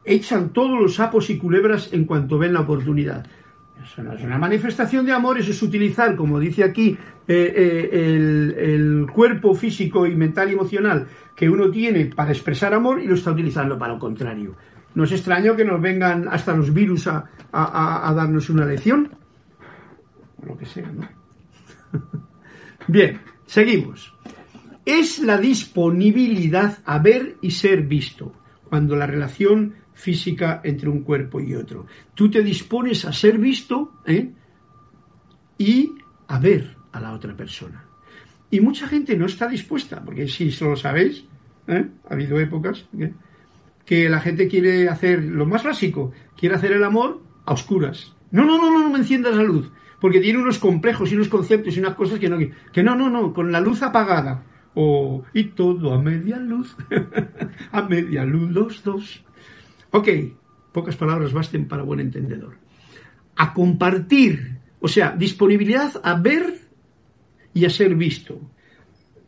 Echan 0.03 0.49
todos 0.49 0.79
los 0.79 0.93
sapos 0.93 1.31
y 1.31 1.39
culebras 1.39 1.93
en 1.93 2.05
cuanto 2.05 2.37
ven 2.37 2.53
la 2.53 2.61
oportunidad. 2.61 3.25
Eso 3.85 4.01
no 4.01 4.13
es 4.13 4.23
una 4.23 4.39
manifestación 4.39 5.05
de 5.05 5.11
amor, 5.11 5.37
eso 5.37 5.51
es 5.51 5.61
utilizar, 5.61 6.15
como 6.15 6.39
dice 6.39 6.63
aquí, 6.63 6.97
eh, 7.27 7.53
eh, 7.55 8.73
el, 8.73 9.05
cuerpo 9.13 9.53
físico 9.53 10.07
y 10.07 10.15
mental 10.15 10.49
y 10.49 10.53
emocional 10.53 11.07
que 11.35 11.47
uno 11.47 11.69
tiene 11.69 12.05
para 12.07 12.31
expresar 12.31 12.73
amor 12.73 12.99
y 12.99 13.07
lo 13.07 13.13
está 13.13 13.31
utilizando 13.31 13.77
para 13.77 13.93
lo 13.93 13.99
contrario. 13.99 14.55
No 14.95 15.03
es 15.03 15.11
extraño 15.11 15.55
que 15.55 15.65
nos 15.65 15.79
vengan 15.79 16.27
hasta 16.27 16.55
los 16.55 16.73
virus 16.73 17.07
a, 17.07 17.29
a 17.51 18.13
darnos 18.15 18.49
una 18.49 18.65
lección. 18.65 19.11
O 20.41 20.45
lo 20.47 20.57
que 20.57 20.65
sea, 20.65 20.89
¿no? 20.91 21.07
Bien, 22.87 23.19
seguimos. 23.45 24.13
Es 24.83 25.19
la 25.19 25.37
disponibilidad 25.37 26.79
a 26.85 26.97
ver 26.97 27.37
y 27.41 27.51
ser 27.51 27.83
visto, 27.83 28.31
cuando 28.67 28.95
la 28.95 29.05
relación 29.05 29.75
física 29.95 30.61
entre 30.63 30.89
un 30.89 31.01
cuerpo 31.01 31.41
y 31.41 31.55
otro. 31.55 31.87
Tú 32.13 32.29
te 32.29 32.43
dispones 32.43 33.05
a 33.05 33.13
ser 33.13 33.39
visto 33.39 33.93
¿eh? 34.05 34.31
y 35.57 35.93
a 36.27 36.37
ver 36.37 36.75
a 36.91 36.99
la 36.99 37.13
otra 37.13 37.35
persona. 37.35 37.83
Y 38.51 38.59
mucha 38.59 38.87
gente 38.87 39.17
no 39.17 39.25
está 39.25 39.47
dispuesta, 39.47 40.03
porque 40.03 40.27
si 40.27 40.51
solo 40.51 40.75
sabéis, 40.75 41.25
¿eh? 41.67 41.87
ha 42.07 42.13
habido 42.13 42.39
épocas 42.39 42.85
que 43.85 44.09
la 44.09 44.19
gente 44.19 44.47
quiere 44.47 44.89
hacer 44.89 45.23
lo 45.23 45.45
más 45.45 45.63
básico, 45.63 46.11
quiere 46.37 46.55
hacer 46.55 46.73
el 46.73 46.83
amor 46.83 47.21
a 47.45 47.53
oscuras. 47.53 48.13
No, 48.31 48.45
no, 48.45 48.57
no, 48.57 48.69
no, 48.71 48.81
no 48.81 48.89
me 48.89 48.99
enciendas 48.99 49.35
la 49.35 49.43
luz, 49.43 49.71
porque 49.99 50.19
tiene 50.19 50.39
unos 50.39 50.59
complejos 50.59 51.11
y 51.11 51.15
unos 51.15 51.29
conceptos 51.29 51.75
y 51.75 51.79
unas 51.79 51.95
cosas 51.95 52.19
que 52.19 52.29
no, 52.29 52.37
que 52.71 52.83
no, 52.83 52.95
no, 52.95 53.09
no, 53.09 53.33
con 53.33 53.51
la 53.51 53.61
luz 53.61 53.81
apagada. 53.81 54.43
O, 54.73 55.23
y 55.33 55.45
todo 55.45 55.93
a 55.93 56.01
media 56.01 56.37
luz, 56.37 56.75
a 57.71 57.81
media 57.83 58.25
luz 58.25 58.51
los 58.51 58.83
dos. 58.83 59.23
Ok, 59.95 60.09
pocas 60.73 60.97
palabras 60.97 61.31
basten 61.31 61.69
para 61.69 61.83
buen 61.83 62.01
entendedor. 62.01 62.57
A 63.37 63.53
compartir, 63.53 64.57
o 64.81 64.89
sea, 64.89 65.11
disponibilidad 65.11 65.89
a 66.03 66.15
ver 66.19 66.67
y 67.53 67.63
a 67.63 67.69
ser 67.69 67.95
visto. 67.95 68.41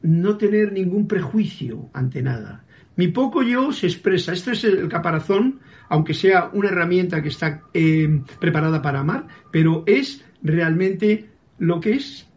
No 0.02 0.36
tener 0.36 0.74
ningún 0.74 1.08
prejuicio 1.08 1.90
ante 1.94 2.22
nada. 2.22 2.66
Mi 2.98 3.08
poco 3.08 3.44
yo 3.44 3.72
se 3.72 3.88
expresa. 3.88 4.34
Esto 4.34 4.52
es 4.52 4.66
el 4.66 4.90
caparazón, 4.90 5.62
aunque 5.88 6.14
sea 6.14 6.50
una 6.52 6.68
herramienta 6.68 7.24
que 7.24 7.30
está 7.30 7.62
eh, 7.74 8.22
preparada 8.42 8.82
para 8.82 9.00
amar, 9.00 9.26
pero 9.54 9.86
es 9.88 10.26
realmente 10.44 11.30
lo 11.60 11.80
que 11.80 11.94
es. 11.94 12.28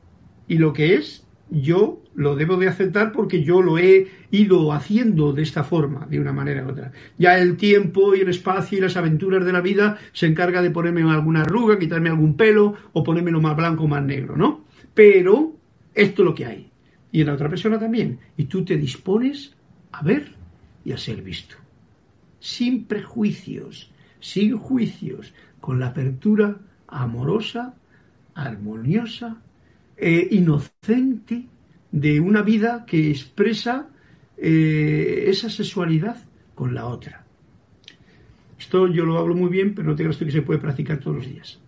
Y 0.47 0.59
lo 0.59 0.73
que 0.73 0.95
es 0.95 1.27
yo 1.51 2.03
lo 2.15 2.37
debo 2.37 2.57
de 2.57 2.69
aceptar 2.69 3.13
porque 3.13 3.43
yo 3.43 3.63
lo 3.63 3.79
he 3.79 4.09
ido 4.31 4.73
haciendo 4.73 5.33
de 5.33 5.43
esta 5.43 5.65
forma, 5.65 6.07
de 6.07 6.21
una 6.21 6.33
manera 6.33 6.65
u 6.65 6.71
otra. 6.71 6.93
Ya 7.19 7.39
el 7.39 7.57
tiempo 7.57 8.15
y 8.15 8.21
el 8.21 8.29
espacio 8.29 8.79
y 8.79 8.81
las 8.81 8.97
aventuras 8.97 9.45
de 9.45 9.53
la 9.53 9.61
vida 9.61 9.99
se 10.13 10.27
encarga 10.27 10.63
de 10.63 10.71
ponerme 10.71 11.03
alguna 11.03 11.43
arruga, 11.43 11.79
quitarme 11.79 12.09
algún 12.09 12.37
pelo 12.37 12.75
o 12.93 13.03
ponérmelo 13.03 13.41
más 13.41 13.57
blanco 13.57 13.85
o 13.85 13.89
más 13.89 14.05
negro, 14.05 14.37
¿no? 14.37 14.65
Pero 14.95 15.57
esto 15.95 16.23
es 16.23 16.27
lo 16.27 16.35
que 16.35 16.47
hay. 16.47 16.71
Y 17.13 17.21
en 17.21 17.27
la 17.27 17.35
otra 17.35 17.49
persona 17.49 17.79
también. 17.79 18.21
Y 18.37 18.45
tú 18.45 18.65
te 18.65 18.77
dispones 18.77 19.55
a 19.93 20.03
ver 20.03 20.33
y 20.85 20.93
a 20.93 20.99
ser 20.99 21.23
visto. 21.23 21.57
Sin 22.39 22.85
prejuicios, 22.85 23.91
sin 24.21 24.57
juicios, 24.57 25.35
con 25.61 25.81
la 25.81 25.89
apertura 25.89 26.59
amorosa, 26.87 27.75
armoniosa 28.35 29.43
eh, 30.01 30.29
inocente 30.31 31.47
de 31.93 32.21
una 32.21 32.43
vida 32.43 32.85
que 32.87 33.11
expresa 33.11 33.89
eh, 34.37 35.25
esa 35.27 35.51
sexualidad 35.51 36.17
con 36.55 36.75
la 36.75 36.87
otra. 36.87 37.25
Esto 38.59 38.89
yo 38.89 39.05
lo 39.05 39.19
hablo 39.19 39.35
muy 39.35 39.51
bien, 39.51 39.75
pero 39.75 39.89
no 39.89 39.97
te 39.97 40.03
creas 40.03 40.17
que 40.17 40.31
se 40.31 40.43
puede 40.43 40.59
practicar 40.59 40.99
todos 40.99 41.19
los 41.19 41.27
días. 41.27 41.59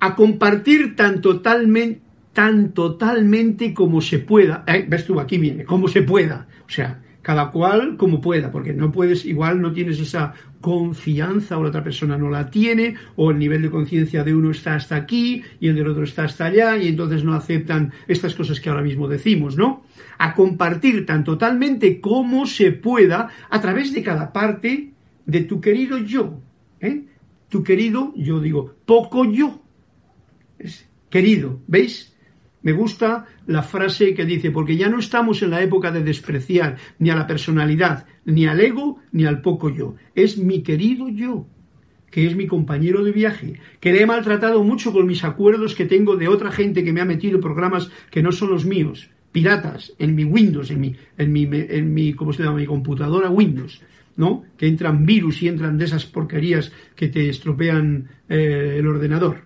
A 0.00 0.14
compartir 0.14 0.96
tan 0.96 1.20
totalmente, 1.20 2.00
tan 2.32 2.72
totalmente 2.72 3.72
como 3.72 4.00
se 4.00 4.18
pueda. 4.18 4.64
Eh, 4.66 4.84
ves 4.88 5.06
tú, 5.06 5.20
aquí 5.20 5.38
viene, 5.38 5.64
como 5.64 5.88
se 5.88 6.02
pueda. 6.02 6.48
O 6.66 6.70
sea, 6.70 7.02
cada 7.26 7.50
cual 7.50 7.96
como 7.96 8.20
pueda, 8.20 8.52
porque 8.52 8.72
no 8.72 8.92
puedes, 8.92 9.24
igual 9.24 9.60
no 9.60 9.72
tienes 9.72 9.98
esa 9.98 10.34
confianza 10.60 11.58
o 11.58 11.62
la 11.64 11.70
otra 11.70 11.82
persona 11.82 12.16
no 12.16 12.30
la 12.30 12.50
tiene, 12.50 12.94
o 13.16 13.32
el 13.32 13.38
nivel 13.40 13.62
de 13.62 13.70
conciencia 13.70 14.22
de 14.22 14.32
uno 14.32 14.52
está 14.52 14.76
hasta 14.76 14.94
aquí 14.94 15.42
y 15.58 15.66
el 15.66 15.74
del 15.74 15.88
otro 15.88 16.04
está 16.04 16.22
hasta 16.22 16.44
allá, 16.44 16.76
y 16.76 16.86
entonces 16.86 17.24
no 17.24 17.34
aceptan 17.34 17.92
estas 18.06 18.36
cosas 18.36 18.60
que 18.60 18.68
ahora 18.68 18.84
mismo 18.84 19.08
decimos, 19.08 19.56
¿no? 19.56 19.82
A 20.18 20.34
compartir 20.34 21.04
tan 21.04 21.24
totalmente 21.24 22.00
como 22.00 22.46
se 22.46 22.70
pueda 22.70 23.28
a 23.50 23.60
través 23.60 23.92
de 23.92 24.04
cada 24.04 24.32
parte 24.32 24.92
de 25.24 25.40
tu 25.40 25.60
querido 25.60 25.98
yo, 25.98 26.38
¿eh? 26.78 27.06
Tu 27.48 27.64
querido, 27.64 28.14
yo 28.14 28.38
digo, 28.38 28.76
poco 28.84 29.24
yo. 29.24 29.64
Es 30.60 30.88
querido, 31.10 31.58
¿veis? 31.66 32.15
Me 32.66 32.72
gusta 32.72 33.26
la 33.46 33.62
frase 33.62 34.12
que 34.12 34.24
dice, 34.24 34.50
porque 34.50 34.76
ya 34.76 34.88
no 34.88 34.98
estamos 34.98 35.40
en 35.40 35.50
la 35.50 35.62
época 35.62 35.92
de 35.92 36.02
despreciar 36.02 36.78
ni 36.98 37.10
a 37.10 37.14
la 37.14 37.28
personalidad, 37.28 38.06
ni 38.24 38.48
al 38.48 38.58
ego, 38.58 38.98
ni 39.12 39.24
al 39.24 39.40
poco 39.40 39.70
yo. 39.70 39.94
Es 40.16 40.36
mi 40.36 40.64
querido 40.64 41.08
yo, 41.08 41.46
que 42.10 42.26
es 42.26 42.34
mi 42.34 42.48
compañero 42.48 43.04
de 43.04 43.12
viaje, 43.12 43.60
que 43.78 43.92
le 43.92 44.02
he 44.02 44.06
maltratado 44.06 44.64
mucho 44.64 44.92
con 44.92 45.06
mis 45.06 45.22
acuerdos 45.22 45.76
que 45.76 45.84
tengo 45.84 46.16
de 46.16 46.26
otra 46.26 46.50
gente 46.50 46.82
que 46.82 46.92
me 46.92 47.00
ha 47.00 47.04
metido 47.04 47.38
programas 47.38 47.88
que 48.10 48.20
no 48.20 48.32
son 48.32 48.50
los 48.50 48.66
míos, 48.66 49.10
piratas, 49.30 49.92
en 50.00 50.16
mi 50.16 50.24
Windows, 50.24 50.68
en 50.72 50.80
mi, 50.80 50.96
en 51.18 51.32
mi, 51.32 51.48
en 51.52 51.94
mi 51.94 52.14
¿cómo 52.14 52.32
se 52.32 52.42
llama? 52.42 52.56
Mi 52.56 52.66
computadora 52.66 53.30
Windows. 53.30 53.80
¿no? 54.16 54.42
Que 54.56 54.66
entran 54.66 55.06
virus 55.06 55.40
y 55.40 55.46
entran 55.46 55.78
de 55.78 55.84
esas 55.84 56.04
porquerías 56.04 56.72
que 56.96 57.06
te 57.06 57.28
estropean 57.28 58.08
eh, 58.28 58.74
el 58.80 58.88
ordenador. 58.88 59.42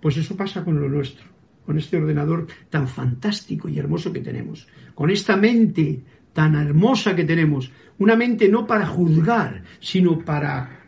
Pues 0.00 0.18
eso 0.18 0.36
pasa 0.36 0.62
con 0.62 0.80
lo 0.80 0.88
nuestro 0.88 1.35
con 1.66 1.76
este 1.78 1.96
ordenador 1.96 2.46
tan 2.70 2.86
fantástico 2.86 3.68
y 3.68 3.78
hermoso 3.78 4.12
que 4.12 4.20
tenemos, 4.20 4.68
con 4.94 5.10
esta 5.10 5.36
mente 5.36 6.00
tan 6.32 6.54
hermosa 6.54 7.16
que 7.16 7.24
tenemos, 7.24 7.72
una 7.98 8.14
mente 8.14 8.48
no 8.48 8.66
para 8.66 8.86
juzgar, 8.86 9.64
sino 9.80 10.18
para, 10.18 10.86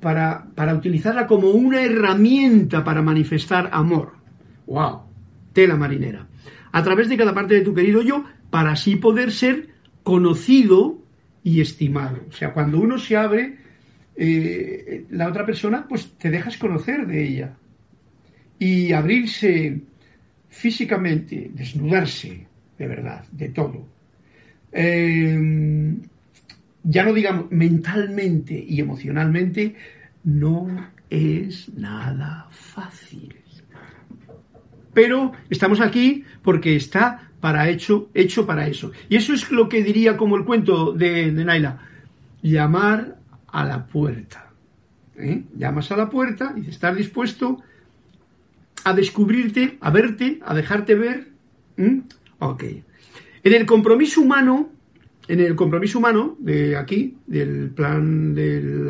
para, 0.00 0.46
para 0.54 0.74
utilizarla 0.74 1.26
como 1.26 1.50
una 1.50 1.82
herramienta 1.82 2.84
para 2.84 3.00
manifestar 3.00 3.70
amor. 3.72 4.12
¡Wow! 4.66 5.02
Tela 5.52 5.76
marinera. 5.76 6.26
A 6.72 6.82
través 6.82 7.08
de 7.08 7.16
cada 7.16 7.32
parte 7.32 7.54
de 7.54 7.60
tu 7.60 7.72
querido 7.72 8.02
yo, 8.02 8.24
para 8.50 8.72
así 8.72 8.96
poder 8.96 9.30
ser 9.32 9.68
conocido 10.02 10.98
y 11.44 11.60
estimado. 11.60 12.18
O 12.28 12.32
sea, 12.32 12.52
cuando 12.52 12.80
uno 12.80 12.98
se 12.98 13.16
abre, 13.16 13.58
eh, 14.16 15.06
la 15.10 15.28
otra 15.28 15.46
persona, 15.46 15.86
pues 15.88 16.10
te 16.18 16.30
dejas 16.30 16.58
conocer 16.58 17.06
de 17.06 17.26
ella 17.26 17.56
y 18.58 18.92
abrirse 18.92 19.80
físicamente, 20.48 21.50
desnudarse 21.52 22.46
de 22.78 22.88
verdad, 22.88 23.24
de 23.32 23.48
todo. 23.50 23.86
Eh, 24.72 25.96
ya 26.82 27.04
no 27.04 27.12
digamos 27.12 27.50
mentalmente 27.50 28.54
y 28.54 28.80
emocionalmente, 28.80 29.74
no 30.24 30.90
es 31.08 31.68
nada 31.74 32.46
fácil. 32.50 33.34
Pero 34.92 35.32
estamos 35.50 35.80
aquí 35.80 36.24
porque 36.42 36.76
está 36.76 37.30
para 37.40 37.68
hecho, 37.68 38.10
hecho 38.14 38.46
para 38.46 38.66
eso. 38.66 38.92
Y 39.08 39.16
eso 39.16 39.34
es 39.34 39.50
lo 39.50 39.68
que 39.68 39.82
diría 39.82 40.16
como 40.16 40.36
el 40.36 40.44
cuento 40.44 40.92
de, 40.92 41.32
Naila. 41.32 41.78
Llamar 42.42 43.18
a 43.48 43.64
la 43.64 43.86
puerta. 43.86 44.50
¿Eh? 45.16 45.42
Llamas 45.56 45.90
a 45.92 45.96
la 45.96 46.10
puerta 46.10 46.54
y 46.56 46.68
estar 46.68 46.94
dispuesto 46.94 47.62
a 48.84 48.92
descubrirte, 48.92 49.78
a 49.80 49.90
verte, 49.90 50.38
a 50.44 50.54
dejarte 50.54 50.94
ver. 50.94 51.28
Ok. 52.38 52.64
En 53.42 53.52
el 53.52 53.66
compromiso 53.66 54.20
humano, 54.20 54.70
en 55.26 55.40
el 55.40 55.54
compromiso 55.56 55.98
humano 55.98 56.36
de 56.38 56.76
aquí, 56.76 57.16
del 57.26 57.70
plan 57.70 58.34
del 58.34 58.86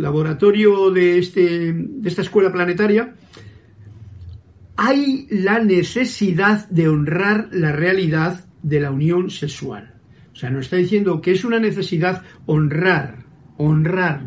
laboratorio 0.00 0.90
de, 0.90 1.18
este, 1.18 1.72
de 1.72 2.08
esta 2.08 2.22
escuela 2.22 2.52
planetaria, 2.52 3.14
hay 4.76 5.26
la 5.30 5.58
necesidad 5.58 6.68
de 6.68 6.88
honrar 6.88 7.48
la 7.50 7.72
realidad 7.72 8.44
de 8.62 8.80
la 8.80 8.90
unión 8.90 9.30
sexual. 9.30 9.94
O 10.32 10.36
sea, 10.36 10.50
nos 10.50 10.66
está 10.66 10.76
diciendo 10.76 11.20
que 11.22 11.32
es 11.32 11.44
una 11.44 11.58
necesidad 11.58 12.22
honrar, 12.44 13.24
honrar, 13.56 14.26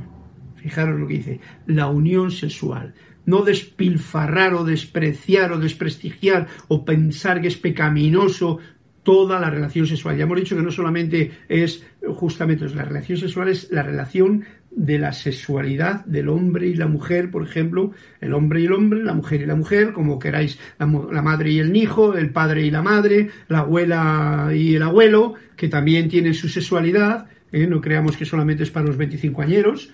fijaros 0.56 1.00
lo 1.00 1.08
que 1.08 1.16
dice, 1.16 1.40
la 1.68 1.88
unión 1.88 2.32
sexual. 2.32 2.96
No 3.30 3.44
despilfarrar 3.44 4.54
o 4.54 4.64
despreciar 4.64 5.52
o 5.52 5.60
desprestigiar 5.60 6.48
o 6.68 6.84
pensar 6.84 7.42
que 7.42 7.48
es 7.48 7.58
pecaminoso 7.58 8.60
toda 9.04 9.40
la 9.40 9.50
relación 9.50 9.88
sexual. 9.88 10.18
Ya 10.18 10.24
hemos 10.24 10.38
dicho 10.38 10.56
que 10.56 10.62
no 10.62 10.72
solamente 10.72 11.32
es 11.48 11.84
justamente 12.06 12.68
la 12.70 12.86
relación 12.86 13.18
sexual, 13.18 13.50
es 13.50 13.72
la 13.72 13.84
relación 13.84 14.46
de 14.72 15.00
la 15.00 15.14
sexualidad 15.14 16.06
del 16.06 16.30
hombre 16.30 16.68
y 16.68 16.76
la 16.76 16.88
mujer, 16.88 17.32
por 17.32 17.44
ejemplo, 17.44 17.92
el 18.22 18.34
hombre 18.34 18.62
y 18.62 18.66
el 18.66 18.74
hombre, 18.74 19.04
la 19.04 19.14
mujer 19.14 19.42
y 19.42 19.46
la 19.46 19.56
mujer, 19.56 19.94
como 19.94 20.20
queráis, 20.20 20.60
la, 20.78 20.86
madre 20.86 21.52
y 21.52 21.60
el 21.60 21.76
hijo, 21.76 22.16
el 22.16 22.30
padre 22.30 22.66
y 22.66 22.72
la 22.72 22.82
madre, 22.82 23.30
la 23.48 23.60
abuela 23.60 24.52
y 24.54 24.76
el 24.76 24.84
abuelo, 24.84 25.34
que 25.56 25.70
también 25.70 26.08
tienen 26.08 26.34
su 26.34 26.48
sexualidad, 26.48 27.28
¿eh? 27.52 27.68
no 27.68 27.82
creamos 27.82 28.16
que 28.16 28.26
solamente 28.26 28.64
es 28.64 28.72
para 28.72 28.86
los 28.86 28.98
25 28.98 29.42
añeros, 29.42 29.92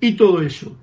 y 0.00 0.12
todo 0.12 0.42
eso. 0.42 0.78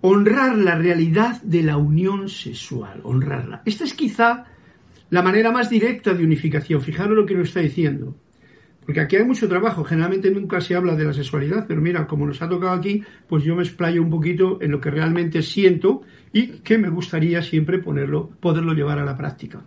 Honrar 0.00 0.56
la 0.58 0.74
realidad 0.76 1.40
de 1.42 1.62
la 1.62 1.76
unión 1.76 2.28
sexual, 2.28 3.00
honrarla. 3.04 3.62
Esta 3.64 3.84
es 3.84 3.94
quizá 3.94 4.44
la 5.10 5.22
manera 5.22 5.52
más 5.52 5.70
directa 5.70 6.12
de 6.12 6.24
unificación. 6.24 6.82
Fijaros 6.82 7.16
lo 7.16 7.24
que 7.24 7.34
nos 7.34 7.48
está 7.48 7.60
diciendo. 7.60 8.16
Porque 8.84 9.00
aquí 9.00 9.16
hay 9.16 9.24
mucho 9.24 9.48
trabajo, 9.48 9.82
generalmente 9.82 10.30
nunca 10.30 10.60
se 10.60 10.74
habla 10.74 10.94
de 10.94 11.04
la 11.04 11.14
sexualidad, 11.14 11.64
pero 11.66 11.80
mira, 11.80 12.06
como 12.06 12.26
nos 12.26 12.42
ha 12.42 12.48
tocado 12.48 12.72
aquí, 12.72 13.02
pues 13.26 13.42
yo 13.42 13.56
me 13.56 13.62
explayo 13.62 14.02
un 14.02 14.10
poquito 14.10 14.58
en 14.60 14.72
lo 14.72 14.80
que 14.80 14.90
realmente 14.90 15.40
siento 15.40 16.02
y 16.32 16.48
que 16.58 16.76
me 16.76 16.90
gustaría 16.90 17.40
siempre 17.40 17.78
ponerlo, 17.78 18.28
poderlo 18.40 18.74
llevar 18.74 18.98
a 18.98 19.04
la 19.04 19.16
práctica. 19.16 19.62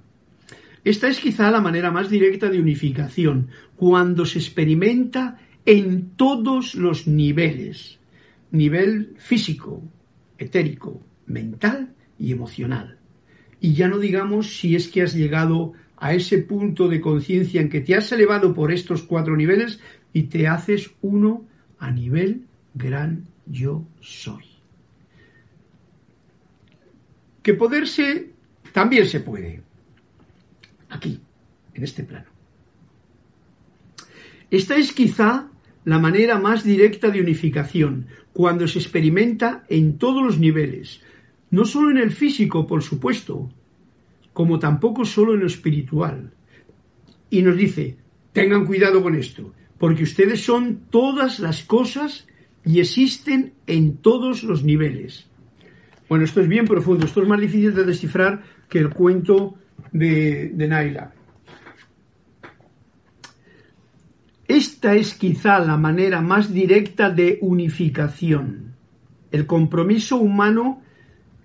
Esta 0.84 1.08
es 1.08 1.20
quizá 1.20 1.50
la 1.50 1.62
manera 1.62 1.92
más 1.92 2.10
directa 2.10 2.50
de 2.50 2.60
unificación, 2.60 3.50
cuando 3.76 4.26
se 4.26 4.38
experimenta 4.38 5.40
en 5.66 6.12
todos 6.12 6.76
los 6.76 7.08
niveles, 7.08 7.97
nivel 8.52 9.16
físico, 9.18 9.84
etérico, 10.38 11.02
mental 11.26 11.93
y 12.18 12.32
emocional. 12.32 12.98
Y 13.60 13.74
ya 13.74 13.88
no 13.88 13.98
digamos 13.98 14.58
si 14.58 14.76
es 14.76 14.88
que 14.88 15.02
has 15.02 15.14
llegado 15.14 15.74
a 15.98 16.14
ese 16.14 16.38
punto 16.39 16.88
de 16.88 17.02
conciencia 17.02 17.60
en 17.60 17.70
que 17.70 17.82
te 17.82 17.95
has 17.95 18.12
elevado 18.12 18.54
por 18.54 18.72
estos 18.72 19.04
cuatro 19.04 19.36
niveles 19.36 19.80
y 20.14 20.24
te 20.24 20.48
haces 20.48 20.91
uno 21.02 21.45
a 21.80 21.91
nivel 21.91 22.45
gran 22.74 23.26
yo 23.45 23.86
soy. 24.00 24.43
Que 27.41 27.54
poderse 27.54 28.32
también 28.74 29.08
se 29.08 29.22
puede. 29.22 29.62
Aquí, 30.89 31.20
en 31.74 31.84
este 31.84 32.04
plano. 32.04 32.28
Esta 34.50 34.76
es 34.76 34.93
quizá 34.93 35.50
la 35.84 36.00
manera 36.00 36.38
más 36.38 36.64
directa 36.64 37.10
de 37.10 37.22
unificación, 37.22 38.08
cuando 38.38 38.68
se 38.68 38.78
experimenta 38.78 39.66
en 39.68 39.98
todos 39.98 40.24
los 40.24 40.38
niveles, 40.38 41.02
no 41.50 41.66
solo 41.66 41.90
en 41.90 41.98
el 41.98 42.12
físico, 42.12 42.68
por 42.68 42.84
supuesto, 42.84 43.50
como 44.32 44.60
tampoco 44.60 45.06
solo 45.06 45.34
en 45.34 45.40
lo 45.40 45.48
espiritual. 45.48 46.30
Y 47.32 47.42
nos 47.42 47.58
dice, 47.58 47.98
tengan 48.34 48.68
cuidado 48.68 49.02
con 49.02 49.16
esto, 49.16 49.56
porque 49.80 50.04
ustedes 50.04 50.44
son 50.44 50.82
todas 50.92 51.40
las 51.40 51.64
cosas 51.64 52.28
y 52.64 52.80
existen 52.80 53.54
en 53.66 53.98
todos 53.98 54.44
los 54.44 54.64
niveles. 54.64 55.26
Bueno, 56.08 56.24
esto 56.24 56.40
es 56.40 56.48
bien 56.48 56.66
profundo, 56.66 57.08
esto 57.08 57.24
es 57.24 57.28
más 57.28 57.42
difícil 57.42 57.74
de 57.74 57.86
descifrar 57.86 58.44
que 58.70 58.78
el 58.78 58.92
cuento 58.92 59.56
de, 59.92 60.52
de 60.54 60.68
Naila. 60.68 61.12
Esta 64.58 64.95
es 64.95 65.14
quizá 65.14 65.60
la 65.60 65.78
manera 65.78 66.20
más 66.20 66.51
directa 66.51 67.12
de 67.12 67.38
unificación. 67.41 68.74
El 69.32 69.45
compromiso 69.45 70.18
humano, 70.18 70.82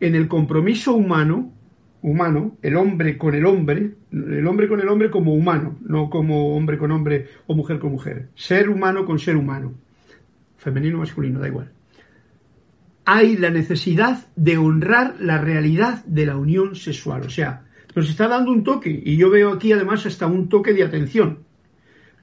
en 0.00 0.14
el 0.14 0.28
compromiso 0.28 0.94
humano, 0.94 1.52
humano, 2.00 2.56
el 2.62 2.74
hombre 2.74 3.18
con 3.18 3.34
el 3.34 3.44
hombre, 3.44 3.96
el 4.10 4.46
hombre 4.46 4.66
con 4.66 4.80
el 4.80 4.88
hombre 4.88 5.10
como 5.10 5.34
humano, 5.34 5.76
no 5.82 6.08
como 6.08 6.56
hombre 6.56 6.78
con 6.78 6.90
hombre 6.90 7.28
o 7.46 7.54
mujer 7.54 7.78
con 7.78 7.92
mujer. 7.92 8.30
Ser 8.34 8.70
humano 8.70 9.04
con 9.04 9.18
ser 9.18 9.36
humano. 9.36 9.74
Femenino 10.56 10.96
o 10.96 11.00
masculino, 11.00 11.38
da 11.38 11.48
igual. 11.48 11.70
Hay 13.04 13.36
la 13.36 13.50
necesidad 13.50 14.26
de 14.36 14.56
honrar 14.56 15.16
la 15.20 15.36
realidad 15.36 16.02
de 16.06 16.24
la 16.24 16.38
unión 16.38 16.76
sexual. 16.76 17.24
O 17.26 17.30
sea, 17.30 17.64
nos 17.94 18.08
está 18.08 18.26
dando 18.26 18.50
un 18.50 18.64
toque, 18.64 19.02
y 19.04 19.18
yo 19.18 19.28
veo 19.28 19.52
aquí 19.52 19.70
además 19.70 20.06
hasta 20.06 20.26
un 20.26 20.48
toque 20.48 20.72
de 20.72 20.84
atención, 20.84 21.40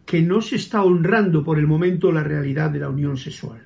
que 0.09 0.21
no 0.21 0.41
se 0.41 0.55
está 0.55 0.81
honrando 0.83 1.43
por 1.43 1.59
el 1.59 1.67
momento 1.67 2.11
la 2.11 2.23
realidad 2.23 2.71
de 2.71 2.79
la 2.79 2.89
unión 2.89 3.17
sexual. 3.17 3.61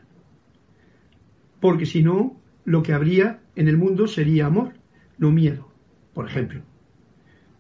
Porque 1.62 1.86
si 1.86 2.04
no, 2.04 2.42
lo 2.66 2.84
que 2.84 2.92
habría 2.92 3.40
en 3.56 3.70
el 3.70 3.78
mundo 3.78 4.08
sería 4.08 4.48
amor, 4.48 4.74
no 5.18 5.32
miedo 5.32 5.74
por 6.14 6.28
ejemplo. 6.28 6.62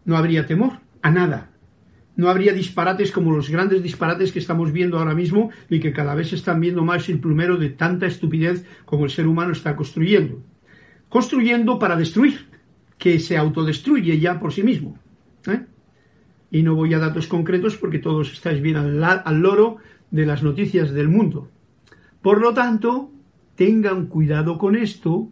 No 0.05 0.15
habría 0.15 0.45
temor 0.45 0.79
a 1.01 1.11
nada. 1.11 1.49
No 2.15 2.29
habría 2.29 2.53
disparates 2.53 3.11
como 3.11 3.35
los 3.35 3.49
grandes 3.49 3.81
disparates 3.81 4.31
que 4.31 4.39
estamos 4.39 4.71
viendo 4.71 4.99
ahora 4.99 5.15
mismo 5.15 5.49
y 5.69 5.79
que 5.79 5.93
cada 5.93 6.13
vez 6.13 6.31
están 6.31 6.59
viendo 6.59 6.83
más 6.83 7.09
el 7.09 7.19
plumero 7.19 7.57
de 7.57 7.69
tanta 7.69 8.05
estupidez 8.05 8.65
como 8.85 9.05
el 9.05 9.11
ser 9.11 9.25
humano 9.25 9.51
está 9.51 9.75
construyendo. 9.75 10.43
Construyendo 11.09 11.79
para 11.79 11.95
destruir, 11.95 12.47
que 12.99 13.19
se 13.19 13.37
autodestruye 13.37 14.19
ya 14.19 14.39
por 14.39 14.53
sí 14.53 14.61
mismo. 14.61 14.99
¿eh? 15.47 15.61
Y 16.53 16.63
no 16.63 16.75
voy 16.75 16.93
a 16.93 16.99
datos 16.99 17.27
concretos 17.27 17.75
porque 17.75 17.99
todos 17.99 18.31
estáis 18.31 18.61
bien 18.61 18.77
al, 18.77 19.03
al 19.03 19.39
loro 19.41 19.77
de 20.09 20.25
las 20.25 20.41
noticias 20.41 20.93
del 20.93 21.09
mundo. 21.09 21.49
Por 22.21 22.39
lo 22.39 22.53
tanto, 22.53 23.11
tengan 23.55 24.05
cuidado 24.05 24.57
con 24.57 24.77
esto 24.77 25.29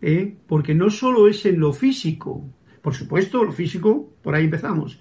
¿eh? 0.00 0.34
porque 0.46 0.74
no 0.74 0.90
solo 0.90 1.28
es 1.28 1.44
en 1.46 1.60
lo 1.60 1.72
físico, 1.72 2.44
por 2.82 2.94
supuesto, 2.94 3.44
lo 3.44 3.52
físico, 3.52 4.12
por 4.22 4.34
ahí 4.34 4.44
empezamos, 4.44 4.98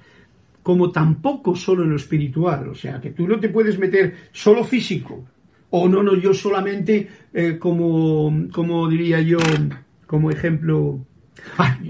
como 0.64 0.92
tampoco 0.92 1.56
solo 1.56 1.84
en 1.84 1.92
lo 1.92 1.96
espiritual, 1.96 2.70
o 2.70 2.76
sea, 2.76 3.00
que 3.00 3.12
tú 3.12 3.28
no 3.28 3.40
te 3.40 3.50
puedes 3.50 3.80
meter 3.80 4.16
solo 4.32 4.64
físico, 4.64 5.26
o 5.70 5.88
no, 5.88 6.04
no, 6.04 6.16
yo 6.16 6.34
solamente 6.34 7.08
eh, 7.34 7.58
como, 7.60 8.48
como 8.52 8.88
diría 8.90 9.22
yo, 9.22 9.38
como 10.06 10.32
ejemplo, 10.32 11.06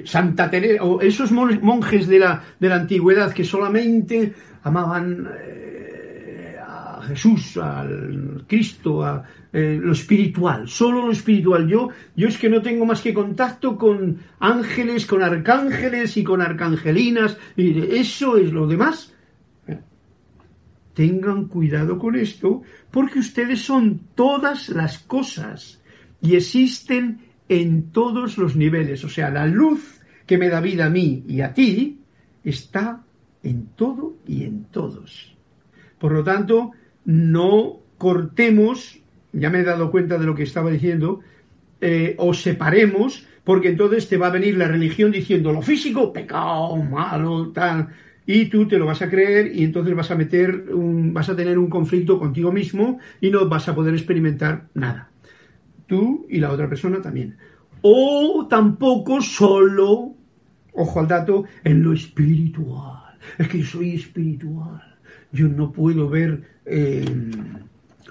Santa 0.05 0.49
Teresa, 0.49 0.83
o 0.83 1.01
esos 1.01 1.31
monjes 1.31 2.07
de 2.07 2.19
la, 2.19 2.43
de 2.59 2.69
la 2.69 2.75
antigüedad 2.75 3.33
que 3.33 3.43
solamente 3.43 4.33
amaban 4.63 5.27
eh, 5.37 6.55
a 6.65 7.01
Jesús, 7.07 7.57
al 7.57 8.45
Cristo, 8.47 9.03
a, 9.03 9.23
eh, 9.51 9.79
lo 9.81 9.93
espiritual, 9.93 10.69
solo 10.69 11.07
lo 11.07 11.11
espiritual. 11.11 11.67
Yo, 11.67 11.89
yo 12.15 12.27
es 12.27 12.37
que 12.37 12.49
no 12.49 12.61
tengo 12.61 12.85
más 12.85 13.01
que 13.01 13.15
contacto 13.15 13.77
con 13.77 14.19
ángeles, 14.39 15.07
con 15.07 15.23
arcángeles 15.23 16.17
y 16.17 16.23
con 16.23 16.41
arcangelinas, 16.41 17.35
y 17.55 17.79
eso 17.95 18.37
es 18.37 18.53
lo 18.53 18.67
demás. 18.67 19.15
Tengan 20.93 21.45
cuidado 21.45 21.97
con 21.97 22.15
esto, 22.15 22.61
porque 22.91 23.19
ustedes 23.19 23.61
son 23.61 24.01
todas 24.13 24.69
las 24.69 24.99
cosas 24.99 25.81
y 26.21 26.35
existen 26.35 27.28
en 27.49 27.91
todos 27.91 28.37
los 28.37 28.55
niveles. 28.55 29.03
O 29.03 29.09
sea, 29.09 29.29
la 29.29 29.45
luz 29.45 30.01
que 30.25 30.37
me 30.37 30.49
da 30.49 30.61
vida 30.61 30.85
a 30.85 30.89
mí 30.89 31.25
y 31.27 31.41
a 31.41 31.53
ti 31.53 31.99
está 32.43 33.03
en 33.43 33.67
todo 33.75 34.15
y 34.25 34.43
en 34.43 34.65
todos. 34.65 35.35
Por 35.97 36.13
lo 36.13 36.23
tanto, 36.23 36.71
no 37.03 37.79
cortemos 37.97 38.99
ya 39.31 39.49
me 39.49 39.59
he 39.59 39.63
dado 39.63 39.91
cuenta 39.91 40.17
de 40.17 40.25
lo 40.25 40.35
que 40.35 40.43
estaba 40.43 40.71
diciendo, 40.71 41.19
eh, 41.81 42.15
os 42.17 42.41
separemos, 42.41 43.25
porque 43.43 43.69
entonces 43.69 44.07
te 44.07 44.17
va 44.17 44.27
a 44.27 44.31
venir 44.31 44.57
la 44.57 44.67
religión 44.67 45.11
diciendo 45.11 45.51
lo 45.51 45.61
físico, 45.61 46.11
pecado, 46.11 46.75
malo, 46.77 47.51
tal, 47.51 47.89
y 48.25 48.45
tú 48.45 48.67
te 48.67 48.77
lo 48.77 48.85
vas 48.85 49.01
a 49.01 49.09
creer 49.09 49.55
y 49.55 49.63
entonces 49.63 49.95
vas 49.95 50.11
a 50.11 50.15
meter, 50.15 50.65
un, 50.71 51.13
vas 51.13 51.29
a 51.29 51.35
tener 51.35 51.57
un 51.57 51.69
conflicto 51.69 52.19
contigo 52.19 52.51
mismo 52.51 52.99
y 53.21 53.29
no 53.29 53.47
vas 53.47 53.67
a 53.69 53.75
poder 53.75 53.93
experimentar 53.93 54.67
nada. 54.73 55.08
Tú 55.89 56.27
y 56.29 56.39
la 56.39 56.51
otra 56.51 56.69
persona 56.69 57.01
también. 57.01 57.35
O 57.81 58.45
tampoco 58.47 59.21
solo, 59.21 60.13
ojo 60.73 60.99
al 60.99 61.07
dato, 61.07 61.45
en 61.63 61.81
lo 61.81 61.93
espiritual. 61.93 63.17
Es 63.39 63.47
que 63.47 63.63
soy 63.63 63.95
espiritual. 63.95 64.97
Yo 65.31 65.47
no 65.47 65.71
puedo 65.71 66.07
ver, 66.07 66.43
eh, 66.63 67.03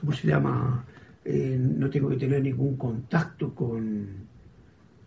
¿cómo 0.01 0.13
se 0.13 0.27
llama? 0.27 0.85
Eh, 1.25 1.57
no 1.59 1.89
tengo 1.89 2.09
que 2.09 2.17
tener 2.17 2.43
ningún 2.43 2.77
contacto 2.77 3.55
con, 3.55 4.09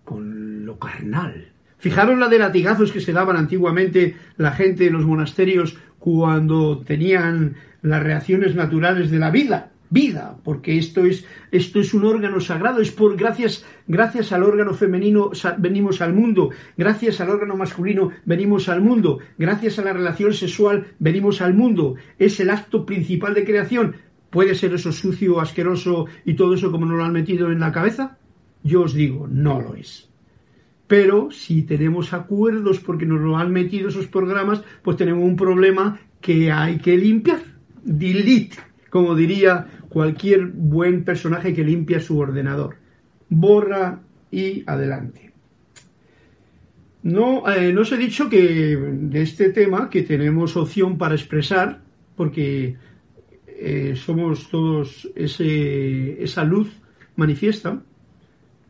con 0.05 0.65
lo 0.65 0.79
carnal. 0.79 1.51
Fijaros 1.77 2.17
la 2.17 2.29
de 2.29 2.39
latigazos 2.39 2.93
que 2.93 3.01
se 3.01 3.11
daban 3.11 3.35
antiguamente 3.35 4.15
la 4.37 4.51
gente 4.51 4.87
en 4.87 4.93
los 4.93 5.05
monasterios 5.05 5.77
cuando 5.99 6.79
tenían 6.79 7.55
las 7.81 8.01
reacciones 8.01 8.55
naturales 8.55 9.11
de 9.11 9.19
la 9.19 9.29
vida. 9.29 9.71
Vida, 9.91 10.37
porque 10.43 10.77
esto 10.77 11.05
es, 11.05 11.25
esto 11.51 11.79
es 11.79 11.93
un 11.93 12.05
órgano 12.05 12.39
sagrado, 12.39 12.81
es 12.81 12.91
por 12.91 13.15
gracias, 13.17 13.65
gracias 13.87 14.31
al 14.31 14.43
órgano 14.43 14.73
femenino 14.73 15.31
venimos 15.57 16.01
al 16.01 16.13
mundo, 16.13 16.49
gracias 16.77 17.19
al 17.19 17.29
órgano 17.29 17.57
masculino 17.57 18.09
venimos 18.25 18.69
al 18.69 18.81
mundo, 18.81 19.19
gracias 19.37 19.77
a 19.77 19.83
la 19.83 19.93
relación 19.93 20.33
sexual 20.33 20.87
venimos 20.97 21.41
al 21.41 21.53
mundo, 21.53 21.95
es 22.17 22.39
el 22.39 22.49
acto 22.49 22.85
principal 22.85 23.35
de 23.35 23.45
creación. 23.45 23.95
¿Puede 24.29 24.55
ser 24.55 24.73
eso 24.73 24.93
sucio, 24.93 25.41
asqueroso 25.41 26.05
y 26.23 26.35
todo 26.35 26.53
eso 26.53 26.71
como 26.71 26.85
nos 26.85 26.97
lo 26.97 27.03
han 27.03 27.11
metido 27.11 27.51
en 27.51 27.59
la 27.59 27.73
cabeza? 27.73 28.17
Yo 28.63 28.83
os 28.83 28.93
digo, 28.93 29.27
no 29.29 29.59
lo 29.59 29.75
es. 29.75 30.09
Pero 30.87 31.31
si 31.31 31.63
tenemos 31.63 32.13
acuerdos 32.13 32.79
porque 32.79 33.05
nos 33.05 33.19
lo 33.19 33.37
han 33.37 33.51
metido 33.51 33.89
esos 33.89 34.07
programas, 34.07 34.63
pues 34.83 34.95
tenemos 34.95 35.25
un 35.25 35.35
problema 35.35 35.99
que 36.21 36.49
hay 36.49 36.77
que 36.77 36.95
limpiar. 36.95 37.41
Delete 37.83 38.71
como 38.91 39.15
diría 39.15 39.67
cualquier 39.91 40.45
buen 40.45 41.03
personaje 41.03 41.53
que 41.53 41.65
limpia 41.65 41.99
su 41.99 42.17
ordenador. 42.17 42.77
Borra 43.27 43.99
y 44.31 44.63
adelante. 44.65 45.33
No, 47.03 47.43
eh, 47.51 47.75
os 47.75 47.91
he 47.91 47.97
dicho 47.97 48.29
que 48.29 48.77
de 48.77 49.21
este 49.21 49.49
tema 49.49 49.89
que 49.89 50.03
tenemos 50.03 50.55
opción 50.55 50.97
para 50.97 51.15
expresar, 51.15 51.81
porque 52.15 52.77
eh, 53.47 53.95
somos 53.97 54.49
todos 54.49 55.11
ese, 55.13 56.23
esa 56.23 56.45
luz 56.45 56.71
manifiesta, 57.17 57.81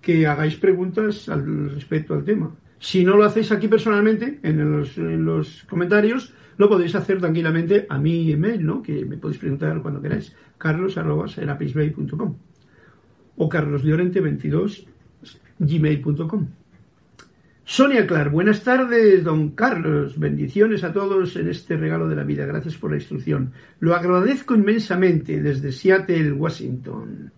que 0.01 0.25
hagáis 0.25 0.55
preguntas 0.55 1.29
al 1.29 1.69
respecto 1.69 2.15
al 2.15 2.23
tema. 2.23 2.55
Si 2.79 3.05
no 3.05 3.15
lo 3.15 3.25
hacéis 3.25 3.51
aquí 3.51 3.67
personalmente, 3.67 4.39
en 4.41 5.23
los 5.23 5.65
comentarios, 5.69 6.33
lo 6.57 6.69
podéis 6.69 6.95
hacer 6.95 7.19
tranquilamente 7.19 7.85
a 7.89 7.97
mi 7.97 8.31
email, 8.31 8.65
¿no? 8.65 8.81
Que 8.81 9.05
me 9.05 9.17
podéis 9.17 9.39
preguntar 9.39 9.81
cuando 9.81 10.01
queráis. 10.01 10.35
carlos.serapisbay.com 10.57 12.35
o 13.37 13.49
carloslorente22 13.49 14.85
gmail.com. 15.59 16.47
Sonia 17.63 18.05
Clar, 18.05 18.29
buenas 18.29 18.63
tardes, 18.63 19.23
don 19.23 19.51
Carlos. 19.51 20.19
Bendiciones 20.19 20.83
a 20.83 20.91
todos 20.91 21.35
en 21.37 21.47
este 21.47 21.77
regalo 21.77 22.07
de 22.09 22.15
la 22.15 22.23
vida. 22.23 22.45
Gracias 22.45 22.75
por 22.75 22.91
la 22.91 22.97
instrucción. 22.97 23.53
Lo 23.79 23.95
agradezco 23.95 24.55
inmensamente 24.55 25.41
desde 25.41 25.71
Seattle, 25.71 26.33
Washington. 26.33 27.31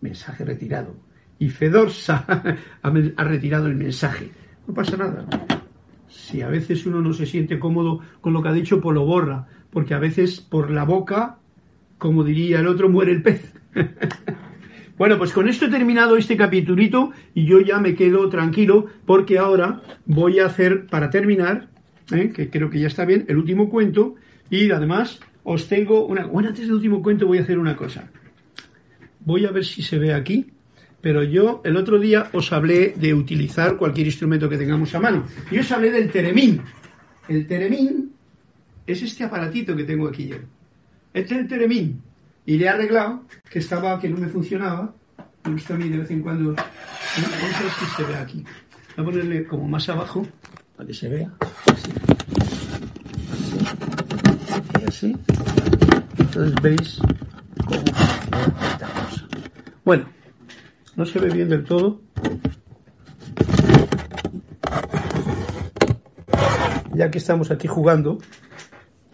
Mensaje 0.00 0.44
retirado. 0.44 0.96
Y 1.38 1.48
Fedorsa 1.48 2.26
ha 2.82 3.24
retirado 3.24 3.66
el 3.66 3.76
mensaje. 3.76 4.30
No 4.66 4.74
pasa 4.74 4.96
nada 4.96 5.26
si 6.14 6.42
a 6.42 6.48
veces 6.48 6.86
uno 6.86 7.00
no 7.00 7.12
se 7.12 7.26
siente 7.26 7.58
cómodo 7.58 8.00
con 8.20 8.32
lo 8.32 8.42
que 8.42 8.48
ha 8.48 8.52
dicho, 8.52 8.80
pues 8.80 8.94
lo 8.94 9.04
borra, 9.04 9.46
porque 9.70 9.94
a 9.94 9.98
veces 9.98 10.40
por 10.40 10.70
la 10.70 10.84
boca, 10.84 11.38
como 11.98 12.24
diría 12.24 12.60
el 12.60 12.68
otro, 12.68 12.88
muere 12.88 13.12
el 13.12 13.22
pez. 13.22 13.52
bueno, 14.98 15.18
pues 15.18 15.32
con 15.32 15.48
esto 15.48 15.66
he 15.66 15.70
terminado 15.70 16.16
este 16.16 16.36
capitulito 16.36 17.10
y 17.34 17.44
yo 17.44 17.60
ya 17.60 17.78
me 17.78 17.94
quedo 17.94 18.28
tranquilo 18.28 18.86
porque 19.04 19.38
ahora 19.38 19.82
voy 20.06 20.38
a 20.38 20.46
hacer, 20.46 20.86
para 20.86 21.10
terminar, 21.10 21.68
¿eh? 22.12 22.32
que 22.34 22.48
creo 22.48 22.70
que 22.70 22.80
ya 22.80 22.86
está 22.86 23.04
bien, 23.04 23.24
el 23.28 23.36
último 23.36 23.68
cuento 23.68 24.14
y 24.50 24.70
además 24.70 25.20
os 25.42 25.68
tengo 25.68 26.06
una... 26.06 26.26
Bueno, 26.26 26.50
antes 26.50 26.66
del 26.66 26.76
último 26.76 27.02
cuento 27.02 27.26
voy 27.26 27.38
a 27.38 27.42
hacer 27.42 27.58
una 27.58 27.76
cosa. 27.76 28.08
Voy 29.20 29.44
a 29.46 29.50
ver 29.50 29.64
si 29.64 29.82
se 29.82 29.98
ve 29.98 30.14
aquí. 30.14 30.53
Pero 31.04 31.22
yo 31.22 31.60
el 31.66 31.76
otro 31.76 31.98
día 31.98 32.30
os 32.32 32.50
hablé 32.50 32.94
de 32.96 33.12
utilizar 33.12 33.76
cualquier 33.76 34.06
instrumento 34.06 34.48
que 34.48 34.56
tengamos 34.56 34.94
a 34.94 35.00
mano. 35.00 35.26
Y 35.50 35.58
os 35.58 35.70
hablé 35.70 35.90
del 35.90 36.10
teremín. 36.10 36.62
El 37.28 37.46
teremín 37.46 38.14
es 38.86 39.02
este 39.02 39.22
aparatito 39.22 39.76
que 39.76 39.84
tengo 39.84 40.08
aquí 40.08 40.28
yo. 40.28 40.36
Este 41.12 41.34
es 41.34 41.40
el 41.40 41.46
teremín. 41.46 42.00
Y 42.46 42.56
le 42.56 42.64
he 42.64 42.68
arreglado, 42.70 43.24
que 43.50 43.58
estaba, 43.58 44.00
que 44.00 44.08
no 44.08 44.16
me 44.16 44.28
funcionaba. 44.28 44.94
Me 45.44 45.52
gusta 45.52 45.74
a 45.74 45.76
de 45.76 45.90
vez 45.90 46.10
en 46.10 46.22
cuando. 46.22 46.54
Vamos 46.54 47.54
a 47.54 47.62
ver 47.62 47.72
si 47.80 47.96
se 47.96 48.02
ve 48.04 48.16
aquí. 48.16 48.44
Voy 48.96 49.04
a 49.04 49.10
ponerle 49.10 49.44
como 49.44 49.68
más 49.68 49.86
abajo, 49.90 50.26
para 50.74 50.86
que 50.86 50.94
se 50.94 51.10
vea. 51.10 51.30
Así. 51.70 51.92
Y 54.80 54.88
así. 54.88 55.16
Entonces 56.18 56.54
veis 56.62 56.98
cómo 57.66 57.84
esta 58.72 58.86
cosa. 58.86 59.28
Bueno, 59.84 60.13
no 60.96 61.04
se 61.06 61.18
ve 61.18 61.30
bien 61.30 61.48
del 61.48 61.64
todo. 61.64 62.00
Ya 66.94 67.10
que 67.10 67.18
estamos 67.18 67.50
aquí 67.50 67.66
jugando, 67.66 68.18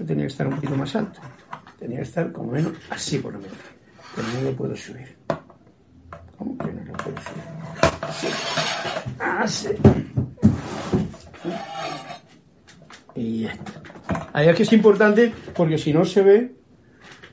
tenía 0.06 0.24
que 0.24 0.32
estar 0.32 0.46
un 0.46 0.54
poquito 0.56 0.76
más 0.76 0.94
alto. 0.94 1.20
Tenía 1.78 1.98
que 1.98 2.04
estar 2.04 2.30
como 2.30 2.52
menos 2.52 2.74
así 2.90 3.18
por 3.18 3.32
lo 3.32 3.38
menos. 3.38 3.56
Pero 4.14 4.28
no 4.28 4.42
lo 4.42 4.56
puedo 4.56 4.76
subir. 4.76 5.16
¿Cómo 6.36 6.58
que 6.58 6.72
no 6.72 6.84
lo 6.84 6.92
puedo 6.92 7.16
subir? 7.22 7.44
Así. 8.02 8.28
Así. 9.18 9.68
Y 13.14 13.42
ya 13.42 13.52
está. 13.52 13.82
Ahí 14.32 14.48
es 14.48 14.56
que 14.56 14.62
es 14.62 14.72
importante 14.72 15.32
porque 15.54 15.78
si 15.78 15.92
no 15.92 16.04
se 16.04 16.22
ve 16.22 16.54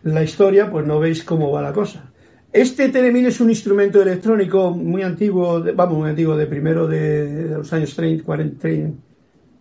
la 0.03 0.23
historia, 0.23 0.69
pues 0.71 0.85
no 0.85 0.99
veis 0.99 1.23
cómo 1.23 1.51
va 1.51 1.61
la 1.61 1.73
cosa. 1.73 2.11
Este 2.53 2.89
Telemín 2.89 3.25
es 3.25 3.41
un 3.41 3.49
instrumento 3.49 4.01
electrónico 4.01 4.71
muy 4.71 5.03
antiguo, 5.03 5.63
vamos, 5.75 5.97
muy 5.97 6.09
antiguo, 6.09 6.37
de 6.37 6.47
primero 6.47 6.87
de, 6.87 7.49
los 7.57 7.71
años 7.73 7.93
30, 7.95 8.23
40, 8.23 8.69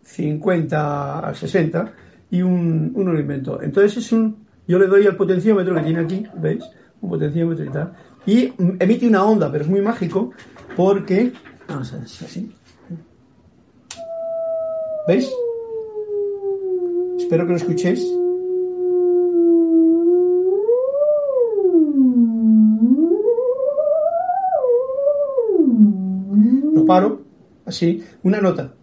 50 0.03 1.29
a 1.29 1.35
60, 1.35 1.93
y 2.31 2.43
un, 2.43 2.93
uno. 2.95 3.19
Entonces 3.63 3.97
es 3.97 4.13
un, 4.13 4.47
yo 4.69 4.79
le 4.79 4.87
doy 4.87 5.07
al 5.07 5.17
potenciómetro 5.17 5.75
que 5.75 5.83
tiene 5.83 6.01
aquí, 6.01 6.27
¿veis? 6.37 6.65
Un 7.01 7.11
potenciómetro 7.11 7.65
y 7.65 7.71
tal, 7.71 7.93
y 8.25 8.53
emite 8.79 9.09
una 9.09 9.25
onda, 9.25 9.51
pero 9.51 9.65
es 9.65 9.71
muy 9.71 9.81
mágico, 9.81 10.31
porque, 10.77 11.33
vamos 11.69 11.93
a 11.93 11.97
ver 11.97 12.05
así, 12.05 12.55
¿veis? 15.09 15.29
Espero 17.19 17.45
que 17.47 17.51
lo 17.51 17.57
escuchéis. 17.57 18.26
Paro, 26.87 27.23
así, 27.65 28.05
una 28.23 28.41
nota. 28.41 28.76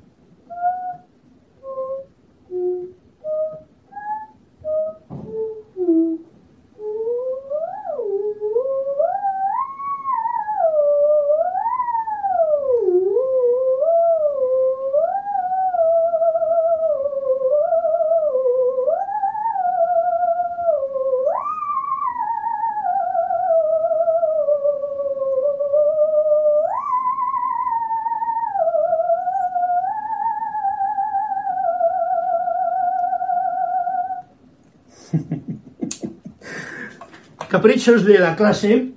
Caprichos 37.64 38.03
de 38.03 38.20
la 38.20 38.36
clase, 38.36 38.89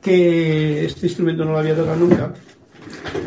que 0.00 0.86
este 0.86 1.06
instrumento 1.06 1.44
no 1.44 1.52
lo 1.52 1.58
había 1.58 1.76
tocado 1.76 1.98
nunca. 1.98 2.32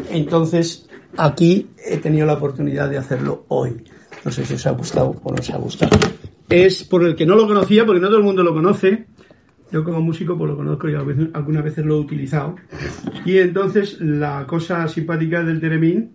Entonces, 0.10 0.90
aquí 1.16 1.68
he 1.78 1.98
tenido 1.98 2.26
la 2.26 2.34
oportunidad 2.34 2.90
de 2.90 2.98
hacerlo 2.98 3.46
hoy. 3.50 3.84
No 4.26 4.32
sé 4.32 4.44
si 4.44 4.56
os 4.56 4.66
ha 4.66 4.72
gustado 4.72 5.16
o 5.22 5.32
no 5.32 5.40
os 5.40 5.50
ha 5.52 5.58
gustado. 5.58 5.96
Es 6.50 6.84
por 6.84 7.06
el 7.06 7.16
que 7.16 7.24
no 7.24 7.36
lo 7.36 7.46
conocía, 7.46 7.86
porque 7.86 8.02
no 8.02 8.08
todo 8.08 8.18
el 8.18 8.24
mundo 8.24 8.42
lo 8.42 8.52
conoce. 8.56 9.06
Yo 9.72 9.84
como 9.84 10.02
músico 10.02 10.36
pues 10.36 10.50
lo 10.50 10.58
conozco 10.58 10.90
y 10.90 10.96
algunas 10.96 11.64
veces 11.64 11.86
lo 11.86 11.98
he 11.98 12.00
utilizado. 12.00 12.56
Y 13.24 13.38
entonces 13.38 14.02
la 14.02 14.48
cosa 14.48 14.88
simpática 14.88 15.44
del 15.44 15.62
teremín 15.62 16.14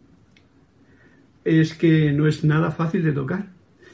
es 1.44 1.74
que 1.74 2.12
no 2.12 2.26
es 2.26 2.42
nada 2.42 2.72
fácil 2.72 3.04
de 3.04 3.12
tocar. 3.12 3.46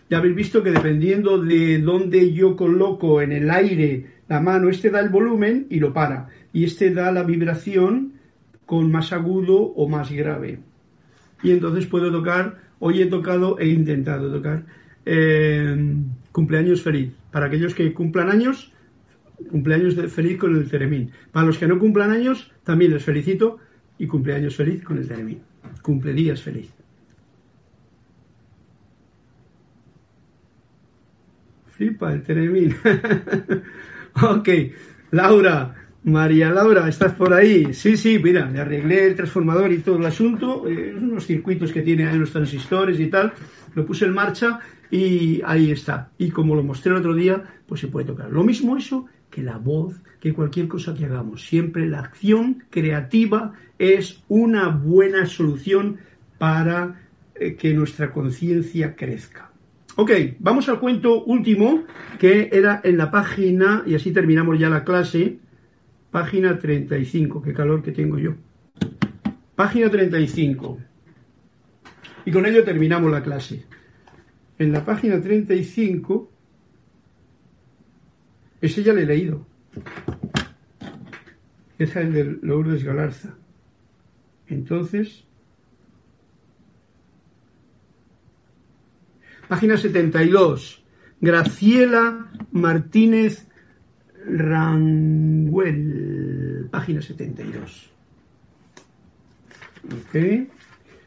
Ya 0.08 0.18
habéis 0.18 0.34
visto 0.34 0.62
que 0.62 0.70
dependiendo 0.70 1.38
de 1.38 1.78
dónde 1.78 2.32
yo 2.32 2.56
coloco 2.56 3.20
en 3.20 3.32
el 3.32 3.50
aire 3.50 4.21
la 4.32 4.40
mano, 4.40 4.70
este 4.70 4.88
da 4.88 5.00
el 5.00 5.10
volumen 5.10 5.66
y 5.68 5.78
lo 5.78 5.92
para. 5.92 6.28
Y 6.54 6.64
este 6.64 6.90
da 6.90 7.12
la 7.12 7.22
vibración 7.22 8.14
con 8.64 8.90
más 8.90 9.12
agudo 9.12 9.56
o 9.56 9.86
más 9.90 10.10
grave. 10.10 10.58
Y 11.42 11.50
entonces 11.50 11.84
puedo 11.84 12.10
tocar, 12.10 12.56
hoy 12.78 13.02
he 13.02 13.06
tocado, 13.06 13.58
he 13.58 13.68
intentado 13.68 14.32
tocar 14.32 14.64
eh, 15.04 15.76
cumpleaños 16.32 16.80
feliz. 16.80 17.12
Para 17.30 17.46
aquellos 17.46 17.74
que 17.74 17.92
cumplan 17.92 18.30
años, 18.30 18.72
cumpleaños 19.50 19.96
feliz 20.10 20.38
con 20.38 20.56
el 20.56 20.70
Teremín. 20.70 21.10
Para 21.30 21.44
los 21.44 21.58
que 21.58 21.66
no 21.66 21.78
cumplan 21.78 22.10
años, 22.10 22.52
también 22.64 22.92
les 22.92 23.04
felicito 23.04 23.58
y 23.98 24.06
cumpleaños 24.06 24.56
feliz 24.56 24.82
con 24.82 24.96
el 24.96 25.06
Teremín. 25.06 25.42
Cumpleaños 25.82 26.40
feliz. 26.40 26.70
Flipa 31.66 32.14
el 32.14 32.22
Teremín. 32.22 32.74
Ok, 34.22 34.48
Laura, 35.10 35.74
María 36.04 36.50
Laura, 36.50 36.88
¿estás 36.88 37.14
por 37.14 37.32
ahí? 37.32 37.72
Sí, 37.72 37.96
sí, 37.96 38.18
mira, 38.18 38.50
le 38.50 38.60
arreglé 38.60 39.06
el 39.06 39.14
transformador 39.14 39.72
y 39.72 39.78
todo 39.78 39.98
el 39.98 40.06
asunto, 40.06 40.68
eh, 40.68 40.94
unos 40.96 41.26
circuitos 41.26 41.72
que 41.72 41.82
tiene 41.82 42.06
ahí 42.06 42.18
los 42.18 42.32
transistores 42.32 42.98
y 43.00 43.06
tal, 43.06 43.32
lo 43.74 43.86
puse 43.86 44.04
en 44.04 44.12
marcha 44.12 44.60
y 44.90 45.40
ahí 45.44 45.70
está. 45.70 46.10
Y 46.18 46.30
como 46.30 46.54
lo 46.54 46.62
mostré 46.62 46.92
el 46.92 46.98
otro 46.98 47.14
día, 47.14 47.42
pues 47.66 47.80
se 47.80 47.88
puede 47.88 48.06
tocar. 48.06 48.30
Lo 48.30 48.44
mismo 48.44 48.76
eso 48.76 49.06
que 49.30 49.42
la 49.42 49.56
voz, 49.56 50.02
que 50.20 50.34
cualquier 50.34 50.68
cosa 50.68 50.94
que 50.94 51.06
hagamos. 51.06 51.46
Siempre 51.46 51.86
la 51.86 52.00
acción 52.00 52.64
creativa 52.68 53.54
es 53.78 54.22
una 54.28 54.68
buena 54.68 55.26
solución 55.26 55.98
para 56.38 57.00
eh, 57.34 57.54
que 57.54 57.72
nuestra 57.72 58.12
conciencia 58.12 58.94
crezca. 58.94 59.51
Ok, 59.96 60.10
vamos 60.38 60.68
al 60.68 60.80
cuento 60.80 61.22
último, 61.24 61.84
que 62.18 62.48
era 62.52 62.80
en 62.82 62.96
la 62.96 63.10
página, 63.10 63.82
y 63.86 63.94
así 63.94 64.10
terminamos 64.10 64.58
ya 64.58 64.70
la 64.70 64.84
clase, 64.84 65.38
Página 66.12 66.58
35, 66.58 67.40
qué 67.40 67.54
calor 67.54 67.82
que 67.82 67.90
tengo 67.90 68.18
yo. 68.18 68.34
Página 69.56 69.90
35. 69.90 70.78
Y 72.26 72.30
con 72.30 72.44
ello 72.44 72.64
terminamos 72.64 73.10
la 73.10 73.22
clase. 73.22 73.64
En 74.58 74.72
la 74.72 74.84
página 74.84 75.22
35, 75.22 76.30
ese 78.60 78.82
ya 78.82 78.92
le 78.92 79.04
he 79.04 79.06
leído. 79.06 79.46
Es 81.78 81.96
el 81.96 82.12
de 82.12 82.24
Lourdes 82.42 82.84
Galarza. 82.84 83.34
Entonces, 84.48 85.24
página 89.52 89.76
72. 89.76 90.82
Graciela 91.20 92.30
Martínez 92.52 93.46
Ranguel, 94.26 95.68
página 96.70 97.02
72. 97.02 97.92
Ok. 99.84 100.16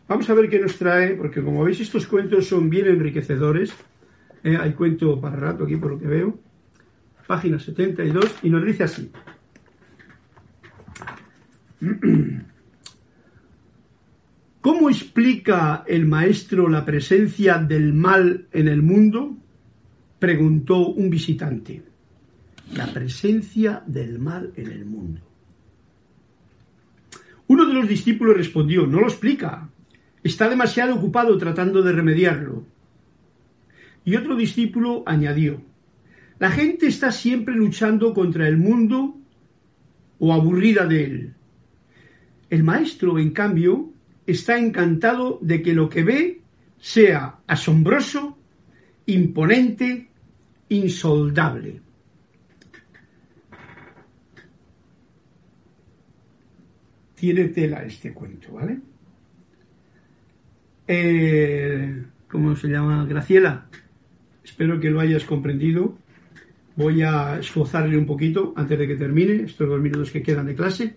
Vamos 0.07 0.29
a 0.29 0.35
ver 0.35 0.47
qué 0.47 0.59
nos 0.59 0.77
trae, 0.77 1.15
porque 1.15 1.41
como 1.41 1.63
veis 1.63 1.79
estos 1.79 2.05
cuentos 2.05 2.47
son 2.47 2.69
bien 2.69 2.85
enriquecedores. 2.85 3.73
Eh, 4.43 4.55
hay 4.55 4.73
cuento 4.73 5.19
para 5.19 5.37
rato 5.37 5.63
aquí 5.63 5.77
por 5.77 5.93
lo 5.93 5.99
que 5.99 6.05
veo. 6.05 6.37
Página 7.25 7.57
72 7.57 8.41
y 8.43 8.51
nos 8.51 8.63
dice 8.63 8.83
así. 8.83 9.11
¿Cómo 14.65 14.89
explica 14.89 15.83
el 15.85 16.07
maestro 16.07 16.67
la 16.67 16.83
presencia 16.83 17.59
del 17.59 17.93
mal 17.93 18.47
en 18.51 18.67
el 18.67 18.81
mundo? 18.81 19.37
Preguntó 20.17 20.87
un 20.87 21.11
visitante 21.11 21.83
la 22.73 22.87
presencia 22.87 23.83
del 23.85 24.17
mal 24.17 24.53
en 24.55 24.71
el 24.71 24.85
mundo. 24.85 25.21
Uno 27.45 27.67
de 27.67 27.75
los 27.75 27.87
discípulos 27.87 28.35
respondió, 28.35 28.87
no 28.87 29.01
lo 29.01 29.05
explica, 29.05 29.69
está 30.23 30.49
demasiado 30.49 30.95
ocupado 30.95 31.37
tratando 31.37 31.83
de 31.83 31.91
remediarlo. 31.91 32.65
Y 34.03 34.15
otro 34.15 34.35
discípulo 34.35 35.03
añadió, 35.05 35.61
la 36.39 36.49
gente 36.49 36.87
está 36.87 37.11
siempre 37.11 37.53
luchando 37.53 38.15
contra 38.15 38.47
el 38.47 38.57
mundo 38.57 39.15
o 40.17 40.33
aburrida 40.33 40.87
de 40.87 41.03
él. 41.03 41.33
El 42.49 42.63
maestro, 42.63 43.19
en 43.19 43.29
cambio, 43.29 43.91
está 44.25 44.57
encantado 44.57 45.39
de 45.41 45.61
que 45.61 45.73
lo 45.73 45.89
que 45.89 46.03
ve 46.03 46.41
sea 46.79 47.39
asombroso, 47.47 48.37
imponente, 49.05 50.07
insoldable. 50.69 51.81
tiene 57.15 57.45
tela 57.45 57.83
este 57.83 58.13
cuento, 58.13 58.53
¿vale? 58.53 58.77
Eh, 60.87 62.03
¿Cómo 62.29 62.55
se 62.55 62.67
llama? 62.67 63.05
Graciela. 63.05 63.67
Espero 64.43 64.79
que 64.79 64.91
lo 64.91 64.99
hayas 64.99 65.23
comprendido. 65.23 65.97
Voy 66.75 67.01
a 67.01 67.39
esforzarle 67.39 67.97
un 67.97 68.05
poquito 68.05 68.53
antes 68.55 68.77
de 68.77 68.87
que 68.87 68.95
termine 68.95 69.43
estos 69.43 69.67
dos 69.67 69.81
minutos 69.81 70.11
que 70.11 70.21
quedan 70.21 70.45
de 70.45 70.55
clase. 70.55 70.95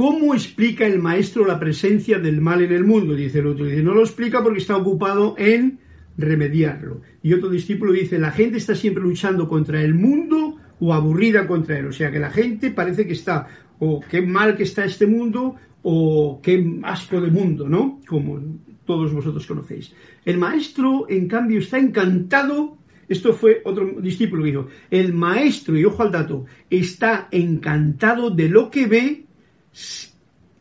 ¿Cómo 0.00 0.32
explica 0.32 0.86
el 0.86 0.98
maestro 0.98 1.44
la 1.44 1.60
presencia 1.60 2.18
del 2.18 2.40
mal 2.40 2.62
en 2.62 2.72
el 2.72 2.84
mundo? 2.84 3.14
Dice 3.14 3.40
el 3.40 3.48
otro. 3.48 3.66
Dice, 3.66 3.82
no 3.82 3.92
lo 3.92 4.00
explica 4.00 4.42
porque 4.42 4.60
está 4.60 4.74
ocupado 4.74 5.34
en 5.36 5.78
remediarlo. 6.16 7.02
Y 7.22 7.34
otro 7.34 7.50
discípulo 7.50 7.92
dice, 7.92 8.18
la 8.18 8.30
gente 8.30 8.56
está 8.56 8.74
siempre 8.74 9.02
luchando 9.02 9.46
contra 9.46 9.82
el 9.82 9.92
mundo 9.92 10.56
o 10.80 10.94
aburrida 10.94 11.46
contra 11.46 11.78
él. 11.78 11.84
O 11.84 11.92
sea 11.92 12.10
que 12.10 12.18
la 12.18 12.30
gente 12.30 12.70
parece 12.70 13.06
que 13.06 13.12
está 13.12 13.46
o 13.78 14.00
qué 14.00 14.22
mal 14.22 14.56
que 14.56 14.62
está 14.62 14.86
este 14.86 15.06
mundo, 15.06 15.56
o 15.82 16.40
qué 16.42 16.80
asco 16.82 17.20
de 17.20 17.30
mundo, 17.30 17.68
¿no? 17.68 18.00
Como 18.08 18.40
todos 18.86 19.12
vosotros 19.12 19.46
conocéis. 19.46 19.92
El 20.24 20.38
maestro, 20.38 21.10
en 21.10 21.28
cambio, 21.28 21.58
está 21.58 21.78
encantado. 21.78 22.78
Esto 23.06 23.34
fue 23.34 23.60
otro 23.66 24.00
discípulo 24.00 24.44
que 24.44 24.50
dijo, 24.50 24.68
el 24.90 25.12
maestro, 25.12 25.76
y 25.76 25.84
ojo 25.84 26.02
al 26.02 26.10
dato, 26.10 26.46
está 26.70 27.28
encantado 27.30 28.30
de 28.30 28.48
lo 28.48 28.70
que 28.70 28.86
ve, 28.86 29.26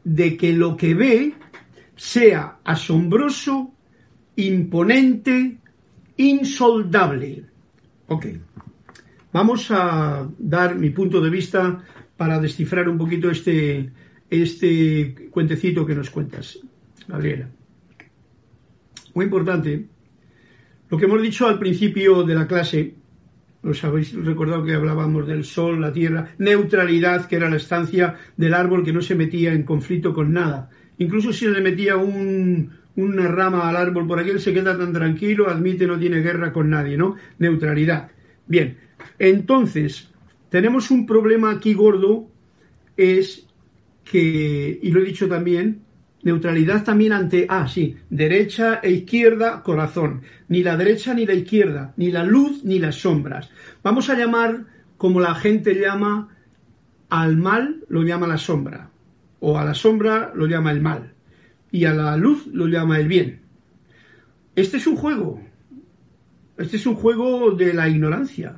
de 0.04 0.38
que 0.38 0.54
lo 0.54 0.76
que 0.78 0.94
ve 0.94 1.34
sea 1.96 2.60
asombroso, 2.64 3.74
imponente, 4.36 5.58
insoldable. 6.18 7.46
Ok, 8.08 8.26
vamos 9.34 9.70
a 9.72 10.28
dar 10.38 10.76
mi 10.76 10.90
punto 10.92 11.22
de 11.22 11.30
vista 11.30 11.84
para 12.16 12.40
descifrar 12.40 12.90
un 12.90 12.98
poquito 12.98 13.30
este, 13.30 13.92
este 14.30 15.30
cuentecito 15.30 15.86
que 15.86 15.96
nos 15.96 16.10
cuentas, 16.10 16.60
Gabriela. 17.08 17.50
Muy 19.14 19.26
importante, 19.26 19.86
lo 20.90 20.98
que 20.98 21.06
hemos 21.06 21.22
dicho 21.22 21.48
al 21.48 21.60
principio 21.60 22.24
de 22.24 22.36
la 22.36 22.48
clase, 22.48 22.96
os 23.64 23.84
habéis 23.84 24.14
recordado 24.14 24.64
que 24.64 24.74
hablábamos 24.74 25.28
del 25.28 25.44
sol, 25.44 25.82
la 25.82 25.92
tierra, 25.92 26.30
neutralidad, 26.38 27.28
que 27.28 27.36
era 27.36 27.50
la 27.50 27.58
estancia 27.58 28.16
del 28.38 28.54
árbol 28.54 28.84
que 28.84 28.94
no 28.94 29.02
se 29.02 29.16
metía 29.16 29.54
en 29.54 29.64
conflicto 29.64 30.14
con 30.14 30.32
nada. 30.32 30.70
Incluso 30.98 31.34
si 31.34 31.48
le 31.48 31.62
metía 31.62 31.96
una 31.98 33.28
rama 33.28 33.70
al 33.70 33.76
árbol 33.76 34.08
por 34.08 34.20
aquí, 34.20 34.30
él 34.30 34.40
se 34.40 34.54
queda 34.54 34.78
tan 34.78 34.94
tranquilo, 34.94 35.50
admite, 35.50 35.88
no 35.88 36.00
tiene 36.00 36.22
guerra 36.22 36.52
con 36.52 36.70
nadie, 36.70 36.98
¿no? 36.98 37.16
Neutralidad. 37.38 38.12
Bien, 38.48 38.78
entonces, 39.18 40.12
tenemos 40.50 40.92
un 40.92 41.06
problema 41.06 41.52
aquí 41.52 41.74
gordo, 41.74 42.30
es 42.98 43.48
que, 44.04 44.80
y 44.82 44.92
lo 44.92 45.02
he 45.02 45.06
dicho 45.06 45.28
también, 45.28 45.82
neutralidad 46.24 46.84
también 46.84 47.14
ante, 47.14 47.46
ah, 47.50 47.68
sí, 47.68 47.96
derecha 48.10 48.80
e 48.84 48.92
izquierda, 48.92 49.64
corazón. 49.64 50.22
Ni 50.48 50.64
la 50.64 50.78
derecha 50.78 51.14
ni 51.14 51.26
la 51.26 51.34
izquierda, 51.34 51.94
ni 51.98 52.12
la 52.12 52.24
luz 52.24 52.64
ni 52.64 52.80
las 52.80 52.96
sombras. 52.96 53.50
Vamos 53.84 54.10
a 54.10 54.16
llamar, 54.16 54.66
como 54.98 55.20
la 55.20 55.36
gente 55.36 55.76
llama, 55.76 56.30
al 57.10 57.38
mal 57.38 57.84
lo 57.90 58.04
llama 58.04 58.28
la 58.28 58.38
sombra, 58.38 58.90
o 59.40 59.58
a 59.58 59.66
la 59.66 59.74
sombra 59.74 60.32
lo 60.36 60.46
llama 60.46 60.72
el 60.72 60.82
mal, 60.82 61.14
y 61.72 61.86
a 61.86 61.94
la 61.94 62.16
luz 62.18 62.48
lo 62.48 62.68
llama 62.68 63.00
el 63.00 63.08
bien. 63.08 63.42
Este 64.56 64.78
es 64.78 64.88
un 64.88 64.96
juego, 64.96 65.42
este 66.58 66.78
es 66.78 66.86
un 66.86 66.96
juego 66.96 67.52
de 67.52 67.74
la 67.74 67.88
ignorancia, 67.88 68.56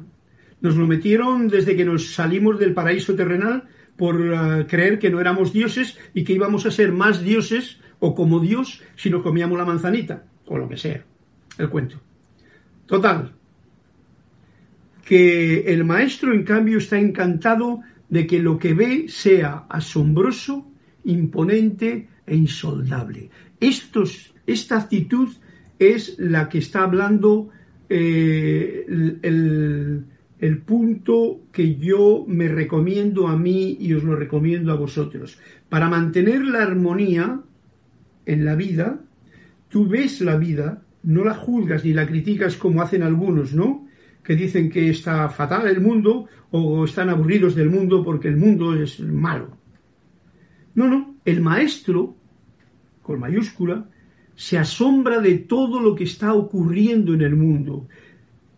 nos 0.61 0.75
lo 0.75 0.87
metieron 0.87 1.47
desde 1.47 1.75
que 1.75 1.85
nos 1.85 2.13
salimos 2.13 2.59
del 2.59 2.73
paraíso 2.73 3.15
terrenal 3.15 3.63
por 4.01 4.19
eh, 4.19 4.65
creer 4.67 4.97
que 4.97 5.11
no 5.11 5.19
éramos 5.21 5.53
dioses 5.53 5.95
y 6.15 6.23
que 6.23 6.33
íbamos 6.33 6.65
a 6.65 6.71
ser 6.71 6.91
más 6.91 7.21
dioses 7.21 7.77
o 7.99 8.15
como 8.15 8.39
Dios 8.39 8.81
si 8.95 9.11
nos 9.11 9.21
comíamos 9.21 9.59
la 9.59 9.63
manzanita 9.63 10.25
o 10.47 10.57
lo 10.57 10.67
que 10.67 10.75
sea. 10.75 11.05
El 11.59 11.69
cuento. 11.69 12.01
Total. 12.87 13.31
Que 15.05 15.71
el 15.71 15.83
maestro, 15.83 16.33
en 16.33 16.41
cambio, 16.43 16.79
está 16.79 16.97
encantado 16.97 17.81
de 18.09 18.25
que 18.25 18.39
lo 18.39 18.57
que 18.57 18.73
ve 18.73 19.05
sea 19.07 19.67
asombroso, 19.69 20.65
imponente 21.03 22.07
e 22.25 22.35
insoldable. 22.35 23.29
Estos, 23.59 24.33
esta 24.47 24.79
actitud 24.79 25.29
es 25.77 26.17
la 26.17 26.49
que 26.49 26.57
está 26.57 26.81
hablando 26.81 27.49
eh, 27.87 28.83
el 28.87 29.19
el 29.21 30.05
punto 30.57 31.41
que 31.51 31.75
yo 31.75 32.25
me 32.27 32.47
recomiendo 32.47 33.27
a 33.27 33.37
mí 33.37 33.77
y 33.79 33.93
os 33.93 34.03
lo 34.03 34.15
recomiendo 34.15 34.71
a 34.71 34.75
vosotros. 34.75 35.39
Para 35.69 35.87
mantener 35.87 36.43
la 36.43 36.63
armonía 36.63 37.41
en 38.25 38.43
la 38.45 38.55
vida, 38.55 38.99
tú 39.69 39.87
ves 39.87 40.19
la 40.21 40.37
vida, 40.37 40.81
no 41.03 41.23
la 41.23 41.35
juzgas 41.35 41.85
ni 41.85 41.93
la 41.93 42.07
criticas 42.07 42.55
como 42.55 42.81
hacen 42.81 43.03
algunos, 43.03 43.53
¿no? 43.53 43.87
Que 44.23 44.35
dicen 44.35 44.71
que 44.71 44.89
está 44.89 45.29
fatal 45.29 45.67
el 45.67 45.79
mundo 45.79 46.27
o 46.49 46.85
están 46.85 47.09
aburridos 47.09 47.53
del 47.53 47.69
mundo 47.69 48.03
porque 48.03 48.27
el 48.27 48.37
mundo 48.37 48.73
es 48.73 48.99
malo. 48.99 49.57
No, 50.73 50.87
no, 50.87 51.17
el 51.23 51.41
maestro, 51.41 52.15
con 53.03 53.19
mayúscula, 53.19 53.85
se 54.35 54.57
asombra 54.57 55.19
de 55.19 55.35
todo 55.35 55.79
lo 55.79 55.93
que 55.93 56.05
está 56.05 56.33
ocurriendo 56.33 57.13
en 57.13 57.21
el 57.21 57.35
mundo 57.35 57.87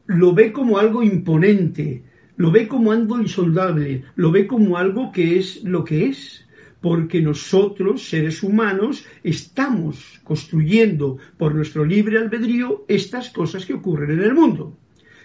lo 0.05 0.33
ve 0.33 0.51
como 0.51 0.77
algo 0.77 1.03
imponente, 1.03 2.03
lo 2.35 2.51
ve 2.51 2.67
como 2.67 2.91
algo 2.91 3.19
insondable, 3.19 4.03
lo 4.15 4.31
ve 4.31 4.47
como 4.47 4.77
algo 4.77 5.11
que 5.11 5.37
es 5.37 5.63
lo 5.63 5.83
que 5.83 6.07
es, 6.07 6.47
porque 6.81 7.21
nosotros, 7.21 8.09
seres 8.09 8.43
humanos, 8.43 9.05
estamos 9.23 10.19
construyendo 10.23 11.17
por 11.37 11.55
nuestro 11.55 11.85
libre 11.85 12.17
albedrío 12.17 12.83
estas 12.87 13.29
cosas 13.29 13.65
que 13.65 13.73
ocurren 13.73 14.11
en 14.11 14.21
el 14.21 14.33
mundo. 14.33 14.77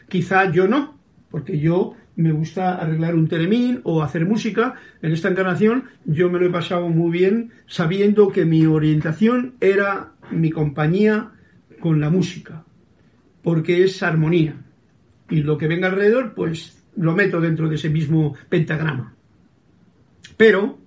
Quizá 0.09 0.53
yo 0.53 0.69
no, 0.69 0.99
porque 1.31 1.59
yo 1.59 1.97
me 2.15 2.33
gusta 2.33 2.77
arreglar 2.77 3.15
un 3.15 3.29
teremín 3.29 3.81
o 3.83 4.03
hacer 4.03 4.25
música. 4.27 4.75
En 5.03 5.13
esta 5.13 5.29
encarnación 5.29 5.85
yo 6.05 6.31
me 6.31 6.39
lo 6.39 6.47
he 6.47 6.51
pasado 6.51 6.89
muy 6.89 7.11
bien 7.11 7.51
sabiendo 7.67 8.29
que 8.29 8.45
mi 8.45 8.67
orientación 8.67 9.55
era 9.61 10.13
mi 10.31 10.51
compañía 10.51 11.33
con 11.81 12.01
la 12.01 12.11
música, 12.11 12.65
porque 13.43 13.85
es 13.85 14.03
armonía. 14.03 14.68
Y 15.31 15.43
lo 15.43 15.59
que 15.59 15.69
venga 15.69 15.89
alrededor, 15.89 16.35
pues 16.35 16.83
lo 16.97 17.15
meto 17.15 17.41
dentro 17.41 17.69
de 17.69 17.77
ese 17.77 17.91
mismo 17.91 18.35
pentagrama. 18.49 19.15
Pero 20.37 20.79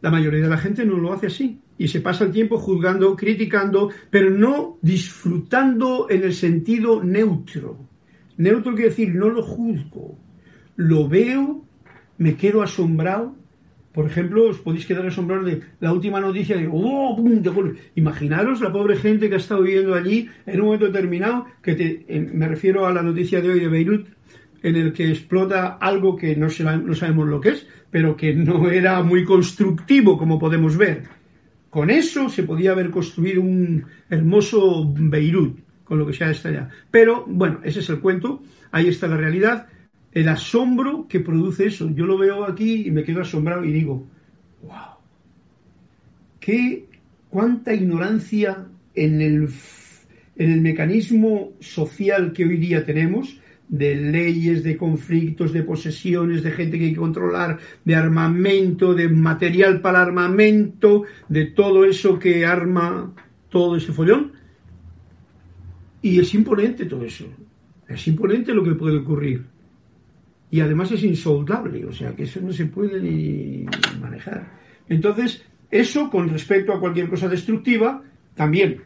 la 0.00 0.10
mayoría 0.10 0.42
de 0.42 0.48
la 0.48 0.58
gente 0.58 0.84
no 0.84 0.98
lo 0.98 1.12
hace 1.12 1.26
así 1.26 1.60
y 1.78 1.88
se 1.88 2.00
pasa 2.00 2.24
el 2.24 2.32
tiempo 2.32 2.58
juzgando, 2.58 3.16
criticando, 3.16 3.90
pero 4.10 4.30
no 4.30 4.78
disfrutando 4.82 6.06
en 6.10 6.22
el 6.22 6.34
sentido 6.34 7.02
neutro. 7.02 7.88
Neutro 8.36 8.72
quiere 8.74 8.90
decir 8.90 9.14
no 9.14 9.28
lo 9.28 9.42
juzgo, 9.42 10.18
lo 10.76 11.08
veo, 11.08 11.64
me 12.18 12.36
quedo 12.36 12.62
asombrado. 12.62 13.36
Por 13.92 14.06
ejemplo, 14.06 14.48
os 14.48 14.58
podéis 14.58 14.86
quedar 14.86 15.06
asombrados 15.06 15.44
de 15.46 15.60
la 15.80 15.92
última 15.92 16.18
noticia 16.20 16.56
de 16.56 16.66
¡oh! 16.70 17.22
Imaginaros 17.94 18.60
la 18.60 18.72
pobre 18.72 18.96
gente 18.96 19.28
que 19.28 19.34
ha 19.34 19.38
estado 19.38 19.62
viviendo 19.62 19.94
allí 19.94 20.28
en 20.46 20.60
un 20.60 20.66
momento 20.66 20.86
determinado, 20.86 21.46
que 21.62 22.30
me 22.32 22.48
refiero 22.48 22.86
a 22.86 22.92
la 22.92 23.02
noticia 23.02 23.42
de 23.42 23.50
hoy 23.50 23.60
de 23.60 23.68
Beirut, 23.68 24.06
en 24.62 24.76
el 24.76 24.92
que 24.92 25.10
explota 25.10 25.76
algo 25.78 26.16
que 26.16 26.34
no, 26.36 26.46
no 26.46 26.94
sabemos 26.94 27.28
lo 27.28 27.40
que 27.40 27.50
es, 27.50 27.66
pero 27.90 28.16
que 28.16 28.34
no 28.34 28.70
era 28.70 29.02
muy 29.02 29.24
constructivo, 29.24 30.16
como 30.16 30.38
podemos 30.38 30.76
ver. 30.78 31.02
Con 31.68 31.90
eso 31.90 32.30
se 32.30 32.44
podía 32.44 32.72
haber 32.72 32.90
construido 32.90 33.42
un 33.42 33.84
hermoso 34.08 34.90
Beirut, 34.94 35.58
con 35.84 35.98
lo 35.98 36.06
que 36.06 36.14
sea 36.14 36.30
está 36.30 36.48
allá. 36.48 36.70
Pero 36.90 37.24
bueno, 37.26 37.60
ese 37.62 37.80
es 37.80 37.90
el 37.90 38.00
cuento, 38.00 38.42
ahí 38.70 38.88
está 38.88 39.06
la 39.06 39.18
realidad 39.18 39.66
el 40.12 40.28
asombro 40.28 41.06
que 41.08 41.20
produce 41.20 41.66
eso. 41.66 41.90
Yo 41.90 42.06
lo 42.06 42.18
veo 42.18 42.44
aquí 42.44 42.86
y 42.86 42.90
me 42.90 43.02
quedo 43.02 43.22
asombrado 43.22 43.64
y 43.64 43.72
digo, 43.72 44.06
wow, 44.62 44.96
qué, 46.38 46.86
cuánta 47.30 47.74
ignorancia 47.74 48.66
en 48.94 49.20
el, 49.20 49.48
en 50.36 50.52
el 50.52 50.60
mecanismo 50.60 51.52
social 51.60 52.32
que 52.32 52.44
hoy 52.44 52.58
día 52.58 52.84
tenemos, 52.84 53.38
de 53.68 53.94
leyes, 53.94 54.62
de 54.62 54.76
conflictos, 54.76 55.54
de 55.54 55.62
posesiones, 55.62 56.42
de 56.42 56.50
gente 56.50 56.78
que 56.78 56.84
hay 56.84 56.92
que 56.92 56.98
controlar, 56.98 57.58
de 57.82 57.94
armamento, 57.94 58.92
de 58.92 59.08
material 59.08 59.80
para 59.80 60.02
armamento, 60.02 61.04
de 61.30 61.46
todo 61.46 61.86
eso 61.86 62.18
que 62.18 62.44
arma 62.44 63.14
todo 63.48 63.76
ese 63.76 63.92
follón. 63.92 64.32
Y 66.02 66.20
es 66.20 66.34
imponente 66.34 66.84
todo 66.84 67.06
eso. 67.06 67.24
Es 67.88 68.06
imponente 68.08 68.52
lo 68.52 68.62
que 68.62 68.74
puede 68.74 68.98
ocurrir 68.98 69.51
y 70.52 70.60
además 70.60 70.92
es 70.92 71.02
insoldable, 71.02 71.86
o 71.86 71.94
sea 71.94 72.14
que 72.14 72.24
eso 72.24 72.38
no 72.42 72.52
se 72.52 72.66
puede 72.66 73.00
ni 73.00 73.64
manejar. 73.98 74.46
Entonces, 74.86 75.42
eso 75.70 76.10
con 76.10 76.28
respecto 76.28 76.74
a 76.74 76.78
cualquier 76.78 77.08
cosa 77.08 77.26
destructiva, 77.26 78.02
también, 78.34 78.82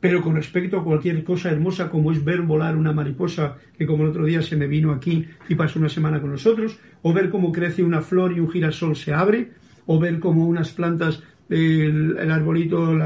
pero 0.00 0.20
con 0.20 0.34
respecto 0.34 0.80
a 0.80 0.82
cualquier 0.82 1.22
cosa 1.22 1.52
hermosa 1.52 1.88
como 1.88 2.10
es 2.10 2.24
ver 2.24 2.42
volar 2.42 2.76
una 2.76 2.92
mariposa 2.92 3.56
que 3.78 3.86
como 3.86 4.02
el 4.02 4.10
otro 4.10 4.24
día 4.24 4.42
se 4.42 4.56
me 4.56 4.66
vino 4.66 4.90
aquí 4.90 5.24
y 5.48 5.54
pasó 5.54 5.78
una 5.78 5.88
semana 5.88 6.20
con 6.20 6.32
nosotros, 6.32 6.76
o 7.02 7.12
ver 7.12 7.30
cómo 7.30 7.52
crece 7.52 7.84
una 7.84 8.02
flor 8.02 8.32
y 8.32 8.40
un 8.40 8.50
girasol 8.50 8.96
se 8.96 9.14
abre, 9.14 9.50
o 9.86 10.00
ver 10.00 10.18
cómo 10.18 10.44
unas 10.48 10.72
plantas, 10.72 11.22
el, 11.48 12.18
arbolito 12.28 12.98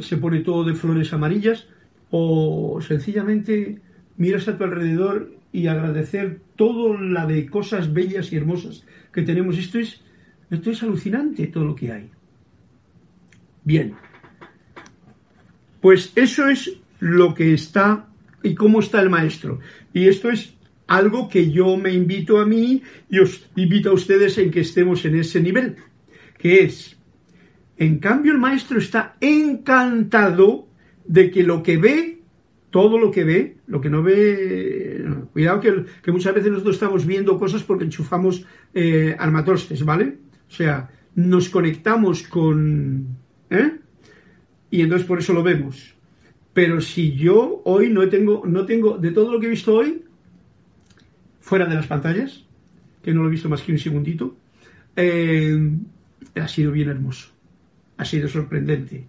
se 0.00 0.16
pone 0.16 0.40
todo 0.40 0.64
de 0.64 0.74
flores 0.74 1.12
amarillas, 1.12 1.68
o 2.10 2.80
sencillamente 2.80 3.78
miras 4.16 4.48
a 4.48 4.58
tu 4.58 4.64
alrededor 4.64 5.38
y 5.52 5.66
agradecer 5.66 6.40
todo 6.56 6.98
la 6.98 7.26
de 7.26 7.46
cosas 7.46 7.92
bellas 7.92 8.32
y 8.32 8.36
hermosas 8.36 8.84
que 9.12 9.22
tenemos. 9.22 9.58
Esto 9.58 9.78
es, 9.78 10.00
esto 10.50 10.70
es 10.70 10.82
alucinante 10.82 11.46
todo 11.48 11.64
lo 11.64 11.74
que 11.74 11.92
hay. 11.92 12.10
Bien. 13.64 13.94
Pues 15.80 16.12
eso 16.14 16.48
es 16.48 16.72
lo 17.00 17.34
que 17.34 17.54
está 17.54 18.08
y 18.42 18.54
cómo 18.54 18.80
está 18.80 19.00
el 19.00 19.10
maestro. 19.10 19.60
Y 19.92 20.08
esto 20.08 20.30
es 20.30 20.54
algo 20.86 21.28
que 21.28 21.50
yo 21.50 21.76
me 21.76 21.92
invito 21.92 22.38
a 22.38 22.46
mí 22.46 22.82
y 23.08 23.18
os 23.18 23.48
invito 23.56 23.90
a 23.90 23.94
ustedes 23.94 24.38
en 24.38 24.50
que 24.50 24.60
estemos 24.60 25.04
en 25.04 25.16
ese 25.16 25.40
nivel, 25.40 25.76
que 26.36 26.64
es, 26.64 26.96
en 27.76 27.98
cambio 27.98 28.32
el 28.32 28.38
maestro 28.38 28.78
está 28.78 29.16
encantado 29.20 30.66
de 31.06 31.30
que 31.30 31.44
lo 31.44 31.62
que 31.62 31.76
ve 31.76 32.20
todo 32.70 32.98
lo 32.98 33.10
que 33.10 33.24
ve, 33.24 33.56
lo 33.66 33.80
que 33.80 33.90
no 33.90 34.02
ve, 34.02 34.99
cuidado 35.32 35.60
que, 35.60 36.10
muchas 36.12 36.34
veces 36.34 36.50
nosotros 36.50 36.76
estamos 36.76 37.06
viendo 37.06 37.38
cosas 37.38 37.62
porque 37.62 37.84
enchufamos 37.84 38.44
eh, 38.74 39.16
armatostes, 39.18 39.84
¿vale? 39.84 40.18
O 40.48 40.52
sea, 40.52 40.90
nos 41.14 41.48
conectamos 41.48 42.22
con... 42.24 43.16
¿eh? 43.50 43.72
Y 44.70 44.82
entonces 44.82 45.06
por 45.06 45.18
eso 45.18 45.32
lo 45.32 45.42
vemos. 45.42 45.94
Pero 46.52 46.80
si 46.80 47.12
yo 47.12 47.62
hoy 47.64 47.90
no 47.90 48.08
tengo, 48.08 48.42
no 48.46 48.66
tengo, 48.66 48.98
de 48.98 49.10
todo 49.12 49.32
lo 49.32 49.40
que 49.40 49.46
he 49.46 49.50
visto 49.50 49.74
hoy, 49.74 50.04
fuera 51.40 51.66
de 51.66 51.74
las 51.74 51.86
pantallas, 51.86 52.44
que 53.02 53.14
no 53.14 53.22
lo 53.22 53.28
he 53.28 53.32
visto 53.32 53.48
más 53.48 53.62
que 53.62 53.72
un 53.72 53.78
segundito, 53.78 54.36
eh, 54.96 55.70
ha 56.34 56.48
sido 56.48 56.72
bien 56.72 56.88
hermoso, 56.88 57.28
ha 57.96 58.04
sido 58.04 58.28
sorprendente. 58.28 59.06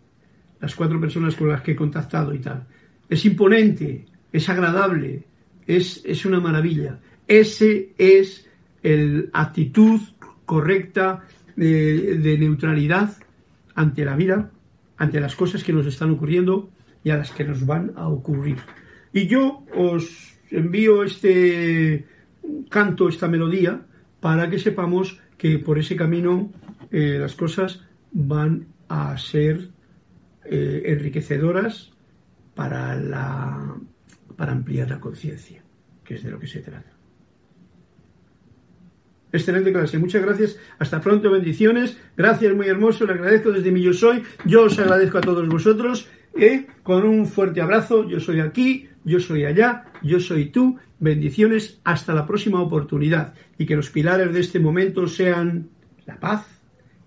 Las 0.59 0.75
cuatro 0.75 0.99
personas 0.99 1.35
con 1.35 1.49
las 1.49 1.61
que 1.61 1.71
he 1.71 1.75
contactado 1.75 2.33
y 2.33 2.39
tal 2.39 2.67
es 3.11 3.25
imponente, 3.25 4.05
es 4.31 4.47
agradable, 4.47 5.25
es, 5.67 6.01
es 6.05 6.25
una 6.25 6.39
maravilla. 6.39 6.99
Ese 7.27 7.93
es 7.97 8.47
la 8.83 9.23
actitud 9.33 10.01
correcta 10.45 11.23
de, 11.55 12.37
neutralidad 12.39 13.15
ante 13.75 14.03
la 14.05 14.15
vida, 14.15 14.51
ante 14.97 15.19
las 15.19 15.35
cosas 15.35 15.63
que 15.63 15.73
nos 15.73 15.85
están 15.85 16.11
ocurriendo 16.11 16.69
y 17.03 17.09
a 17.09 17.17
las 17.17 17.31
que 17.31 17.43
nos 17.43 17.65
van 17.65 17.93
a 17.95 18.07
ocurrir. 18.07 18.57
Y 19.13 19.27
yo 19.27 19.63
os 19.75 20.35
envío 20.49 21.03
este 21.03 22.05
canto, 22.69 23.07
esta 23.07 23.27
melodía, 23.27 23.81
para 24.19 24.49
que 24.49 24.59
sepamos 24.59 25.19
que 25.37 25.57
por 25.59 25.79
ese 25.79 25.95
camino 25.95 26.51
eh, 26.91 27.17
las 27.19 27.35
cosas 27.35 27.81
van 28.11 28.67
a 28.89 29.17
ser 29.17 29.69
eh, 30.45 30.83
enriquecedoras 30.85 31.91
para, 32.53 32.95
la, 32.95 33.75
para 34.41 34.53
ampliar 34.53 34.89
la 34.89 34.99
conciencia, 34.99 35.61
que 36.03 36.15
es 36.15 36.23
de 36.23 36.31
lo 36.31 36.39
que 36.39 36.47
se 36.47 36.61
trata. 36.61 36.89
Excelente 39.31 39.71
clase, 39.71 39.99
muchas 39.99 40.23
gracias, 40.23 40.57
hasta 40.79 40.99
pronto, 40.99 41.29
bendiciones, 41.29 41.95
gracias, 42.17 42.55
muy 42.55 42.65
hermoso, 42.65 43.05
le 43.05 43.13
agradezco 43.13 43.51
desde 43.51 43.71
mi 43.71 43.83
yo 43.83 43.93
soy, 43.93 44.23
yo 44.43 44.63
os 44.63 44.79
agradezco 44.79 45.19
a 45.19 45.21
todos 45.21 45.47
vosotros, 45.47 46.09
¿eh? 46.35 46.65
con 46.81 47.03
un 47.05 47.27
fuerte 47.27 47.61
abrazo, 47.61 48.09
yo 48.09 48.19
soy 48.19 48.39
aquí, 48.39 48.89
yo 49.03 49.19
soy 49.19 49.45
allá, 49.45 49.85
yo 50.01 50.19
soy 50.19 50.45
tú, 50.45 50.79
bendiciones, 50.97 51.79
hasta 51.83 52.15
la 52.15 52.25
próxima 52.25 52.63
oportunidad, 52.63 53.35
y 53.59 53.67
que 53.67 53.75
los 53.75 53.91
pilares 53.91 54.33
de 54.33 54.39
este 54.39 54.59
momento 54.59 55.05
sean 55.05 55.69
la 56.07 56.19
paz, 56.19 56.47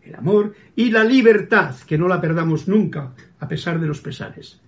el 0.02 0.14
amor 0.14 0.54
y 0.76 0.92
la 0.92 1.02
libertad, 1.02 1.74
que 1.84 1.98
no 1.98 2.06
la 2.06 2.20
perdamos 2.20 2.68
nunca, 2.68 3.12
a 3.40 3.48
pesar 3.48 3.80
de 3.80 3.88
los 3.88 4.00
pesares. 4.00 4.60